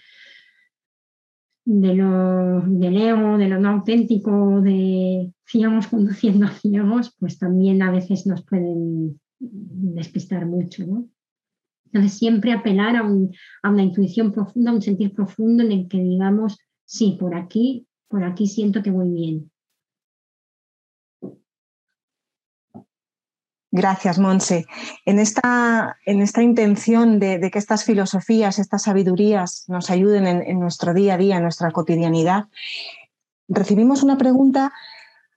de 1.65 1.95
lo, 1.95 2.63
del 2.63 2.97
ego, 2.97 3.39
de 3.39 3.49
lo 3.49 3.61
no 3.61 3.71
auténtico, 3.71 4.61
de 4.61 5.33
ciegos 5.47 5.87
conduciendo 5.87 6.47
a 6.47 6.51
ciegos, 6.51 7.15
pues 7.19 7.39
también 7.39 7.83
a 7.83 7.93
veces 7.93 8.27
nos 8.27 8.45
pueden 8.45 9.21
despistar 9.39 10.47
mucho. 10.47 10.85
Entonces, 11.87 12.19
siempre 12.19 12.53
apelar 12.53 12.97
a, 12.97 13.09
a, 13.63 13.71
una 13.71 13.83
intuición 13.83 14.33
profunda, 14.33 14.71
a 14.71 14.75
un 14.75 14.83
sentir 14.83 15.13
profundo 15.15 15.63
en 15.63 15.73
el 15.73 15.89
que 15.89 15.99
digamos, 15.99 16.59
sí, 16.85 17.17
por 17.19 17.35
aquí 17.35 17.87
por 18.09 18.25
aquí 18.25 18.47
siento 18.47 18.83
que 18.83 18.91
voy 18.91 19.11
bien. 19.11 19.51
Gracias, 23.73 24.19
Monse. 24.19 24.65
En 25.05 25.19
esta, 25.19 25.99
en 26.07 26.23
esta 26.23 26.43
intención 26.43 27.19
de, 27.19 27.51
que 27.51 27.59
estas 27.59 27.85
filosofías, 27.85 28.59
estas 28.59 28.85
sabidurías 28.85 29.69
nos 29.69 29.91
ayuden 29.91 30.27
en, 30.27 30.61
nuestro 30.61 30.95
día 30.95 31.15
a 31.15 31.19
día, 31.19 31.37
en 31.37 31.43
nuestra 31.43 31.71
cotidianidad, 31.73 32.47
recibimos 33.49 34.03
una 34.03 34.17
pregunta 34.17 34.73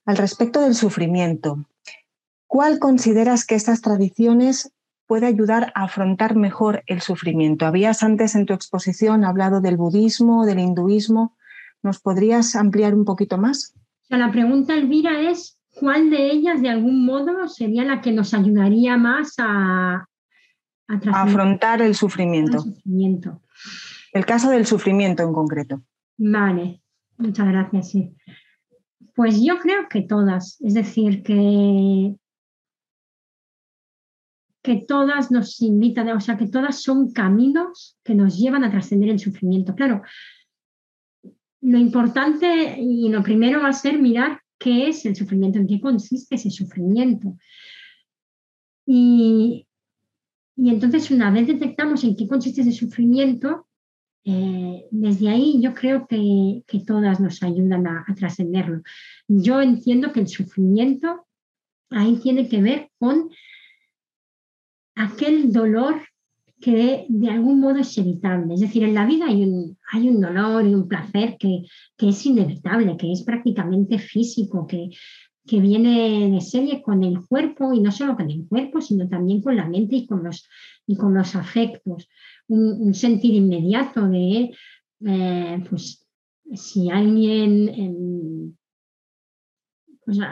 al 0.05 0.15
respecto 0.15 0.61
del 0.61 0.75
sufrimiento. 0.75 1.65
¿Cuál 2.49 2.79
consideras 2.79 3.45
que 3.45 3.53
estas 3.53 3.81
tradiciones 3.81 4.73
puede 5.05 5.27
ayudar 5.27 5.71
a 5.75 5.83
afrontar 5.83 6.35
mejor 6.35 6.81
el 6.87 6.99
sufrimiento? 6.99 7.67
Habías 7.67 8.01
antes 8.01 8.33
en 8.33 8.47
tu 8.47 8.53
exposición 8.53 9.23
hablado 9.23 9.61
del 9.61 9.77
budismo, 9.77 10.47
del 10.47 10.57
hinduismo. 10.57 11.37
¿Nos 11.83 11.99
podrías 11.99 12.55
ampliar 12.55 12.95
un 12.95 13.05
poquito 13.05 13.37
más? 13.37 13.75
la 14.09 14.31
pregunta, 14.31 14.73
Elvira, 14.73 15.29
es 15.29 15.59
¿cuál 15.79 16.09
de 16.09 16.31
ellas 16.31 16.59
de 16.63 16.69
algún 16.69 17.05
modo 17.05 17.47
sería 17.47 17.83
la 17.83 18.01
que 18.01 18.11
nos 18.11 18.33
ayudaría 18.33 18.97
más 18.97 19.35
a, 19.37 20.07
afrontar 21.13 21.83
el 21.83 21.93
sufrimiento. 21.93 22.65
el 24.11 24.25
caso 24.25 24.49
del 24.49 24.65
sufrimiento 24.65 25.21
en 25.21 25.33
concreto. 25.33 25.83
Vale, 26.17 26.81
muchas 27.15 27.47
gracias. 27.47 27.91
Sí. 27.91 28.15
Pues 29.13 29.39
yo 29.39 29.59
creo 29.59 29.87
que 29.87 30.01
todas, 30.01 30.59
es 30.61 30.73
decir, 30.73 31.21
que, 31.21 32.15
que 34.69 34.85
todas 34.85 35.31
nos 35.31 35.59
invitan, 35.63 36.09
o 36.09 36.19
sea, 36.19 36.37
que 36.37 36.47
todas 36.47 36.83
son 36.83 37.11
caminos 37.11 37.97
que 38.03 38.13
nos 38.13 38.37
llevan 38.37 38.63
a 38.63 38.69
trascender 38.69 39.09
el 39.09 39.17
sufrimiento. 39.17 39.73
Claro, 39.73 40.03
lo 41.61 41.79
importante 41.79 42.75
y 42.79 43.09
lo 43.09 43.23
primero 43.23 43.63
va 43.63 43.69
a 43.69 43.73
ser 43.73 43.97
mirar 43.97 44.41
qué 44.59 44.89
es 44.89 45.03
el 45.07 45.15
sufrimiento, 45.15 45.57
en 45.57 45.65
qué 45.65 45.81
consiste 45.81 46.35
ese 46.35 46.51
sufrimiento. 46.51 47.35
Y, 48.85 49.65
entonces 50.55 51.09
una 51.09 51.31
vez 51.31 51.47
detectamos 51.47 52.03
en 52.03 52.15
qué 52.15 52.27
consiste 52.27 52.61
ese 52.61 52.71
sufrimiento, 52.71 53.65
eh, 54.23 54.85
desde 54.91 55.29
ahí 55.29 55.59
yo 55.63 55.73
creo 55.73 56.05
que, 56.05 56.61
todas 56.85 57.19
nos 57.19 57.41
ayudan 57.41 57.87
a 57.87 58.05
trascenderlo. 58.15 58.83
Yo 59.27 59.61
entiendo 59.61 60.13
que 60.13 60.19
el 60.19 60.27
sufrimiento 60.27 61.25
ahí 61.89 62.17
tiene 62.17 62.47
que 62.47 62.61
ver 62.61 62.91
con 62.99 63.31
aquel 64.99 65.51
dolor 65.51 66.01
que 66.59 67.05
de 67.07 67.29
algún 67.29 67.61
modo 67.61 67.77
es 67.77 67.97
evitable. 67.97 68.53
Es 68.53 68.59
decir, 68.59 68.83
en 68.83 68.93
la 68.93 69.05
vida 69.05 69.27
hay 69.27 69.43
un, 69.43 69.77
hay 69.91 70.09
un 70.09 70.19
dolor 70.19 70.65
y 70.67 70.73
un 70.73 70.87
placer 70.89 71.37
que, 71.39 71.61
es 71.97 72.25
inevitable, 72.25 72.97
que 72.97 73.11
es 73.11 73.23
prácticamente 73.23 73.97
físico, 73.97 74.67
que, 74.67 74.89
que 75.47 75.61
viene 75.61 76.29
de 76.29 76.41
serie 76.41 76.81
con 76.81 77.03
el 77.03 77.25
cuerpo 77.25 77.73
y 77.73 77.79
no 77.79 77.93
solo 77.93 78.17
con 78.17 78.29
el 78.29 78.45
cuerpo, 78.45 78.81
sino 78.81 79.07
también 79.07 79.41
con 79.41 79.55
la 79.55 79.69
mente 79.69 79.95
y 79.95 80.05
con 80.05 80.21
los, 80.21 80.49
con 80.97 81.13
los 81.13 81.33
afectos. 81.35 82.09
Un, 82.49 82.93
sentir 82.93 83.35
inmediato 83.35 84.05
de, 84.09 84.51
eh, 85.05 85.63
pues, 85.69 86.05
si 86.55 86.89
alguien 86.89 88.57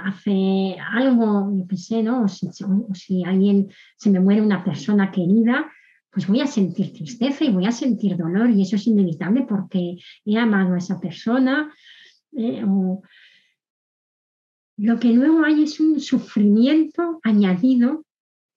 hace 0.06 0.76
algo, 0.94 1.52
yo 1.58 1.68
qué 1.68 1.78
sé, 1.78 2.04
¿no? 2.04 2.24
O 2.24 2.28
si, 2.28 3.24
alguien 3.24 3.70
se 3.98 4.10
me 4.10 4.20
muere 4.20 4.42
una 4.42 4.64
persona 4.64 5.12
querida, 5.12 5.72
pues 6.12 6.28
voy 6.28 6.42
a 6.42 6.48
sentir 6.48 6.94
tristeza 6.94 7.44
y 7.44 7.52
voy 7.52 7.66
a 7.66 7.72
sentir 7.72 8.18
dolor 8.18 8.50
y 8.50 8.62
eso 8.62 8.76
es 8.76 8.88
inevitable 8.88 9.46
porque 9.48 9.98
he 10.26 10.38
amado 10.38 10.74
a 10.74 10.78
esa 10.80 11.00
persona. 11.00 11.74
Eh, 12.32 12.66
lo 14.78 15.00
que 15.00 15.10
luego 15.10 15.44
hay 15.44 15.64
es 15.64 15.80
un 15.80 16.00
sufrimiento 16.00 17.20
añadido 17.24 18.06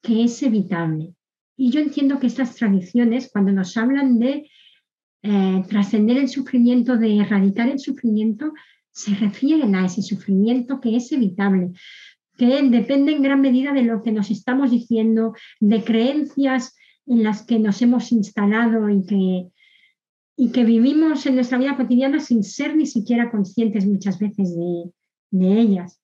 que 0.03 0.25
es 0.25 0.43
evitable. 0.43 1.15
Y 1.57 1.71
yo 1.71 1.81
entiendo 1.81 2.19
que 2.19 2.27
estas 2.27 2.55
tradiciones, 2.57 3.31
cuando 3.31 3.53
nos 3.53 3.77
hablan 3.77 4.19
de 4.19 4.49
eh, 5.23 5.63
trascender 5.69 6.17
el 6.17 6.29
sufrimiento, 6.29 6.97
de 6.97 7.19
erradicar 7.19 7.69
el 7.69 7.79
sufrimiento, 7.79 8.53
se 9.01 9.15
refieren 9.15 9.75
a 9.75 9.87
ese 9.87 10.03
sufrimiento 10.03 10.81
que 10.81 10.97
es 10.97 11.11
evitable, 11.13 11.73
que 12.37 12.63
depende 12.63 13.13
en 13.13 13.23
gran 13.23 13.41
medida 13.41 13.73
de 13.73 13.83
lo 13.83 14.03
que 14.03 14.13
nos 14.13 14.31
estamos 14.31 14.71
diciendo, 14.71 15.35
de 15.61 15.83
creencias 15.83 16.77
en 17.07 17.23
las 17.23 17.45
que 17.45 17.59
nos 17.59 17.81
hemos 17.83 18.13
instalado 18.13 18.89
y 18.89 19.05
que, 19.07 19.49
y 20.37 20.53
que 20.53 20.65
vivimos 20.65 21.27
en 21.27 21.35
nuestra 21.35 21.59
vida 21.59 21.77
cotidiana 21.77 22.21
sin 22.21 22.43
ser 22.43 22.77
ni 22.77 22.87
siquiera 22.87 23.31
conscientes 23.31 23.87
muchas 23.87 24.19
veces 24.19 24.57
de, 24.57 24.91
de 25.31 25.61
ellas. 25.61 26.01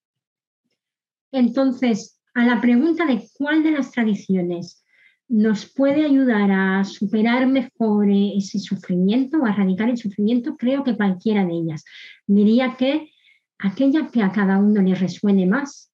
Entonces, 1.32 2.20
a 2.34 2.44
la 2.44 2.60
pregunta 2.60 3.06
de 3.06 3.28
cuál 3.34 3.62
de 3.62 3.72
las 3.72 3.92
tradiciones 3.92 4.84
nos 5.28 5.66
puede 5.66 6.04
ayudar 6.04 6.50
a 6.52 6.84
superar 6.84 7.46
mejor 7.46 8.08
ese 8.10 8.58
sufrimiento 8.58 9.38
o 9.38 9.46
a 9.46 9.50
erradicar 9.50 9.88
el 9.88 9.98
sufrimiento, 9.98 10.56
creo 10.56 10.84
que 10.84 10.96
cualquiera 10.96 11.44
de 11.44 11.52
ellas. 11.52 11.84
Diría 12.26 12.76
que 12.76 13.10
aquella 13.58 14.08
que 14.08 14.22
a 14.22 14.30
cada 14.30 14.58
uno 14.58 14.82
le 14.82 14.94
resuene 14.94 15.46
más, 15.46 15.90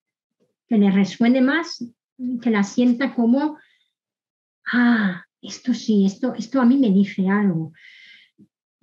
que 0.68 0.76
le 0.76 0.91
resuene 0.91 1.41
más, 1.41 1.85
que 2.43 2.51
la 2.51 2.62
sienta 2.62 3.14
como, 3.14 3.59
ah, 4.72 5.24
esto 5.41 5.74
sí, 5.74 6.05
esto, 6.05 6.35
esto 6.35 6.61
a 6.61 6.66
mí 6.66 6.76
me 6.76 6.91
dice 6.91 7.28
algo. 7.28 7.72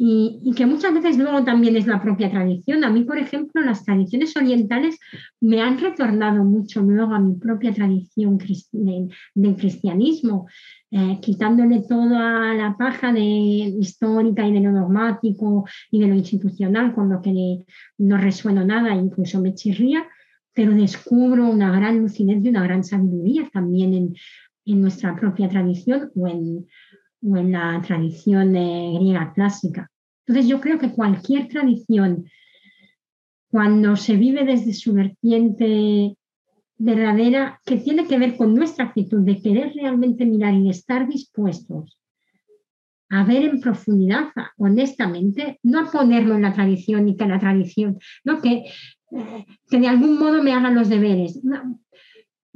Y, 0.01 0.53
que 0.55 0.65
muchas 0.65 0.93
veces 0.93 1.17
luego 1.17 1.43
también 1.43 1.75
es 1.75 1.85
la 1.85 2.01
propia 2.01 2.31
tradición. 2.31 2.85
A 2.85 2.89
mí, 2.89 3.03
por 3.03 3.17
ejemplo, 3.17 3.61
las 3.61 3.83
tradiciones 3.83 4.33
orientales 4.37 4.97
me 5.41 5.61
han 5.61 5.77
retornado 5.77 6.45
mucho 6.45 6.81
luego 6.81 7.13
a 7.13 7.19
mi 7.19 7.35
propia 7.35 7.73
tradición 7.73 8.37
del 8.37 9.55
cristianismo, 9.57 10.47
eh, 10.89 11.19
quitándole 11.21 11.81
toda 11.81 12.53
la 12.53 12.77
paja 12.77 13.11
de 13.11 13.19
histórica 13.19 14.47
y 14.47 14.53
de 14.53 14.61
lo 14.61 14.71
dogmático 14.71 15.65
y 15.91 15.99
de 15.99 16.07
lo 16.07 16.15
institucional, 16.15 16.93
con 16.95 17.09
lo 17.09 17.21
que 17.21 17.65
no 17.97 18.17
resueno 18.17 18.63
nada, 18.63 18.95
incluso 18.95 19.41
me 19.41 19.53
chirría, 19.53 20.07
pero 20.53 20.71
descubro 20.71 21.49
una 21.49 21.75
gran 21.75 21.99
lucidez 21.99 22.41
y 22.41 22.47
una 22.47 22.63
gran 22.63 22.85
sabiduría 22.85 23.49
también 23.51 23.93
en, 23.93 24.15
en 24.65 24.81
nuestra 24.81 25.13
propia 25.13 25.49
tradición 25.49 26.09
o 26.15 26.25
en, 26.25 26.67
o 27.21 27.37
en 27.37 27.51
la 27.51 27.81
tradición 27.85 28.53
griega 28.53 29.33
clásica. 29.33 29.89
Entonces 30.25 30.49
yo 30.49 30.61
creo 30.61 30.77
que 30.77 30.91
cualquier 30.91 31.47
tradición, 31.47 32.25
cuando 33.49 33.95
se 33.95 34.15
vive 34.15 34.45
desde 34.45 34.73
su 34.73 34.93
vertiente 34.93 36.15
verdadera, 36.77 37.59
que 37.65 37.77
tiene 37.77 38.05
que 38.05 38.17
ver 38.17 38.37
con 38.37 38.53
nuestra 38.53 38.85
actitud 38.85 39.21
de 39.21 39.41
querer 39.41 39.73
realmente 39.73 40.25
mirar 40.25 40.53
y 40.53 40.69
estar 40.69 41.07
dispuestos 41.07 41.99
a 43.09 43.23
ver 43.23 43.43
en 43.43 43.59
profundidad, 43.59 44.27
honestamente, 44.57 45.59
no 45.63 45.79
a 45.79 45.91
ponerlo 45.91 46.35
en 46.35 46.43
la 46.43 46.53
tradición 46.53 47.07
y 47.09 47.17
que 47.17 47.25
la 47.25 47.39
tradición, 47.39 47.97
no 48.23 48.39
que, 48.39 48.65
eh, 49.11 49.45
que 49.67 49.79
de 49.79 49.87
algún 49.87 50.19
modo 50.19 50.43
me 50.43 50.53
hagan 50.53 50.75
los 50.75 50.89
deberes. 50.89 51.41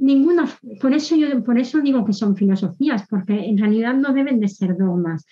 Ninguno, 0.04 0.44
por 0.82 0.92
eso 0.92 1.16
yo 1.16 1.42
por 1.42 1.58
eso 1.58 1.80
digo 1.80 2.04
que 2.04 2.12
son 2.12 2.36
filosofías, 2.36 3.06
porque 3.08 3.32
en 3.32 3.56
realidad 3.56 3.94
no 3.94 4.12
deben 4.12 4.38
de 4.38 4.48
ser 4.48 4.76
dogmas, 4.76 5.24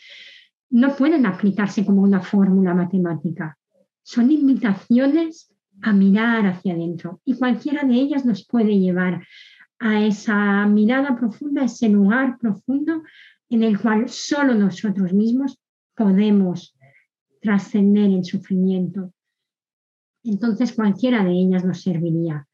no 0.71 0.97
pueden 0.97 1.27
aplicarse 1.27 1.85
como 1.85 2.01
una 2.01 2.23
fórmula 2.23 2.73
matemática. 2.73 3.59
Son 4.03 4.31
invitaciones 4.31 5.53
a 5.83 5.93
mirar 5.93 6.47
hacia 6.47 6.73
adentro 6.73 7.21
y 7.27 7.37
cualquiera 7.37 7.85
de 7.85 7.97
ellas 7.97 8.25
nos 8.25 8.47
puede 8.47 8.79
llevar 8.79 9.23
a 9.79 10.07
esa 10.07 10.67
mirada 10.67 11.17
profunda, 11.17 11.61
a 11.61 11.67
ese 11.67 11.91
lugar 11.91 12.39
profundo 12.39 13.03
en 13.51 13.65
el 13.65 13.79
cual 13.79 14.09
solo 14.09 14.55
nosotros 14.55 15.13
mismos 15.13 15.61
podemos 15.95 16.75
trascender 17.43 18.11
el 18.11 18.25
sufrimiento. 18.25 19.13
Entonces 20.25 20.73
cualquiera 20.73 21.23
de 21.23 21.33
ellas 21.33 21.63
nos 21.63 21.83
serviría. 21.83 22.47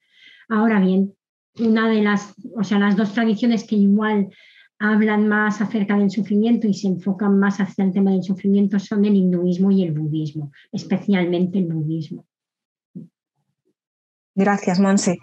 Ahora 0.48 0.80
bien, 0.80 1.12
una 1.60 1.88
de 1.88 2.02
las, 2.02 2.34
o 2.56 2.64
sea, 2.64 2.78
las 2.78 2.96
dos 2.96 3.12
tradiciones 3.12 3.64
que 3.64 3.76
igual 3.76 4.30
hablan 4.78 5.28
más 5.28 5.60
acerca 5.60 5.96
del 5.96 6.10
sufrimiento 6.10 6.66
y 6.68 6.74
se 6.74 6.88
enfocan 6.88 7.38
más 7.38 7.58
hacia 7.58 7.84
el 7.84 7.92
tema 7.92 8.12
del 8.12 8.22
sufrimiento 8.22 8.78
son 8.78 9.04
el 9.04 9.16
hinduismo 9.16 9.70
y 9.70 9.82
el 9.82 9.92
budismo, 9.92 10.52
especialmente 10.72 11.58
el 11.58 11.66
budismo. 11.66 12.26
Gracias, 14.34 14.78
Monse. 14.78 15.18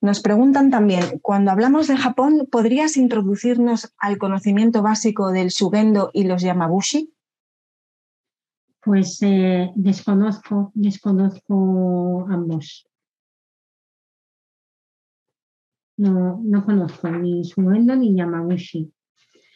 Nos 0.00 0.20
preguntan 0.20 0.70
también, 0.70 1.18
cuando 1.22 1.50
hablamos 1.50 1.88
de 1.88 1.96
Japón, 1.96 2.46
¿podrías 2.50 2.96
introducirnos 2.96 3.94
al 3.98 4.18
conocimiento 4.18 4.82
básico 4.82 5.32
del 5.32 5.48
Shugendo 5.48 6.10
y 6.12 6.24
los 6.24 6.42
Yamabushi? 6.42 7.12
Pues 8.84 9.18
eh, 9.22 9.72
desconozco, 9.74 10.70
desconozco 10.74 12.26
ambos. 12.30 12.86
No, 15.98 16.40
no 16.42 16.64
conozco 16.64 17.08
ni 17.10 17.44
Sugendo 17.44 17.94
ni 17.96 18.14
Yamabushi. 18.14 18.90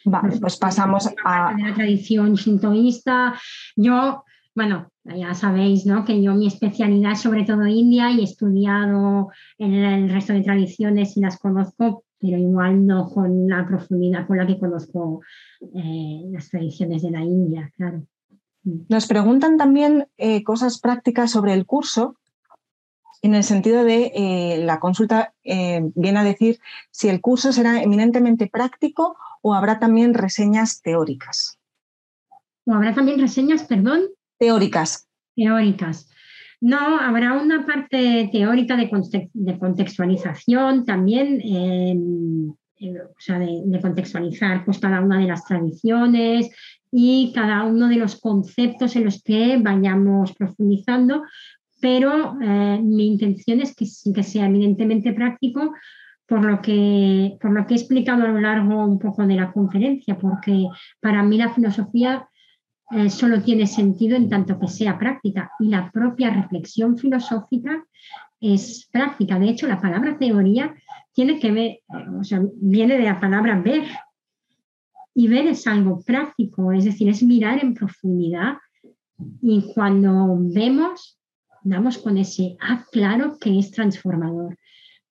Vale, 0.05 0.27
pues, 0.29 0.39
pues 0.41 0.57
pasamos 0.57 1.09
a... 1.23 1.53
la 1.57 1.73
tradición 1.73 2.35
shintoísta. 2.35 3.33
Yo, 3.77 4.23
bueno, 4.53 4.91
ya 5.05 5.33
sabéis, 5.33 5.85
¿no? 5.85 6.03
Que 6.03 6.21
yo 6.21 6.35
mi 6.35 6.47
especialidad 6.47 7.13
es 7.13 7.21
sobre 7.21 7.45
todo 7.45 7.65
India 7.65 8.11
y 8.11 8.19
he 8.19 8.23
estudiado 8.23 9.29
en 9.57 9.73
el 9.73 10.09
resto 10.09 10.33
de 10.33 10.41
tradiciones 10.41 11.15
y 11.15 11.21
las 11.21 11.39
conozco, 11.39 12.03
pero 12.19 12.37
igual 12.37 12.85
no 12.85 13.09
con 13.09 13.47
la 13.47 13.65
profundidad 13.65 14.27
con 14.27 14.37
la 14.37 14.45
que 14.45 14.59
conozco 14.59 15.21
eh, 15.61 16.23
las 16.31 16.49
tradiciones 16.49 17.01
de 17.01 17.11
la 17.11 17.21
India, 17.21 17.71
claro. 17.77 18.03
Nos 18.63 19.07
preguntan 19.07 19.57
también 19.57 20.07
eh, 20.17 20.43
cosas 20.43 20.79
prácticas 20.79 21.31
sobre 21.31 21.53
el 21.53 21.65
curso 21.65 22.17
en 23.23 23.35
el 23.35 23.43
sentido 23.43 23.85
de 23.85 24.11
eh, 24.13 24.61
la 24.63 24.79
consulta 24.79 25.33
eh, 25.43 25.81
viene 25.95 26.19
a 26.19 26.23
decir 26.23 26.59
si 26.91 27.07
el 27.07 27.21
curso 27.21 27.53
será 27.53 27.81
eminentemente 27.81 28.47
práctico 28.47 29.15
o 29.41 29.53
habrá 29.53 29.79
también 29.79 30.13
reseñas 30.13 30.81
teóricas. 30.81 31.57
¿O 32.65 32.73
habrá 32.73 32.93
también 32.93 33.19
reseñas, 33.19 33.63
perdón? 33.63 34.01
Teóricas. 34.37 35.07
Teóricas. 35.35 36.09
No, 36.59 36.99
habrá 36.99 37.33
una 37.33 37.65
parte 37.65 38.29
teórica 38.31 38.75
de, 38.75 38.89
contextualización 39.57 40.85
también, 40.85 41.41
em, 41.43 42.53
eh, 42.79 43.01
o 43.01 43.19
sea, 43.19 43.39
de, 43.39 43.79
contextualizar 43.81 44.65
pues, 44.65 44.79
cada 44.79 44.99
una 45.01 45.19
de 45.19 45.27
las 45.27 45.45
tradiciones 45.45 46.49
y 46.91 47.31
cada 47.33 47.63
uno 47.63 47.87
de 47.87 47.95
los 47.95 48.19
conceptos 48.19 48.95
en 48.95 49.05
los 49.05 49.23
que 49.23 49.57
vayamos 49.57 50.33
profundizando, 50.35 51.23
pero 51.83 52.37
eh, 52.41 52.79
mi 52.81 53.07
intención 53.07 53.59
es 53.59 53.75
que, 53.75 53.85
sea 54.23 54.45
evidentemente 54.45 55.11
práctico 55.11 55.73
por 56.25 56.45
lo, 56.45 56.61
que, 56.61 57.37
por 57.41 57.51
lo 57.51 57.67
que 57.67 57.73
he 57.73 57.77
explicado 57.77 58.23
a 58.23 58.29
lo 58.29 58.39
largo 58.39 58.85
un 58.85 58.97
poco 58.97 59.27
de 59.27 59.35
la 59.35 59.51
conferencia, 59.51 60.17
porque 60.17 60.65
para 61.01 61.23
mí 61.23 61.37
la 61.37 61.53
filosofía 61.53 62.25
eh, 62.91 63.09
solo 63.09 63.41
tiene 63.41 63.67
sentido 63.67 64.15
en 64.15 64.29
tanto 64.29 64.57
que 64.57 64.69
sea 64.69 64.97
práctica 64.97 65.51
y 65.59 65.67
la 65.67 65.91
propia 65.91 66.29
reflexión 66.29 66.97
filosófica 66.97 67.83
es 68.39 68.87
práctica. 68.89 69.37
De 69.37 69.49
hecho, 69.49 69.67
la 69.67 69.81
palabra 69.81 70.17
teoría 70.17 70.73
tiene 71.11 71.37
que 71.37 71.51
ver, 71.51 71.79
o 72.17 72.23
sea, 72.23 72.41
viene 72.61 72.97
de 72.97 73.03
la 73.03 73.19
palabra 73.19 73.59
ver 73.59 73.83
y 75.13 75.27
ver 75.27 75.47
es 75.47 75.67
algo 75.67 75.99
práctico, 75.99 76.71
es 76.71 76.85
decir, 76.85 77.09
es 77.09 77.21
mirar 77.23 77.61
en 77.61 77.73
profundidad 77.73 78.53
y 79.41 79.73
cuando 79.73 80.37
vemos 80.39 81.19
damos 81.63 81.97
con 81.97 82.17
ese, 82.17 82.57
ah, 82.59 82.85
claro 82.91 83.37
que 83.39 83.57
es 83.57 83.71
transformador. 83.71 84.57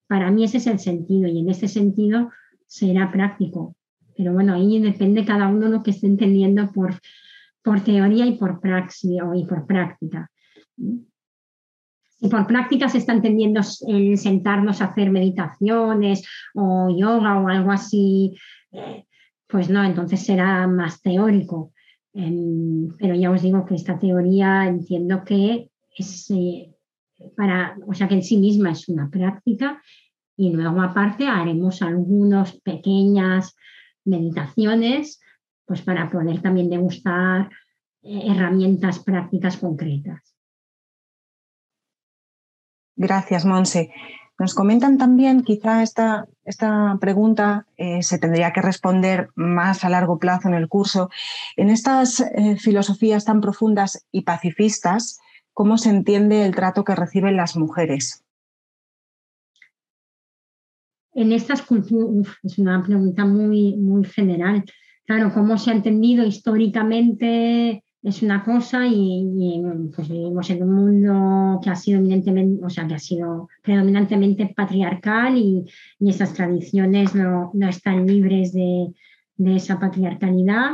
Para 0.07 0.31
mí 0.31 0.43
ese 0.43 0.57
es 0.57 0.67
el 0.67 0.79
sentido 0.79 1.27
y 1.27 1.39
en 1.39 1.49
ese 1.49 1.67
sentido 1.67 2.31
será 2.67 3.11
práctico. 3.11 3.75
Pero 4.15 4.33
bueno, 4.33 4.53
ahí 4.53 4.79
depende 4.79 5.25
cada 5.25 5.47
uno 5.47 5.69
lo 5.69 5.81
que 5.81 5.91
esté 5.91 6.07
entendiendo 6.07 6.71
por, 6.71 6.99
por 7.63 7.81
teoría 7.81 8.25
y 8.25 8.37
por 8.37 8.59
praxis 8.59 9.19
y 9.35 9.45
por 9.45 9.65
práctica. 9.65 10.29
Si 12.19 12.29
por 12.29 12.47
práctica 12.47 12.87
se 12.89 12.99
está 12.99 13.13
entendiendo 13.13 13.61
el 13.87 14.17
sentarnos 14.17 14.81
a 14.81 14.85
hacer 14.85 15.09
meditaciones 15.09 16.25
o 16.53 16.95
yoga 16.95 17.39
o 17.39 17.47
algo 17.47 17.71
así, 17.71 18.37
eh, 18.71 19.05
pues 19.47 19.69
no, 19.69 19.83
entonces 19.83 20.25
será 20.25 20.67
más 20.67 21.01
teórico. 21.01 21.73
Em, 22.13 22.89
pero 22.99 23.15
ya 23.15 23.31
os 23.31 23.41
digo 23.41 23.65
que 23.65 23.75
esta 23.75 23.97
teoría 23.97 24.67
entiendo 24.67 25.23
que 25.23 25.69
es, 25.95 26.27
para, 27.35 27.77
o 27.87 27.93
sea 27.93 28.07
que 28.07 28.15
en 28.15 28.23
sí 28.23 28.37
misma 28.37 28.71
es 28.71 28.89
una 28.89 29.09
práctica 29.09 29.81
y 30.35 30.51
luego 30.51 30.81
aparte 30.81 31.27
haremos 31.27 31.81
algunas 31.81 32.59
pequeñas 32.61 33.55
meditaciones 34.05 35.21
pues 35.65 35.81
para 35.81 36.09
poder 36.09 36.41
también 36.41 36.69
degustar 36.69 37.49
eh, 38.01 38.23
herramientas 38.27 38.99
prácticas 38.99 39.57
concretas. 39.57 40.35
Gracias, 42.95 43.45
Monse. 43.45 43.91
Nos 44.39 44.55
comentan 44.55 44.97
también, 44.97 45.43
quizá 45.43 45.83
esta, 45.83 46.27
esta 46.43 46.97
pregunta 46.99 47.65
eh, 47.77 48.01
se 48.01 48.17
tendría 48.17 48.51
que 48.51 48.61
responder 48.61 49.29
más 49.35 49.85
a 49.85 49.89
largo 49.89 50.17
plazo 50.17 50.47
en 50.47 50.55
el 50.55 50.67
curso. 50.67 51.09
En 51.55 51.69
estas 51.69 52.19
eh, 52.19 52.57
filosofías 52.57 53.25
tan 53.25 53.41
profundas 53.41 54.05
y 54.11 54.23
pacifistas, 54.23 55.19
¿cómo 55.53 55.77
se 55.77 55.89
entiende 55.89 56.45
el 56.45 56.55
trato 56.55 56.83
que 56.83 56.95
reciben 56.95 57.37
las 57.37 57.55
mujeres? 57.55 58.23
En 61.13 61.31
estas 61.31 61.61
culturas, 61.61 62.33
es 62.43 62.57
una 62.57 62.83
pregunta 62.83 63.23
muy, 63.25 63.75
muy 63.77 64.03
general. 64.03 64.63
Claro, 65.05 65.31
¿cómo 65.33 65.57
se 65.57 65.71
ha 65.71 65.73
entendido 65.73 66.25
históricamente 66.25 67.83
es 68.03 68.21
una 68.21 68.43
cosa 68.43 68.85
y, 68.85 69.61
pues 69.95 70.09
vivimos 70.09 70.49
en 70.49 70.63
un 70.63 70.73
mundo 70.73 71.59
que 71.63 71.69
ha 71.69 71.75
sido 71.75 71.99
evidentemente, 71.99 72.63
o 72.65 72.69
sea, 72.69 72.85
que 72.85 72.95
ha 72.95 72.99
sido 72.99 73.47
predominantemente 73.61 74.53
patriarcal 74.53 75.37
y, 75.37 75.63
y 75.99 76.09
esas 76.09 76.33
tradiciones 76.33 77.15
no, 77.15 77.51
no, 77.53 77.69
están 77.69 78.05
libres 78.05 78.51
de, 78.51 78.93
de 79.37 79.55
esa 79.55 79.79
patriarcalidad. 79.79 80.71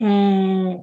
Eh, 0.00 0.78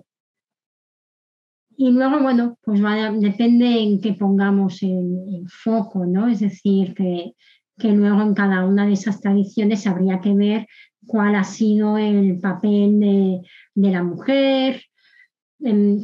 y 1.82 1.92
luego, 1.92 2.20
bueno, 2.20 2.60
pues 2.62 2.82
depende 3.22 3.82
en 3.82 4.02
qué 4.02 4.12
pongamos 4.12 4.84
el, 4.84 5.46
foco, 5.48 6.06
¿no? 6.06 6.28
Es 6.28 6.42
decir, 6.42 6.94
que, 6.94 7.36
que 7.78 7.94
luego 7.94 8.22
en 8.22 8.34
cada 8.34 8.66
una 8.66 8.86
de 8.86 8.92
esas 8.92 9.22
tradiciones 9.22 9.88
habría 9.88 10.20
que 10.20 10.34
ver 10.34 10.68
cuál 11.08 11.36
ha 11.36 11.46
sido 11.46 11.98
el 11.98 12.38
papel 12.42 13.00
de, 13.00 13.40
de 13.76 13.92
la 13.92 14.04
mujer, 14.04 14.82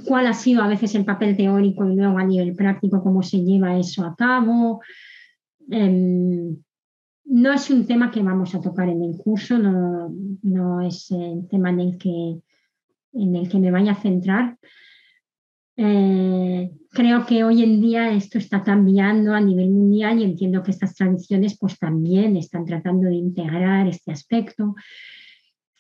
cuál 0.08 0.28
ha 0.28 0.34
sido 0.34 0.64
a 0.64 0.70
veces 0.70 0.96
el 0.96 1.04
papel 1.04 1.36
teórico 1.36 1.84
y 1.84 1.94
luego 1.94 2.20
a 2.20 2.24
nivel 2.24 2.56
práctico 2.56 3.04
cómo 3.04 3.22
se 3.22 3.44
lleva 3.44 3.78
eso 3.78 4.06
a 4.06 4.16
cabo. 4.16 4.80
Em, 5.70 6.56
no 7.26 7.52
es 7.52 7.70
un 7.70 7.86
tema 7.86 8.12
que 8.12 8.24
vamos 8.24 8.56
a 8.56 8.62
tocar 8.62 8.88
en 8.88 9.04
el 9.04 9.18
curso, 9.18 9.60
no, 9.60 10.10
no 10.42 10.80
es 10.80 11.12
el 11.12 11.50
tema 11.50 11.72
en 11.72 11.82
el 11.82 11.98
que, 11.98 12.40
en 13.12 13.36
el 13.36 13.50
que 13.50 13.60
me 13.60 13.72
vaya 13.72 13.92
a 13.92 14.02
centrar. 14.02 14.58
Eh, 15.78 16.72
creo 16.92 17.26
que 17.26 17.44
hoy 17.44 17.62
en 17.62 17.82
día 17.82 18.14
esto 18.14 18.38
está 18.38 18.64
cambiando 18.64 19.34
a 19.34 19.42
nivel 19.42 19.72
mundial 19.72 20.20
y 20.20 20.24
entiendo 20.24 20.64
que 20.64 20.72
estas 20.72 20.96
tradiciones 20.96 21.58
pues 21.60 21.78
también 21.78 22.38
están 22.38 22.66
tratando 22.66 23.08
de 23.08 23.16
integrar 23.16 23.88
este 23.88 24.12
aspecto. 24.12 24.76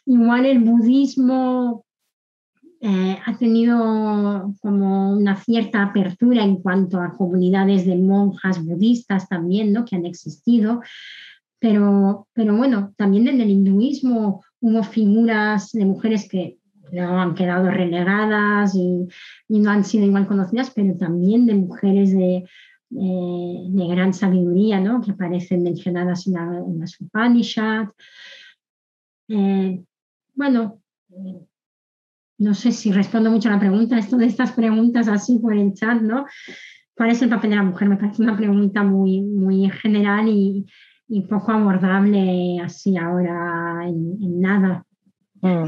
Igual 0.05 0.45
el 0.45 0.59
budismo 0.59 1.85
eh, 2.81 3.17
ha 3.25 3.37
tenido 3.37 4.53
como 4.61 5.13
una 5.13 5.37
cierta 5.37 5.81
apertura 5.81 6.43
en 6.43 6.57
cuanto 6.57 6.99
a 6.99 7.15
comunidades 7.15 7.85
de 7.85 7.95
monjas 7.95 8.63
budistas 8.63 9.27
también, 9.29 9.71
¿no? 9.73 9.85
Que 9.85 9.95
han 9.95 10.05
existido. 10.05 10.81
Pero, 11.57 12.27
pero 12.33 12.55
bueno, 12.55 12.93
también 12.97 13.27
en 13.27 13.41
el 13.41 13.49
hinduismo 13.49 14.43
hubo 14.59 14.83
figuras 14.83 15.71
de 15.71 15.85
mujeres 15.85 16.27
que 16.29 16.57
no 16.91 17.21
han 17.21 17.35
quedado 17.35 17.69
relegadas 17.69 18.75
y, 18.75 19.07
no 19.49 19.69
han 19.69 19.83
sido 19.83 20.05
igual 20.05 20.27
conocidas, 20.27 20.71
pero 20.73 20.95
también 20.97 21.45
de 21.45 21.55
mujeres 21.55 22.11
de, 22.11 22.45
de 22.89 23.87
gran 23.87 24.13
sabiduría, 24.13 24.79
¿no? 24.79 25.01
que 25.01 25.11
aparecen 25.11 25.63
mencionadas 25.63 26.27
en, 26.27 26.33
la, 26.33 26.57
en. 26.57 27.91
Eh, 29.27 29.83
bueno, 30.35 30.81
no 32.37 32.53
sé 32.53 32.71
si 32.71 32.91
respondo 32.91 33.31
mucho 33.31 33.49
a 33.49 33.53
la 33.53 33.59
pregunta, 33.59 33.97
esto 33.97 34.17
de 34.17 34.25
estas 34.25 34.51
preguntas 34.51 35.07
así 35.07 35.39
por 35.39 35.55
el 35.55 35.73
chat, 35.73 36.01
¿no? 36.01 36.25
¿Cuál 36.95 37.11
es 37.11 37.21
el 37.21 37.29
papel 37.29 37.51
de 37.51 37.55
la 37.57 37.63
mujer? 37.63 37.89
Me 37.89 37.97
parece 37.97 38.21
una 38.21 38.37
pregunta 38.37 38.83
muy, 38.83 39.21
muy 39.21 39.69
general 39.69 40.27
y, 40.29 40.65
poco 41.29 41.51
abordable 41.51 42.59
así 42.61 42.97
ahora 42.97 43.87
en, 43.87 44.41
nada. 44.41 44.85
Mm. 45.41 45.65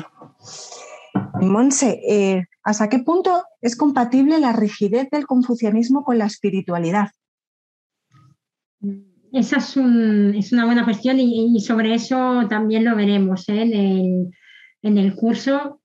Monse, 1.42 2.00
eh, 2.08 2.46
¿hasta 2.64 2.90
qué 2.90 3.00
punto 3.00 3.44
es 3.62 3.76
compatible 3.76 4.40
la 4.40 4.54
rigidez 4.54 5.10
del 5.10 5.26
confucianismo 5.26 6.04
con 6.04 6.18
la 6.18 6.26
espiritualidad? 6.26 7.10
Esa 9.34 9.58
es, 9.58 9.76
una 9.76 10.66
buena 10.66 10.86
cuestión 10.86 11.20
y, 11.20 11.60
sobre 11.60 11.94
eso 11.94 12.48
también 12.50 12.86
lo 12.86 12.96
veremos 12.96 13.48
¿eh? 13.50 13.62
en 14.82 14.98
el 14.98 15.16
curso. 15.16 15.82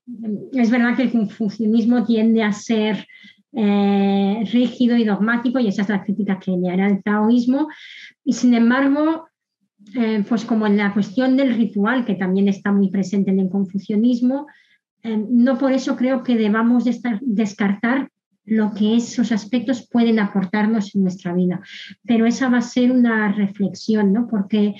Es 0.53 0.71
verdad 0.71 0.95
que 0.95 1.03
el 1.03 1.11
confucianismo 1.11 2.05
tiende 2.05 2.43
a 2.43 2.53
ser 2.53 3.05
eh, 3.51 4.43
rígido 4.51 4.97
y 4.97 5.03
dogmático, 5.03 5.59
y 5.59 5.67
esa 5.67 5.83
es 5.83 5.89
la 5.89 6.03
crítica 6.03 6.39
que 6.39 6.51
le 6.51 6.69
hará 6.71 6.87
el 6.87 7.03
taoísmo. 7.03 7.67
Y 8.23 8.33
sin 8.33 8.53
embargo, 8.53 9.27
pues 10.29 10.45
como 10.45 10.65
en 10.65 10.77
la 10.77 10.93
cuestión 10.93 11.35
del 11.35 11.55
ritual, 11.55 12.05
que 12.05 12.15
también 12.15 12.47
está 12.47 12.71
muy 12.71 12.89
presente 12.89 13.31
en 13.31 13.39
el 13.39 13.49
confucianismo, 13.49 14.47
eh, 15.03 15.25
no 15.29 15.57
por 15.57 15.71
eso 15.71 15.95
creo 15.95 16.23
que 16.23 16.35
debamos 16.35 16.85
descartar 17.21 18.09
lo 18.45 18.73
que 18.73 18.95
esos 18.95 19.31
aspectos 19.31 19.87
pueden 19.89 20.19
aportarnos 20.19 20.95
en 20.95 21.03
nuestra 21.03 21.33
vida. 21.33 21.61
Pero 22.03 22.25
esa 22.25 22.49
va 22.49 22.57
a 22.57 22.61
ser 22.61 22.91
una 22.91 23.31
reflexión, 23.31 24.11
¿no? 24.11 24.27
Porque 24.27 24.75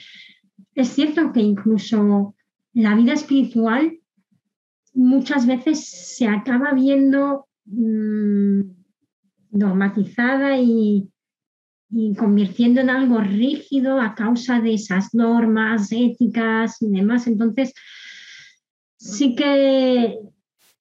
es 0.76 0.90
cierto 0.90 1.32
que 1.32 1.42
incluso 1.42 2.36
la 2.74 2.96
vida 2.96 3.14
espiritual 3.14 4.00
muchas 4.94 5.46
veces 5.46 5.88
se 5.88 6.28
acaba 6.28 6.74
viendo 6.74 7.48
mm, 7.66 8.62
normatizada 9.52 10.58
y, 10.58 11.10
convirtiendo 12.18 12.82
en 12.82 12.90
algo 12.90 13.20
rígido 13.20 14.02
a 14.02 14.16
causa 14.16 14.60
de 14.60 14.74
esas 14.74 15.14
normas 15.14 15.92
éticas 15.92 16.82
y 16.82 16.90
demás. 16.90 17.28
Entonces, 17.28 17.72
sí 19.04 19.36
que, 19.36 20.20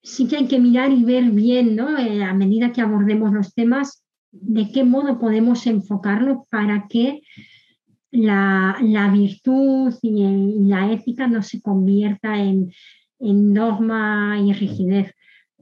sí 0.02 0.28
que 0.28 0.36
hay 0.36 0.46
que 0.46 0.60
mirar 0.60 0.92
y 0.92 1.04
ver 1.04 1.30
bien, 1.30 1.74
¿no? 1.74 1.98
Eh, 1.98 2.22
a 2.22 2.32
medida 2.34 2.72
que 2.72 2.80
abordemos 2.80 3.32
los 3.32 3.52
temas, 3.52 4.04
de 4.30 4.70
qué 4.70 4.84
modo 4.84 5.18
podemos 5.18 5.66
enfocarlo 5.66 6.46
para 6.48 6.86
que 6.88 7.22
la, 8.12 8.76
virtud 9.12 9.92
y 10.02 10.68
la 10.68 10.92
ética 10.92 11.26
no 11.26 11.42
se 11.42 11.60
convierta 11.60 12.38
en, 12.40 12.72
en 13.18 13.52
norma 13.52 14.38
y 14.40 14.52
rigidez. 14.52 15.12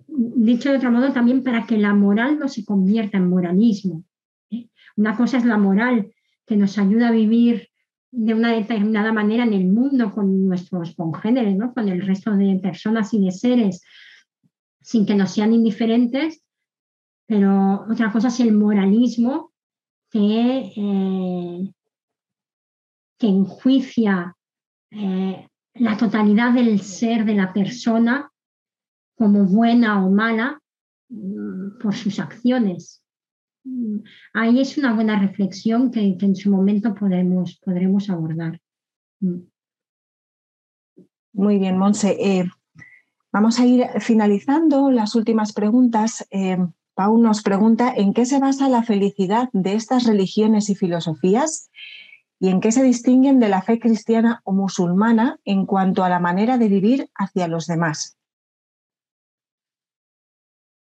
Dicho 0.07 0.71
de 0.71 0.77
otro 0.77 0.91
modo, 0.91 1.13
también 1.13 1.43
para 1.43 1.67
que 1.67 1.79
la 1.79 1.95
moral 1.95 2.39
no 2.39 2.49
se 2.49 2.65
convierta 2.65 3.17
en 3.17 3.31
moralismo. 3.31 4.05
¿eh? 4.51 4.69
Una 4.97 5.17
cosa 5.17 5.39
es 5.39 5.45
la 5.45 5.57
moral, 5.57 6.13
que 6.47 6.57
nos 6.57 6.77
ayuda 6.79 7.09
a 7.09 7.13
vivir 7.13 7.70
de 8.13 8.35
una 8.35 8.53
determinada 8.53 9.13
manera 9.13 9.45
en 9.45 9.53
el 9.53 9.67
mundo 9.67 10.13
con 10.13 10.47
nuestros 10.47 10.95
congéneres, 10.95 11.57
¿no? 11.57 11.73
con 11.73 11.89
el 11.89 12.05
resto 12.05 12.35
de 12.37 12.59
personas 12.61 13.15
y 13.15 13.25
de 13.25 13.31
seres, 13.31 13.83
sin 14.81 15.07
que 15.07 15.15
nos 15.15 15.33
sean 15.33 15.53
indiferentes, 15.53 16.43
pero 17.27 17.87
otra 17.89 18.11
cosa 18.11 18.29
es 18.29 18.41
el 18.41 18.53
moralismo 18.53 19.53
que, 20.11 20.73
eh, 20.77 21.73
que 23.17 23.27
enjuicia 23.29 24.37
eh, 24.91 25.47
la 25.75 25.97
totalidad 25.97 26.53
del 26.53 26.81
ser 26.81 27.25
de 27.25 27.35
la 27.35 27.53
persona 27.53 28.31
como 29.15 29.45
buena 29.45 30.05
o 30.05 30.11
mala 30.11 30.61
mm, 31.09 31.79
por 31.81 31.95
sus 31.95 32.19
acciones. 32.19 33.05
Ahí 34.33 34.61
es 34.61 34.79
una 34.79 34.95
buena 34.95 35.19
reflexión 35.19 35.91
que, 35.91 36.17
en 36.21 36.37
su 36.37 36.51
momento 36.51 36.95
podremos, 36.95 37.59
podremos 37.65 38.09
abordar. 38.09 38.61
Mm. 39.21 39.41
Muy 41.33 41.59
bien, 41.59 41.79
Monse. 41.79 42.17
Eh, 42.21 42.45
vamos 43.33 43.61
a 43.61 43.67
ir 43.67 43.87
finalizando 44.01 44.91
las 44.91 45.15
últimas 45.15 45.53
preguntas. 45.53 46.27
Eh, 46.31 46.59
Pau 46.95 47.19
nos 47.19 47.43
pregunta 47.43 47.93
en 47.97 48.13
qué 48.13 48.27
se 48.27 48.41
basa 48.41 48.69
la 48.69 48.83
felicidad 48.83 49.49
de 49.53 49.75
estas 49.75 50.05
religiones 50.05 50.69
y 50.71 50.75
filosofías 50.75 51.71
y 52.41 52.49
en 52.49 52.61
qué 52.61 52.73
se 52.73 52.83
distinguen 52.83 53.39
de 53.39 53.49
la 53.49 53.63
fe 53.63 53.79
cristiana 53.79 54.41
o 54.45 54.53
musulmana 54.53 55.39
en 55.45 55.67
cuanto 55.67 56.03
a 56.03 56.09
la 56.09 56.19
manera 56.19 56.59
de 56.59 56.69
vivir 56.69 57.11
hacia 57.15 57.49
los 57.49 57.67
demás. 57.67 58.20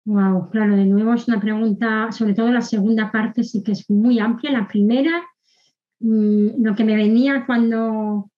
Wow, 0.07 0.51
claro, 0.51 0.77
de 0.77 0.85
nuevo 0.85 1.15
es 1.15 1.27
una 1.29 1.41
pregunta, 1.41 2.13
sobre 2.13 2.35
todo 2.35 2.53
la 2.53 2.61
segunda 2.61 3.11
parte 3.11 3.43
sí 3.43 3.63
que 3.63 3.73
es 3.73 3.89
muy 3.89 4.19
amplia. 4.19 4.53
La 4.53 4.69
primera, 4.69 5.23
mm, 6.01 6.63
lo 6.63 6.75
que 6.75 6.85
me 6.85 6.95
venía 6.95 7.47
cuando, 7.47 8.31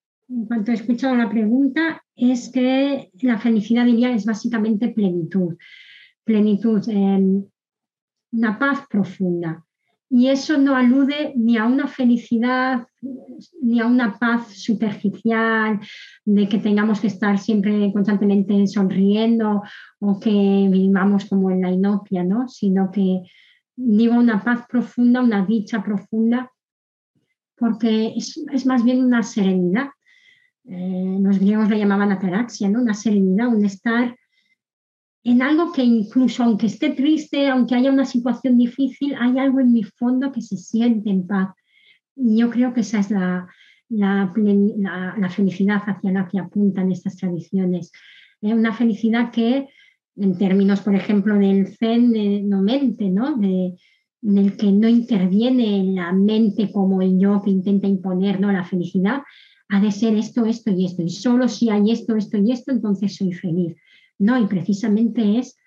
cuando 0.46 0.70
he 0.70 0.74
escuchado 0.74 1.16
la 1.16 1.28
pregunta 1.28 2.02
es 2.14 2.50
que 2.52 3.10
la 3.20 3.38
felicidad 3.38 3.84
diría 3.84 4.12
es 4.12 4.24
básicamente 4.24 4.88
plenitud, 4.88 5.56
plenitud, 6.24 6.82
una 8.30 8.58
paz 8.58 8.86
profunda. 8.88 9.65
Y 10.08 10.28
eso 10.28 10.56
no 10.56 10.76
alude 10.76 11.32
ni 11.36 11.56
a 11.56 11.64
una 11.64 11.88
felicidad, 11.88 12.86
ni 13.60 13.80
a 13.80 13.86
una 13.86 14.18
paz 14.18 14.54
superficial, 14.54 15.80
de 16.24 16.48
que 16.48 16.58
tengamos 16.58 17.00
que 17.00 17.08
estar 17.08 17.38
siempre 17.38 17.92
constantemente 17.92 18.66
sonriendo 18.66 19.62
o 19.98 20.20
que 20.20 20.68
vivamos 20.70 21.24
como 21.24 21.50
en 21.50 21.62
la 21.62 21.70
inopia, 21.70 22.22
¿no? 22.22 22.48
sino 22.48 22.90
que 22.92 23.22
digo 23.74 24.14
una 24.14 24.42
paz 24.42 24.66
profunda, 24.68 25.20
una 25.20 25.44
dicha 25.44 25.82
profunda, 25.82 26.50
porque 27.56 28.14
es, 28.16 28.66
más 28.66 28.84
bien 28.84 29.04
una 29.04 29.22
serenidad. 29.22 29.88
Eh, 30.68 31.18
los 31.20 31.38
griegos 31.38 31.68
le 31.68 31.78
llamaban 31.78 32.12
ataraxia, 32.12 32.68
¿no? 32.68 32.80
una 32.80 32.94
serenidad, 32.94 33.48
un 33.48 33.64
estar 33.64 34.16
en 35.26 35.42
algo 35.42 35.72
que 35.72 35.82
incluso 35.82 36.44
aunque 36.44 36.66
esté 36.66 36.90
triste, 36.90 37.48
aunque 37.48 37.74
haya 37.74 37.90
una 37.90 38.04
situación 38.04 38.56
difícil, 38.56 39.16
hay 39.18 39.36
algo 39.40 39.58
en 39.58 39.72
mi 39.72 39.82
fondo 39.82 40.30
que 40.30 40.40
se 40.40 40.56
siente 40.56 41.10
en 41.10 41.26
paz. 41.26 41.48
Y 42.14 42.38
yo 42.38 42.48
creo 42.48 42.72
que 42.72 42.82
esa 42.82 43.00
es 43.00 43.10
la, 43.10 43.48
felicidad 45.30 45.82
hacia 45.84 46.12
la 46.12 46.28
que 46.28 46.38
apuntan 46.38 46.92
estas 46.92 47.16
tradiciones. 47.16 47.90
Eh, 48.40 48.54
una 48.54 48.72
felicidad 48.72 49.32
que, 49.32 49.66
en 50.14 50.38
términos, 50.38 50.82
por 50.82 50.94
ejemplo, 50.94 51.34
del 51.34 51.76
Zen, 51.76 52.14
eh, 52.14 52.42
no 52.44 52.62
mente, 52.62 53.10
¿no? 53.10 53.36
En 53.42 54.38
el 54.38 54.56
que 54.56 54.70
no 54.70 54.88
interviene 54.88 55.92
la 55.92 56.12
mente 56.12 56.70
como 56.70 57.02
el 57.02 57.18
yo 57.18 57.42
que 57.42 57.50
intenta 57.50 57.88
imponer 57.88 58.38
¿no? 58.38 58.52
la 58.52 58.62
felicidad, 58.62 59.22
ha 59.70 59.80
de 59.80 59.90
ser 59.90 60.14
esto, 60.14 60.46
esto 60.46 60.70
y 60.70 60.86
esto. 60.86 61.02
Y 61.02 61.10
solo 61.10 61.48
si 61.48 61.68
hay 61.68 61.90
esto, 61.90 62.14
esto 62.14 62.38
y 62.38 62.52
esto, 62.52 62.70
entonces 62.70 63.16
soy 63.16 63.32
feliz. 63.32 63.76
No, 64.18 64.38
y 64.38 64.46
precisamente 64.46 65.38
es 65.38 65.58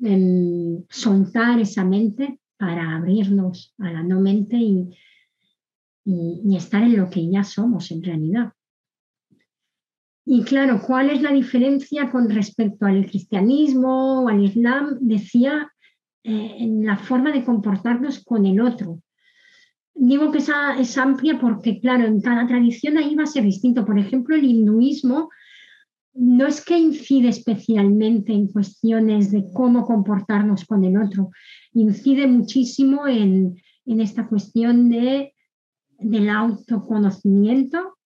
em, 0.00 0.84
soltar 0.88 1.60
esa 1.60 1.84
mente 1.84 2.40
para 2.56 2.96
abrirnos 2.96 3.74
a 3.78 3.90
la 3.90 4.02
no 4.02 4.20
mente 4.20 4.56
y, 4.56 4.90
y, 6.04 6.56
estar 6.56 6.82
en 6.82 6.96
lo 6.96 7.08
que 7.08 7.28
ya 7.28 7.42
somos 7.42 7.90
en 7.90 8.02
realidad. 8.02 8.52
Y 10.26 10.42
claro, 10.44 10.80
¿cuál 10.86 11.10
es 11.10 11.22
la 11.22 11.32
diferencia 11.32 12.10
con 12.10 12.28
respecto 12.28 12.86
al 12.86 13.06
cristianismo 13.06 14.24
o 14.24 14.28
al 14.28 14.44
islam? 14.44 14.98
Decía 15.00 15.70
eh, 16.22 16.56
en 16.58 16.84
la 16.84 16.98
forma 16.98 17.32
de 17.32 17.44
comportarnos 17.44 18.22
con 18.22 18.44
el 18.44 18.60
otro. 18.60 19.00
Digo 19.94 20.30
que 20.30 20.38
esa 20.38 20.78
es 20.78 20.96
amplia 20.98 21.38
porque, 21.40 21.80
claro, 21.80 22.06
en 22.06 22.20
cada 22.20 22.46
tradición 22.46 22.98
ahí 22.98 23.14
va 23.14 23.24
a 23.24 23.26
ser 23.26 23.44
distinto. 23.44 23.86
Por 23.86 23.98
ejemplo, 23.98 24.36
el 24.36 24.44
hinduismo 24.44 25.30
no 26.14 26.46
es 26.46 26.64
que 26.64 26.76
incide 26.76 27.28
especialmente 27.28 28.32
en 28.32 28.48
cuestiones 28.48 29.30
de 29.30 29.44
cómo 29.52 29.86
comportarnos 29.86 30.64
con 30.64 30.84
el 30.84 30.96
otro, 31.00 31.30
incide 31.72 32.26
muchísimo 32.26 33.06
en, 33.06 33.56
esta 33.84 34.28
cuestión 34.28 34.88
de, 34.88 35.34
del 35.98 36.28
autoconocimiento, 36.30 37.96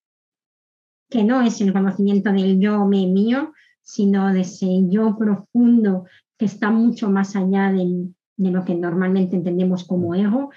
que 1.11 1.25
no 1.25 1.43
es 1.43 1.61
el 1.61 1.73
conocimiento 1.73 2.33
del 2.33 2.59
yo 2.59 2.87
me 2.87 3.07
mío, 3.07 3.53
sino 3.83 4.33
de 4.33 4.41
ese 4.41 4.67
yo 4.89 5.17
profundo 5.19 6.07
que 6.39 6.47
está 6.47 6.71
mucho 6.71 7.11
más 7.11 7.37
allá 7.37 7.71
de 7.71 8.11
lo 8.51 8.65
que 8.65 8.75
normalmente 8.75 9.37
entendemos 9.37 9.85
como 9.85 10.15
ego. 10.15 10.51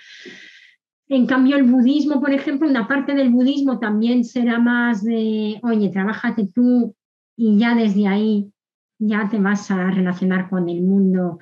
En 1.10 1.26
cambio, 1.26 1.58
el 1.58 1.64
budismo, 1.64 2.20
por 2.20 2.32
ejemplo, 2.32 2.68
una 2.68 2.88
parte 2.88 3.14
del 3.14 3.30
budismo 3.30 3.80
también 3.80 4.24
será 4.24 4.60
más 4.60 5.04
de, 5.04 5.60
oye, 5.64 5.90
trabájate 5.90 6.50
tú 6.54 6.96
y 7.38 7.58
ya 7.58 7.76
desde 7.76 8.08
ahí 8.08 8.52
ya 9.00 9.30
te 9.30 9.40
vas 9.40 9.70
a 9.72 9.92
relacionar 9.92 10.50
con 10.50 10.68
el 10.68 10.82
mundo 10.82 11.40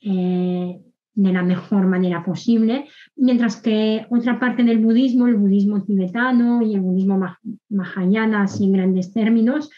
eh, 0.00 0.80
de 1.14 1.32
la 1.32 1.42
mejor 1.42 1.86
manera 1.86 2.24
posible, 2.24 2.88
mientras 3.14 3.60
que 3.60 4.06
otra 4.10 4.40
parte 4.40 4.64
del 4.64 4.78
budismo, 4.78 5.28
el 5.28 5.36
budismo 5.36 5.84
tibetano 5.84 6.62
y 6.62 6.74
el 6.74 6.80
budismo 6.80 7.20
mahayana, 7.68 8.42
así 8.42 8.64
en 8.64 8.72
grandes 8.72 9.12
términos, 9.12 9.70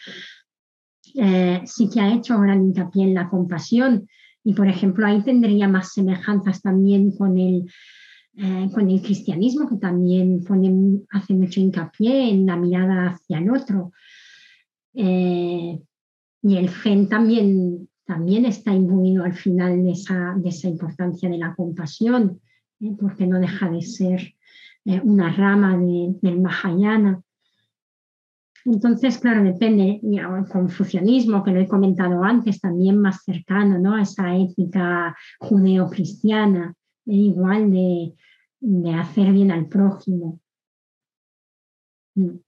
eh, 1.13 1.61
sí 1.65 1.89
que 1.89 1.99
ha 1.99 2.13
hecho 2.13 2.39
gran 2.39 2.63
hincapié 2.63 3.03
en 3.03 3.13
la 3.13 3.29
compasión 3.29 4.07
y, 4.43 4.53
por 4.53 4.67
ejemplo, 4.67 5.05
ahí 5.05 5.21
tendría 5.21 5.67
más 5.67 5.93
semejanzas 5.93 6.61
también 6.61 7.11
con 7.11 7.37
el, 7.37 7.69
eh, 8.37 8.69
con 8.73 8.89
el 8.89 9.01
cristianismo, 9.01 9.69
que 9.69 9.75
también 9.75 10.43
pone, 10.43 11.01
hace 11.09 11.33
mucho 11.33 11.59
hincapié 11.59 12.29
en 12.29 12.45
la 12.45 12.55
mirada 12.55 13.09
hacia 13.09 13.39
el 13.39 13.51
otro. 13.51 13.91
Eh, 14.99 15.79
y 16.41 16.57
el 16.57 16.69
gen 16.69 17.07
también, 17.07 17.87
también 18.03 18.45
está 18.45 18.73
imbuido 18.73 19.23
al 19.23 19.35
final 19.35 19.83
de 19.83 19.91
esa, 19.91 20.33
de 20.37 20.49
esa 20.49 20.67
importancia 20.67 21.29
de 21.29 21.37
la 21.37 21.53
compasión, 21.53 22.41
¿eh? 22.79 22.95
porque 22.99 23.27
no 23.27 23.39
deja 23.39 23.69
de 23.69 23.83
ser 23.83 24.33
eh, 24.85 24.99
una 25.03 25.31
rama 25.35 25.77
del 25.77 26.41
Mahayana. 26.41 27.21
Entonces, 28.65 29.19
claro, 29.19 29.43
depende, 29.43 30.01
el 30.01 30.47
confucianismo, 30.51 31.43
que 31.43 31.51
lo 31.51 31.59
he 31.59 31.67
comentado 31.67 32.23
antes, 32.23 32.59
también 32.59 32.99
más 32.99 33.23
cercano 33.23 33.77
¿no? 33.77 33.93
a 33.93 34.01
esa 34.01 34.35
ética 34.35 35.15
judeo-cristiana, 35.39 36.73
igual 37.05 37.71
de, 37.71 38.15
de, 38.59 38.93
hacer 38.95 39.31
bien 39.31 39.51
al 39.51 39.67
prójimo. 39.67 40.41
Mm. 42.15 42.46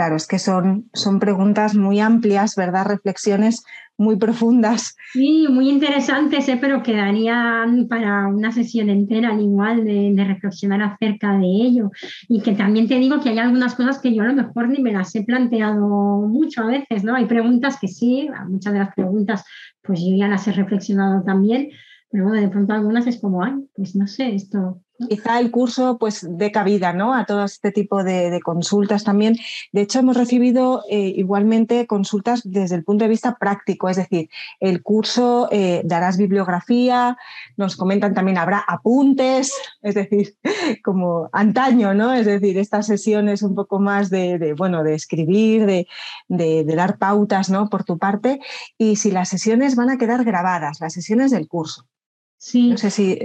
Claro, 0.00 0.16
es 0.16 0.26
que 0.26 0.38
son, 0.38 0.88
son 0.94 1.20
preguntas 1.20 1.74
muy 1.74 2.00
amplias, 2.00 2.56
¿verdad? 2.56 2.86
Reflexiones 2.86 3.64
muy 3.98 4.16
profundas. 4.16 4.96
Sí, 5.12 5.46
muy 5.50 5.68
interesantes, 5.68 6.48
¿eh? 6.48 6.56
pero 6.58 6.82
quedarían 6.82 7.86
para 7.86 8.26
una 8.28 8.50
sesión 8.50 8.88
entera 8.88 9.28
al 9.28 9.42
igual 9.42 9.84
de, 9.84 10.14
de, 10.14 10.24
reflexionar 10.24 10.80
acerca 10.80 11.36
de 11.36 11.44
ello. 11.44 11.90
Y 12.30 12.40
que 12.40 12.52
también 12.52 12.88
te 12.88 12.98
digo 12.98 13.20
que 13.20 13.28
hay 13.28 13.38
algunas 13.40 13.74
cosas 13.74 13.98
que 13.98 14.14
yo 14.14 14.22
a 14.22 14.28
lo 14.28 14.32
mejor 14.32 14.70
ni 14.70 14.80
me 14.82 14.94
las 14.94 15.14
he 15.14 15.22
planteado 15.22 15.86
mucho 16.26 16.62
a 16.62 16.68
veces, 16.68 17.04
¿no? 17.04 17.14
Hay 17.14 17.26
preguntas 17.26 17.76
que 17.78 17.88
sí, 17.88 18.26
muchas 18.48 18.72
de 18.72 18.78
las 18.78 18.94
preguntas 18.94 19.44
pues 19.82 20.00
yo 20.00 20.16
ya 20.16 20.28
las 20.28 20.48
he 20.48 20.52
reflexionado 20.52 21.22
también, 21.24 21.68
pero 22.10 22.24
bueno, 22.24 22.40
de 22.40 22.48
pronto 22.48 22.72
algunas 22.72 23.06
es 23.06 23.20
como, 23.20 23.44
ay, 23.44 23.52
pues 23.76 23.94
no 23.96 24.06
sé, 24.06 24.34
esto, 24.34 24.80
Quizá 25.08 25.40
el 25.40 25.50
curso 25.50 25.98
pues 25.98 26.26
dé 26.28 26.52
cabida 26.52 26.92
¿no? 26.92 27.14
a 27.14 27.24
todo 27.24 27.44
este 27.44 27.72
tipo 27.72 28.04
de, 28.04 28.40
consultas 28.42 29.04
también. 29.04 29.36
De 29.72 29.82
hecho, 29.82 30.00
hemos 30.00 30.16
recibido 30.16 30.82
eh, 30.90 31.12
igualmente 31.16 31.86
consultas 31.86 32.42
desde 32.44 32.76
el 32.76 32.84
punto 32.84 33.04
de 33.04 33.10
vista 33.10 33.36
práctico, 33.36 33.88
es 33.88 33.96
decir, 33.96 34.28
el 34.60 34.82
curso 34.82 35.48
eh, 35.50 35.82
darás 35.84 36.16
bibliografía, 36.16 37.16
nos 37.56 37.76
comentan 37.76 38.14
también 38.14 38.38
habrá 38.38 38.58
apuntes, 38.58 39.52
es 39.82 39.94
decir, 39.94 40.36
como 40.84 41.28
antaño, 41.32 41.94
¿no? 41.94 42.12
Es 42.12 42.26
decir, 42.26 42.58
estas 42.58 42.86
sesiones 42.86 43.42
un 43.42 43.54
poco 43.54 43.78
más 43.78 44.10
de, 44.10 44.54
bueno, 44.56 44.82
de 44.82 44.94
escribir, 44.94 45.66
de, 45.66 45.86
de, 46.28 46.64
dar 46.64 46.98
pautas 46.98 47.50
¿no? 47.50 47.68
por 47.68 47.84
tu 47.84 47.98
parte, 47.98 48.40
y 48.78 48.96
si 48.96 49.10
las 49.10 49.28
sesiones 49.28 49.76
van 49.76 49.90
a 49.90 49.98
quedar 49.98 50.24
grabadas, 50.24 50.80
las 50.80 50.92
sesiones 50.92 51.30
del 51.30 51.48
curso. 51.48 51.86
Sí. 52.38 52.70
No 52.70 52.78
sé 52.78 52.90
si 52.90 53.18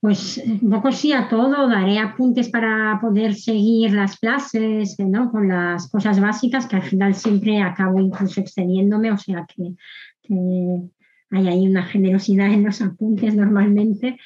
pues 0.00 0.42
un 0.44 0.70
poco 0.70 0.92
sí 0.92 1.12
a 1.12 1.28
todo, 1.28 1.68
daré 1.68 1.98
apuntes 1.98 2.50
para 2.50 2.98
poder 3.00 3.34
seguir 3.34 3.92
las 3.92 4.18
clases, 4.18 4.96
¿no? 4.98 5.30
Con 5.30 5.48
las 5.48 5.90
cosas 5.90 6.20
básicas 6.20 6.66
que 6.66 6.76
al 6.76 6.82
final 6.82 7.14
siempre 7.14 7.60
acabo 7.62 8.00
incluso 8.00 8.40
extendiéndome, 8.40 9.10
o 9.10 9.18
sea 9.18 9.46
que, 9.46 9.74
hay 11.30 11.48
ahí 11.48 11.66
una 11.66 11.84
generosidad 11.84 12.52
en 12.52 12.64
los 12.64 12.80
apuntes 12.80 13.34
normalmente. 13.34 14.18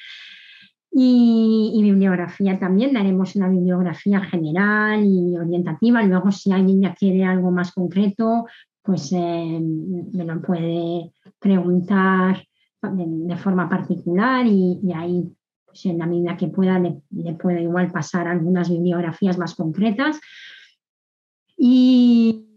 Y, 0.93 1.79
bibliografía 1.81 2.59
también, 2.59 2.93
daremos 2.93 3.35
una 3.35 3.47
bibliografía 3.47 4.19
general 4.19 5.03
y 5.05 5.37
orientativa. 5.37 6.03
Luego, 6.03 6.31
si 6.31 6.51
alguien 6.51 6.81
ya 6.81 6.93
quiere 6.93 7.23
algo 7.23 7.49
más 7.49 7.71
concreto, 7.71 8.45
pues 8.81 9.11
eh, 9.13 9.59
me 9.61 10.25
lo 10.25 10.41
puede 10.41 11.11
preguntar 11.39 12.43
de, 12.81 13.37
forma 13.37 13.69
particular 13.69 14.45
y 14.45 14.91
ahí 14.93 15.31
pues 15.71 15.85
en 15.85 15.97
la 15.99 16.05
medida 16.05 16.35
que 16.35 16.47
pueda 16.47 16.77
le, 16.79 17.01
puedo 17.35 17.57
igual 17.57 17.91
pasar 17.91 18.27
algunas 18.27 18.69
bibliografías 18.69 19.37
más 19.37 19.55
concretas. 19.55 20.19
Y, 21.57 22.47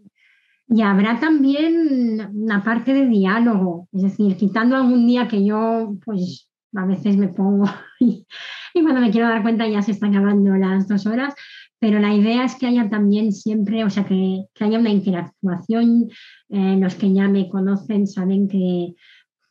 habrá 0.83 1.19
también 1.19 2.29
una 2.33 2.63
parte 2.63 2.93
de 2.93 3.07
diálogo, 3.07 3.87
es 3.93 4.01
decir, 4.01 4.35
quitando 4.35 4.75
algún 4.75 5.07
día 5.07 5.27
que 5.27 5.45
yo 5.45 5.95
pues 6.03 6.51
a 6.75 6.85
veces 6.85 7.15
me 7.15 7.29
pongo 7.29 7.65
y, 7.99 8.25
cuando 8.73 8.99
me 8.99 9.11
quiero 9.11 9.29
dar 9.29 9.41
cuenta 9.41 9.67
ya 9.67 9.81
se 9.81 9.91
están 9.91 10.13
acabando 10.13 10.53
las 10.55 10.87
dos 10.87 11.05
horas, 11.05 11.33
pero 11.79 11.99
la 11.99 12.13
idea 12.13 12.43
es 12.43 12.55
que 12.55 12.67
haya 12.67 12.89
también 12.89 13.31
siempre, 13.31 13.85
o 13.85 13.89
sea, 13.89 14.05
que, 14.05 14.45
haya 14.59 14.79
una 14.79 14.89
interactuación. 14.89 16.09
Eh, 16.49 16.77
los 16.79 16.95
que 16.95 17.13
ya 17.13 17.27
me 17.27 17.47
conocen 17.47 18.07
saben 18.07 18.47
que, 18.47 18.95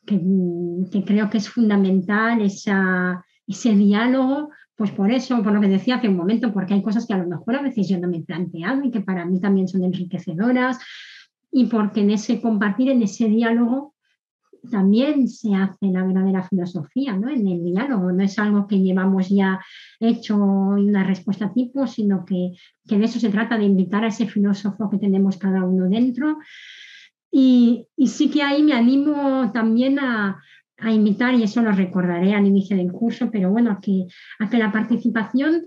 que 0.05 1.05
creo 1.05 1.31
que 1.31 1.39
es 1.39 1.49
fundamental 1.49 2.43
esa, 2.43 3.25
ese 3.47 3.75
diálogo, 3.75 4.51
pues 4.77 4.91
por 4.91 5.13
eso, 5.13 5.43
por 5.43 5.53
lo 5.53 5.61
que 5.61 5.69
decía 5.69 5.97
hace 5.97 6.09
un 6.09 6.17
momento, 6.17 6.53
porque 6.53 6.75
hay 6.75 6.83
cosas 6.83 7.07
que 7.07 7.15
a 7.15 7.19
lo 7.19 7.29
mejor 7.29 7.57
a 7.57 7.63
veces 7.63 7.89
yo 7.89 7.99
no 7.99 8.09
me 8.09 8.19
he 8.19 8.23
planteado 8.23 8.83
y 8.83 8.91
que 8.91 9.01
para 9.01 9.25
mí 9.25 9.41
también 9.41 9.69
son 9.69 9.85
enriquecedoras, 9.85 10.79
y 11.53 11.67
porque 11.67 12.01
en 12.01 12.11
ese 12.11 12.41
compartir, 12.41 12.91
en 12.91 13.03
ese 13.03 13.29
diálogo, 13.29 13.95
también 14.71 15.29
se 15.29 15.55
hace 15.55 15.87
la 15.87 16.05
verdadera 16.05 16.43
filosofía, 16.43 17.17
¿no? 17.17 17.29
En 17.29 17.47
el 17.47 17.63
diálogo, 17.65 18.11
no 18.13 18.23
es 18.23 18.39
algo 18.39 18.67
que 18.67 18.81
llevamos 18.81 19.29
ya 19.29 19.61
hecho 20.01 20.35
en 20.35 20.89
una 20.89 21.05
respuesta 21.05 21.53
tipo, 21.53 21.87
sino 21.87 22.25
que, 22.25 22.53
que 22.89 22.99
de 22.99 23.05
eso 23.05 23.21
se 23.21 23.29
trata, 23.29 23.59
de 23.59 23.65
invitar 23.65 24.05
a 24.05 24.09
ese 24.09 24.27
filósofo 24.27 24.91
que 24.91 24.99
tenemos 24.99 25.37
cada 25.37 25.65
uno 25.65 25.89
dentro. 25.89 26.39
Y, 27.31 27.87
y 27.97 28.09
sí 28.09 28.31
que 28.31 28.43
ahí 28.43 28.63
me 28.63 28.73
animo 28.73 29.51
también 29.53 29.99
a, 29.99 30.41
a 30.79 30.93
invitar, 30.93 31.35
y 31.35 31.43
eso 31.43 31.63
lo 31.63 31.73
recordaré 31.73 32.35
al 32.35 32.47
inicio 32.47 32.77
del 32.77 32.93
curso, 32.93 33.31
pero 33.31 33.51
bueno, 33.51 33.71
a 33.71 33.81
que, 33.81 34.07
que 34.51 34.59
la 34.59 34.73
participación 34.73 35.67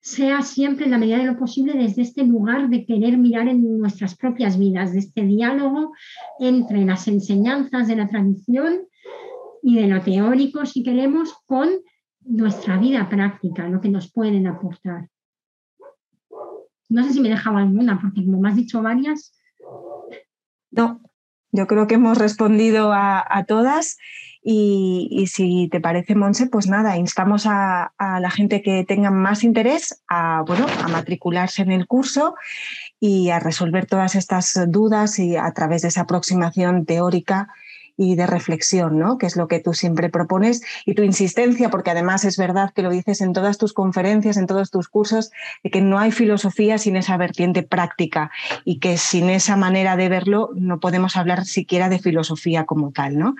sea 0.00 0.42
siempre 0.42 0.84
en 0.84 0.92
la 0.92 0.98
medida 0.98 1.18
de 1.18 1.24
lo 1.24 1.36
posible 1.36 1.72
desde 1.74 2.02
este 2.02 2.24
lugar 2.24 2.68
de 2.68 2.86
querer 2.86 3.18
mirar 3.18 3.48
en 3.48 3.78
nuestras 3.78 4.14
propias 4.14 4.56
vidas, 4.56 4.92
de 4.92 5.00
este 5.00 5.22
diálogo 5.22 5.92
entre 6.38 6.84
las 6.84 7.08
enseñanzas 7.08 7.88
de 7.88 7.96
la 7.96 8.06
tradición 8.06 8.86
y 9.64 9.80
de 9.80 9.88
lo 9.88 10.00
teórico, 10.00 10.64
si 10.64 10.84
queremos, 10.84 11.34
con 11.46 11.68
nuestra 12.20 12.78
vida 12.78 13.08
práctica, 13.08 13.68
lo 13.68 13.80
que 13.80 13.88
nos 13.88 14.12
pueden 14.12 14.46
aportar. 14.46 15.08
No 16.88 17.02
sé 17.02 17.14
si 17.14 17.20
me 17.20 17.26
he 17.26 17.32
dejado 17.32 17.56
alguna, 17.56 18.00
porque 18.00 18.24
como 18.24 18.40
me 18.40 18.48
has 18.48 18.56
dicho 18.56 18.82
varias. 18.82 19.36
No, 20.70 21.00
yo 21.50 21.66
creo 21.66 21.88
que 21.88 21.96
hemos 21.96 22.16
respondido 22.16 22.92
a, 22.92 23.24
a 23.28 23.44
todas 23.44 23.98
y, 24.48 25.26
si 25.26 25.68
te 25.72 25.80
parece, 25.80 26.14
Monse, 26.14 26.46
pues 26.46 26.68
nada, 26.68 26.96
instamos 26.96 27.46
a, 27.48 27.92
la 27.98 28.30
gente 28.30 28.62
que 28.62 28.84
tenga 28.84 29.10
más 29.10 29.42
interés 29.42 30.04
a, 30.06 30.44
bueno, 30.46 30.66
a 30.84 30.86
matricularse 30.86 31.62
en 31.62 31.72
el 31.72 31.88
curso 31.88 32.36
y 33.00 33.30
a 33.30 33.40
resolver 33.40 33.86
todas 33.86 34.14
estas 34.14 34.56
dudas 34.68 35.18
y 35.18 35.36
a 35.36 35.50
través 35.50 35.82
de 35.82 35.88
esa 35.88 36.02
aproximación 36.02 36.86
teórica 36.86 37.48
y 37.96 38.14
de 38.14 38.26
reflexión, 38.26 38.98
¿no? 38.98 39.18
Que 39.18 39.26
es 39.26 39.36
lo 39.36 39.48
que 39.48 39.60
tú 39.60 39.74
siempre 39.74 40.08
propones 40.08 40.62
y 40.84 40.94
tu 40.94 41.02
insistencia, 41.02 41.70
porque 41.70 41.90
además 41.90 42.24
es 42.24 42.36
verdad 42.36 42.72
que 42.74 42.82
lo 42.82 42.90
dices 42.90 43.20
en 43.20 43.32
todas 43.32 43.58
tus 43.58 43.72
conferencias, 43.72 44.36
en 44.36 44.46
todos 44.46 44.70
tus 44.70 44.88
cursos, 44.88 45.30
de 45.62 45.70
que 45.70 45.80
no 45.80 45.98
hay 45.98 46.12
filosofía 46.12 46.78
sin 46.78 46.96
esa 46.96 47.16
vertiente 47.16 47.62
práctica 47.62 48.30
y 48.64 48.78
que 48.78 48.98
sin 48.98 49.30
esa 49.30 49.56
manera 49.56 49.96
de 49.96 50.08
verlo 50.08 50.50
no 50.54 50.80
podemos 50.80 51.16
hablar 51.16 51.44
siquiera 51.44 51.88
de 51.88 51.98
filosofía 51.98 52.64
como 52.64 52.92
tal, 52.92 53.18
¿no? 53.18 53.34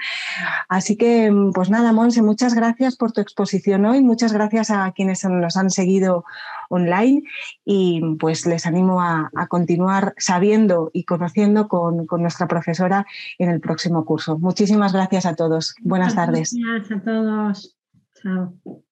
Así 0.69 0.97
que, 0.97 1.33
pues 1.55 1.71
nada, 1.71 1.93
Monse, 1.93 2.23
muchas 2.23 2.55
gracias 2.55 2.97
por 2.97 3.13
tu 3.13 3.21
exposición 3.21 3.85
hoy, 3.85 4.01
muchas 4.01 4.33
gracias 4.33 4.71
a 4.71 4.91
quienes 4.93 5.25
nos 5.25 5.57
han 5.57 5.71
seguido 5.71 6.25
online 6.69 7.23
y 7.65 8.01
pues 8.19 8.47
les 8.47 8.67
animo 8.67 9.01
a, 9.03 9.31
continuar 9.49 10.15
sabiendo 10.19 10.91
y 10.93 11.05
conociendo 11.05 11.69
con, 11.69 12.07
con, 12.07 12.23
nuestra 12.23 12.49
profesora 12.49 13.07
en 13.39 13.51
el 13.51 13.61
próximo 13.61 14.05
curso. 14.05 14.39
Muchísimas 14.39 14.93
gracias 14.93 15.27
a 15.27 15.35
todos. 15.35 15.75
Buenas 15.83 16.15
tardes. 16.15 16.55
Gracias 16.55 17.01
a 17.01 17.03
todos. 17.03 17.77
Chao. 18.23 18.83